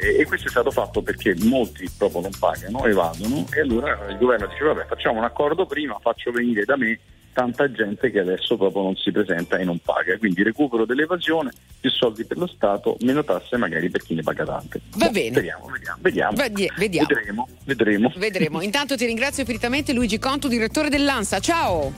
E, 0.01 0.21
e 0.21 0.25
questo 0.25 0.47
è 0.47 0.49
stato 0.49 0.71
fatto 0.71 1.01
perché 1.01 1.35
molti 1.43 1.89
proprio 1.97 2.21
non 2.21 2.31
pagano, 2.39 2.85
evadono 2.85 3.45
e 3.53 3.59
allora 3.59 4.07
il 4.09 4.17
governo 4.17 4.47
dice 4.47 4.63
vabbè 4.63 4.85
facciamo 4.85 5.17
un 5.17 5.25
accordo 5.25 5.65
prima, 5.65 5.97
faccio 5.99 6.31
venire 6.31 6.63
da 6.63 6.77
me 6.77 6.97
tanta 7.33 7.69
gente 7.69 8.09
che 8.09 8.19
adesso 8.19 8.55
proprio 8.55 8.83
non 8.83 8.95
si 8.95 9.11
presenta 9.11 9.57
e 9.57 9.63
non 9.63 9.77
paga, 9.79 10.17
quindi 10.17 10.41
recupero 10.41 10.85
dell'evasione, 10.85 11.51
più 11.79 11.89
soldi 11.89 12.25
per 12.25 12.37
lo 12.37 12.47
Stato, 12.47 12.97
meno 13.01 13.23
tasse 13.23 13.57
magari 13.57 13.89
per 13.89 14.01
chi 14.01 14.13
ne 14.13 14.23
paga 14.23 14.45
tante. 14.45 14.81
Va 14.95 15.05
Boh, 15.05 15.11
bene. 15.11 15.31
Vediamo, 15.31 15.65
vediamo, 15.67 15.97
vediamo. 16.01 16.35
Vedi- 16.35 16.71
vediamo. 16.77 17.07
Vedremo, 17.07 17.47
vedremo. 17.65 18.13
Vedremo. 18.15 18.61
Intanto 18.63 18.95
ti 18.95 19.05
ringrazio 19.05 19.41
infinitamente 19.41 19.93
Luigi 19.93 20.17
Conto, 20.17 20.47
direttore 20.47 20.89
dell'ANSA. 20.89 21.39
Ciao! 21.39 21.93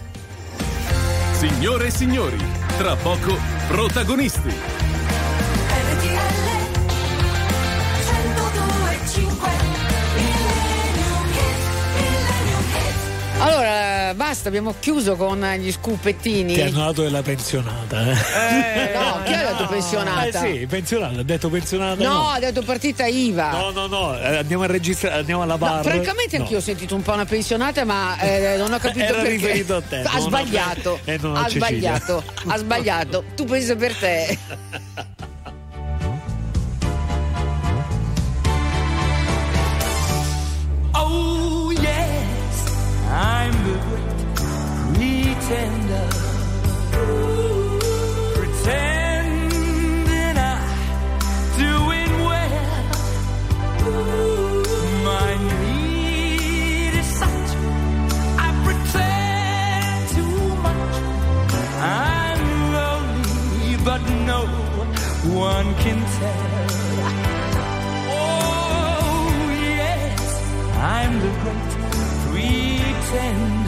Signore 1.33 1.87
e 1.87 1.91
signori, 1.91 2.37
tra 2.77 2.95
poco 2.95 3.35
protagonisti. 3.67 4.80
Allora, 13.43 14.13
basta, 14.13 14.49
abbiamo 14.49 14.75
chiuso 14.79 15.15
con 15.15 15.41
gli 15.57 15.71
scupettini. 15.71 16.53
Ti 16.53 16.61
hanno 16.61 16.85
dato 16.85 17.01
della 17.01 17.23
pensionata, 17.23 18.05
eh? 18.05 18.11
Eh, 18.91 18.93
no, 18.93 19.21
chi 19.25 19.33
ha 19.33 19.51
detto 19.51 19.65
pensionata? 19.67 20.43
Eh 20.45 20.57
sì, 20.59 20.65
pensionata, 20.67 21.19
ha 21.19 21.23
detto 21.23 21.49
pensionata. 21.49 22.03
No, 22.03 22.13
No, 22.13 22.29
ha 22.29 22.39
detto 22.39 22.61
partita 22.61 23.05
IVA. 23.07 23.51
no, 23.51 23.71
no, 23.71 23.87
no, 23.87 24.17
eh, 24.19 24.37
andiamo 24.37 24.63
a 24.63 24.67
registrare, 24.67 25.19
andiamo 25.19 25.41
alla 25.41 25.53
No, 25.53 25.57
barra. 25.59 25.81
francamente 25.81 26.37
No. 26.37 26.43
anch'io 26.43 26.57
ho 26.59 26.61
sentito 26.61 26.93
un 26.93 27.01
po' 27.01 27.13
una 27.13 27.25
pensionata, 27.25 27.83
ma 27.83 28.19
eh, 28.19 28.57
non 28.57 28.71
ho 28.73 28.77
capito 28.79 29.03
Era 29.05 29.13
perché. 29.21 29.29
riferito 29.31 29.75
a 29.77 29.81
te, 29.81 30.01
Ha 30.05 30.19
sbagliato. 30.19 30.99
e 31.05 31.17
non 31.19 31.35
a 31.35 31.39
ha 31.39 31.43
Cecilia. 31.47 31.67
sbagliato. 31.97 32.23
Ha 32.47 32.57
sbagliato. 32.57 33.23
Tu 33.35 33.45
pensi 33.45 33.75
per 33.75 33.95
te. 33.95 34.37
I'm 43.23 43.53
the 43.65 43.75
great 43.87 44.11
pretender. 45.51 46.07
Pretending 48.35 49.57
I'm 50.37 50.63
doing 51.57 52.13
well. 52.29 52.85
My 55.09 55.31
need 55.61 56.93
is 57.01 57.09
such. 57.21 57.49
I 58.37 58.49
pretend 58.65 60.01
too 60.15 60.37
much. 60.65 60.95
I'm 61.81 62.41
lonely, 62.77 63.71
but 63.83 64.01
no 64.31 64.41
one 65.37 65.69
can 65.83 65.99
tell. 66.19 66.50
pretend 73.11 73.60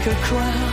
like 0.00 0.16
a 0.16 0.20
crown, 0.22 0.69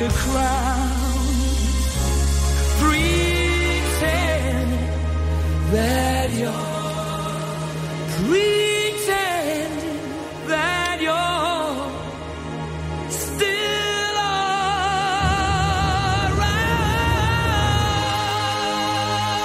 like 0.00 0.10
a 0.10 0.12
crown, 0.14 0.90
pretending 2.78 4.70
that 5.72 6.30
you're 6.32 6.68
pretending 8.26 9.72
that 10.48 10.98
you're 11.00 11.90
still 13.10 13.58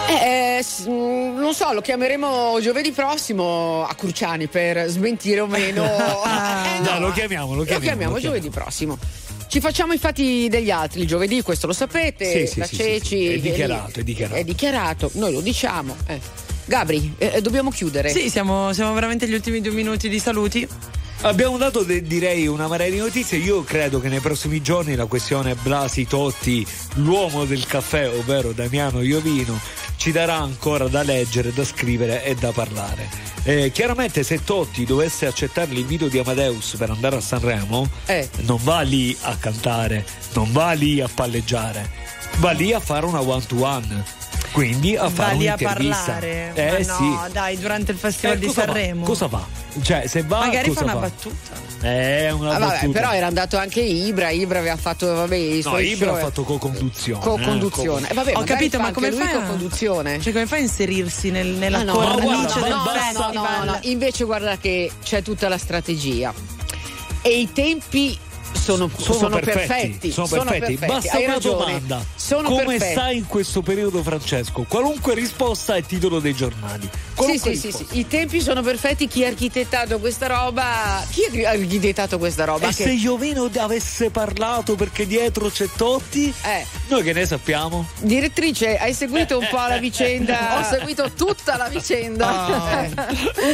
Eh, 0.07 0.13
eh, 0.13 0.57
s- 0.59 0.85
mm, 0.87 1.37
non 1.39 1.53
so, 1.53 1.73
lo 1.73 1.81
chiameremo 1.81 2.59
giovedì 2.61 2.91
prossimo 2.91 3.85
a 3.87 3.93
Cruciani 3.95 4.47
per 4.47 4.85
smentire 4.87 5.39
o 5.41 5.47
meno. 5.47 5.83
Eh, 6.75 6.79
No, 6.81 6.99
lo 6.99 7.11
chiamiamo, 7.11 7.51
lo 7.53 7.59
Lo 7.59 7.63
chiamiamo. 7.63 7.85
chiamiamo 7.85 8.13
lo 8.15 8.19
giovedì 8.19 8.49
prossimo. 8.49 8.97
Ci 9.55 9.61
facciamo 9.61 9.93
i 9.93 9.97
fatti 9.97 10.49
degli 10.49 10.69
altri 10.69 10.99
il 10.99 11.07
giovedì, 11.07 11.41
questo 11.41 11.65
lo 11.65 11.71
sapete. 11.71 12.45
Sì, 12.45 12.45
sì, 12.45 12.59
la 12.59 12.65
sì, 12.65 12.75
Ceci. 12.75 13.07
sì. 13.07 13.33
È 13.35 13.39
dichiarato, 13.39 14.01
è 14.01 14.03
dichiarato. 14.03 14.39
È 14.41 14.43
dichiarato, 14.43 15.11
noi 15.13 15.31
lo 15.31 15.39
diciamo. 15.39 15.95
eh. 16.07 16.19
Gabri, 16.65 17.13
eh, 17.17 17.39
dobbiamo 17.39 17.69
chiudere. 17.69 18.09
Sì, 18.09 18.29
siamo, 18.29 18.73
siamo 18.73 18.93
veramente 18.93 19.23
agli 19.23 19.33
ultimi 19.33 19.61
due 19.61 19.71
minuti 19.71 20.09
di 20.09 20.19
saluti. 20.19 20.67
Abbiamo 21.21 21.57
dato 21.57 21.83
de- 21.83 22.03
direi 22.03 22.45
una 22.45 22.67
marea 22.67 22.89
di 22.89 22.97
notizie. 22.97 23.37
Io 23.39 23.63
credo 23.63 23.99
che 23.99 24.09
nei 24.09 24.19
prossimi 24.19 24.61
giorni 24.61 24.95
la 24.95 25.05
questione 25.07 25.55
Blasi 25.55 26.05
Totti, 26.05 26.65
l'uomo 26.95 27.45
del 27.45 27.65
caffè, 27.65 28.07
ovvero 28.09 28.51
Damiano 28.51 29.01
Iovino, 29.01 29.59
ci 29.95 30.11
darà 30.11 30.35
ancora 30.35 30.87
da 30.87 31.01
leggere, 31.01 31.51
da 31.51 31.65
scrivere 31.65 32.23
e 32.23 32.35
da 32.35 32.51
parlare. 32.51 33.09
Eh, 33.43 33.71
chiaramente, 33.71 34.23
se 34.23 34.43
Totti 34.43 34.85
dovesse 34.85 35.25
accettare 35.25 35.71
l'invito 35.71 36.07
di 36.07 36.19
Amadeus 36.19 36.75
per 36.77 36.91
andare 36.91 37.15
a 37.15 37.21
Sanremo, 37.21 37.89
Eh. 38.05 38.29
non 38.41 38.59
va 38.61 38.81
lì 38.81 39.15
a 39.21 39.35
cantare, 39.37 40.05
non 40.33 40.51
va 40.51 40.73
lì 40.73 40.99
a 41.01 41.09
palleggiare, 41.11 41.89
va 42.37 42.51
lì 42.51 42.71
a 42.71 42.79
fare 42.79 43.05
una 43.05 43.21
one 43.21 43.43
to 43.47 43.63
one. 43.63 44.03
Quindi 44.55 44.95
a 44.95 45.01
Va 45.03 45.09
fare 45.09 45.35
lì 45.35 45.49
a 45.49 45.53
un'intervista. 45.59 46.03
parlare. 46.13 46.51
Eh 46.55 46.85
Ma 46.87 46.93
sì. 46.95 47.03
no, 47.09 47.27
dai, 47.29 47.57
durante 47.59 47.91
il 47.91 47.97
Festival 47.97 48.37
Eh, 48.37 48.39
di 48.39 48.45
cosa 48.45 48.61
fa? 48.61 48.65
Sanremo. 48.67 49.03
Cosa 49.05 49.27
fa? 49.27 49.45
Cioè, 49.81 50.07
se 50.07 50.21
va 50.23 50.39
Magari 50.39 50.67
cosa 50.69 50.79
fa 50.79 50.85
una 50.85 50.93
fa? 50.93 50.99
battuta. 50.99 51.55
Eh, 51.81 52.31
una 52.31 52.49
Ah, 52.55 52.59
vabbè, 52.59 52.71
battuta. 52.75 52.99
però 52.99 53.11
era 53.11 53.27
andato 53.27 53.57
anche 53.57 53.81
Ibra, 53.81 54.29
Ibra 54.29 54.59
aveva 54.59 54.77
fatto 54.77 55.13
vabbè, 55.13 55.35
i 55.35 55.55
No, 55.55 55.69
suoi 55.71 55.89
Ibra 55.89 56.07
show. 56.07 56.15
ha 56.15 56.19
fatto 56.19 56.43
co-conduzione. 56.45 57.21
Co-conduzione. 57.21 58.07
eh, 58.07 58.11
Eh, 58.11 58.13
vabbè, 58.13 58.31
Ho 58.33 58.43
capito, 58.45 58.77
fa 58.77 58.83
ma 58.83 58.91
come 58.93 59.09
lui 59.09 59.19
fai? 59.19 59.33
a- 59.33 59.39
co-conduzione? 59.41 60.21
Cioè, 60.21 60.31
come 60.31 60.45
fai 60.45 60.59
a 60.59 60.61
inserirsi 60.63 61.31
nel- 61.31 61.47
nella 61.47 61.79
Ah, 61.79 61.83
no, 61.83 61.91
cornice 61.93 62.59
del 62.61 62.69
no, 62.69 62.75
no, 62.77 62.89
festival? 62.91 63.33
no, 63.33 63.41
no, 63.41 63.63
no. 63.65 63.77
Invece 63.81 64.23
guarda 64.23 64.55
che 64.57 64.89
c'è 65.03 65.21
tutta 65.21 65.49
la 65.49 65.57
strategia. 65.57 66.33
E 67.21 67.39
i 67.41 67.51
tempi 67.51 68.17
sono, 68.55 68.89
Sono, 68.97 69.17
sono 69.17 69.35
perfetti, 69.39 69.67
perfetti. 69.67 70.11
sono 70.11 70.27
perfetti. 70.27 70.75
Basta 70.85 71.15
Hai 71.17 71.23
una 71.25 71.33
ragione. 71.33 71.65
domanda. 71.65 72.05
Sono 72.15 72.49
Come 72.49 72.79
stai 72.79 73.17
in 73.17 73.27
questo 73.27 73.61
periodo, 73.61 74.01
Francesco? 74.03 74.65
Qualunque 74.67 75.13
risposta 75.13 75.75
è 75.75 75.83
titolo 75.83 76.19
dei 76.19 76.33
giornali. 76.33 76.89
Sì, 77.17 77.37
sì, 77.37 77.55
sì, 77.55 77.71
sì, 77.71 77.85
i 77.99 78.07
tempi 78.07 78.41
sono 78.41 78.61
perfetti. 78.61 79.07
Chi 79.07 79.23
ha 79.23 79.27
architettato 79.27 79.99
questa 79.99 80.27
roba? 80.27 81.05
Chi 81.11 81.43
ha 81.45 81.49
architettato 81.51 82.17
questa 82.17 82.45
roba? 82.45 82.65
E 82.67 82.73
Che- 82.73 82.83
se 82.83 82.91
Iovino 82.91 83.49
avesse 83.57 84.09
parlato 84.09 84.75
perché 84.75 85.07
dietro 85.07 85.49
c'è 85.49 85.67
Totti? 85.75 86.33
Eh. 86.43 86.65
Noi 86.87 87.03
che 87.03 87.13
ne 87.13 87.25
sappiamo? 87.25 87.87
Direttrice, 87.99 88.77
hai 88.77 88.93
seguito 88.93 89.37
un 89.37 89.47
po' 89.49 89.57
la 89.57 89.77
vicenda? 89.79 90.59
Ho 90.59 90.63
seguito 90.63 91.11
tutta 91.11 91.57
la 91.57 91.67
vicenda. 91.69 92.83
Eh, 92.83 92.93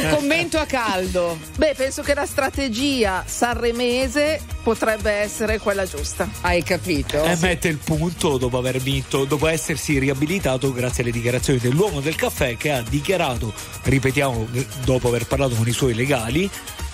un 0.00 0.08
commento 0.14 0.58
a 0.58 0.64
caldo. 0.66 1.38
Beh, 1.56 1.74
penso 1.76 2.02
che 2.02 2.14
la 2.14 2.26
strategia 2.26 3.24
sanremese 3.26 4.40
potrebbe 4.62 5.10
essere 5.12 5.58
quella 5.58 5.86
giusta. 5.86 6.28
Hai 6.42 6.62
capito? 6.62 7.22
E 7.24 7.36
mette 7.40 7.68
il 7.68 7.78
punto 7.78 8.38
dopo 8.38 8.58
aver 8.58 8.78
vinto, 8.78 9.24
dopo 9.24 9.46
essersi 9.46 9.98
riabilitato 9.98 10.72
grazie 10.72 11.02
alle 11.02 11.12
dichiarazioni 11.12 11.58
dell'uomo 11.58 12.00
del 12.00 12.14
caffè 12.16 12.56
che 12.56 12.70
ha 12.72 12.82
dichiarato, 12.82 13.51
ripetiamo, 13.84 14.46
dopo 14.84 15.08
aver 15.08 15.26
parlato 15.26 15.54
con 15.54 15.66
i 15.68 15.72
suoi 15.72 15.94
legali, 15.94 16.48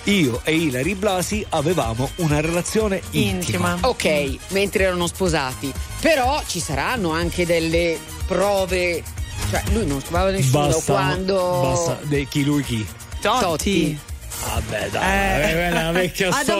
io 0.05 0.41
e 0.43 0.55
Ilari 0.55 0.95
Blasi 0.95 1.45
avevamo 1.49 2.09
una 2.17 2.39
relazione 2.41 3.01
intima. 3.11 3.77
Ok, 3.81 4.37
mentre 4.49 4.85
erano 4.85 5.07
sposati. 5.07 5.71
Però 6.01 6.41
ci 6.47 6.59
saranno 6.59 7.11
anche 7.11 7.45
delle 7.45 7.99
prove. 8.25 9.03
Cioè, 9.49 9.63
lui 9.73 9.85
non 9.85 10.01
scopava 10.01 10.29
nessuno 10.31 10.67
Basta, 10.67 10.93
quando. 10.93 11.59
basta, 11.61 11.99
de- 12.03 12.25
chi 12.27 12.43
lui 12.43 12.63
chi? 12.63 12.85
Totti. 13.21 13.99
Vabbè, 14.47 14.89
dai, 14.89 15.41
Eh. 15.41 15.67
è 15.67 15.71
una 15.71 15.91
vecchia 15.91 16.31
storia. 16.31 16.53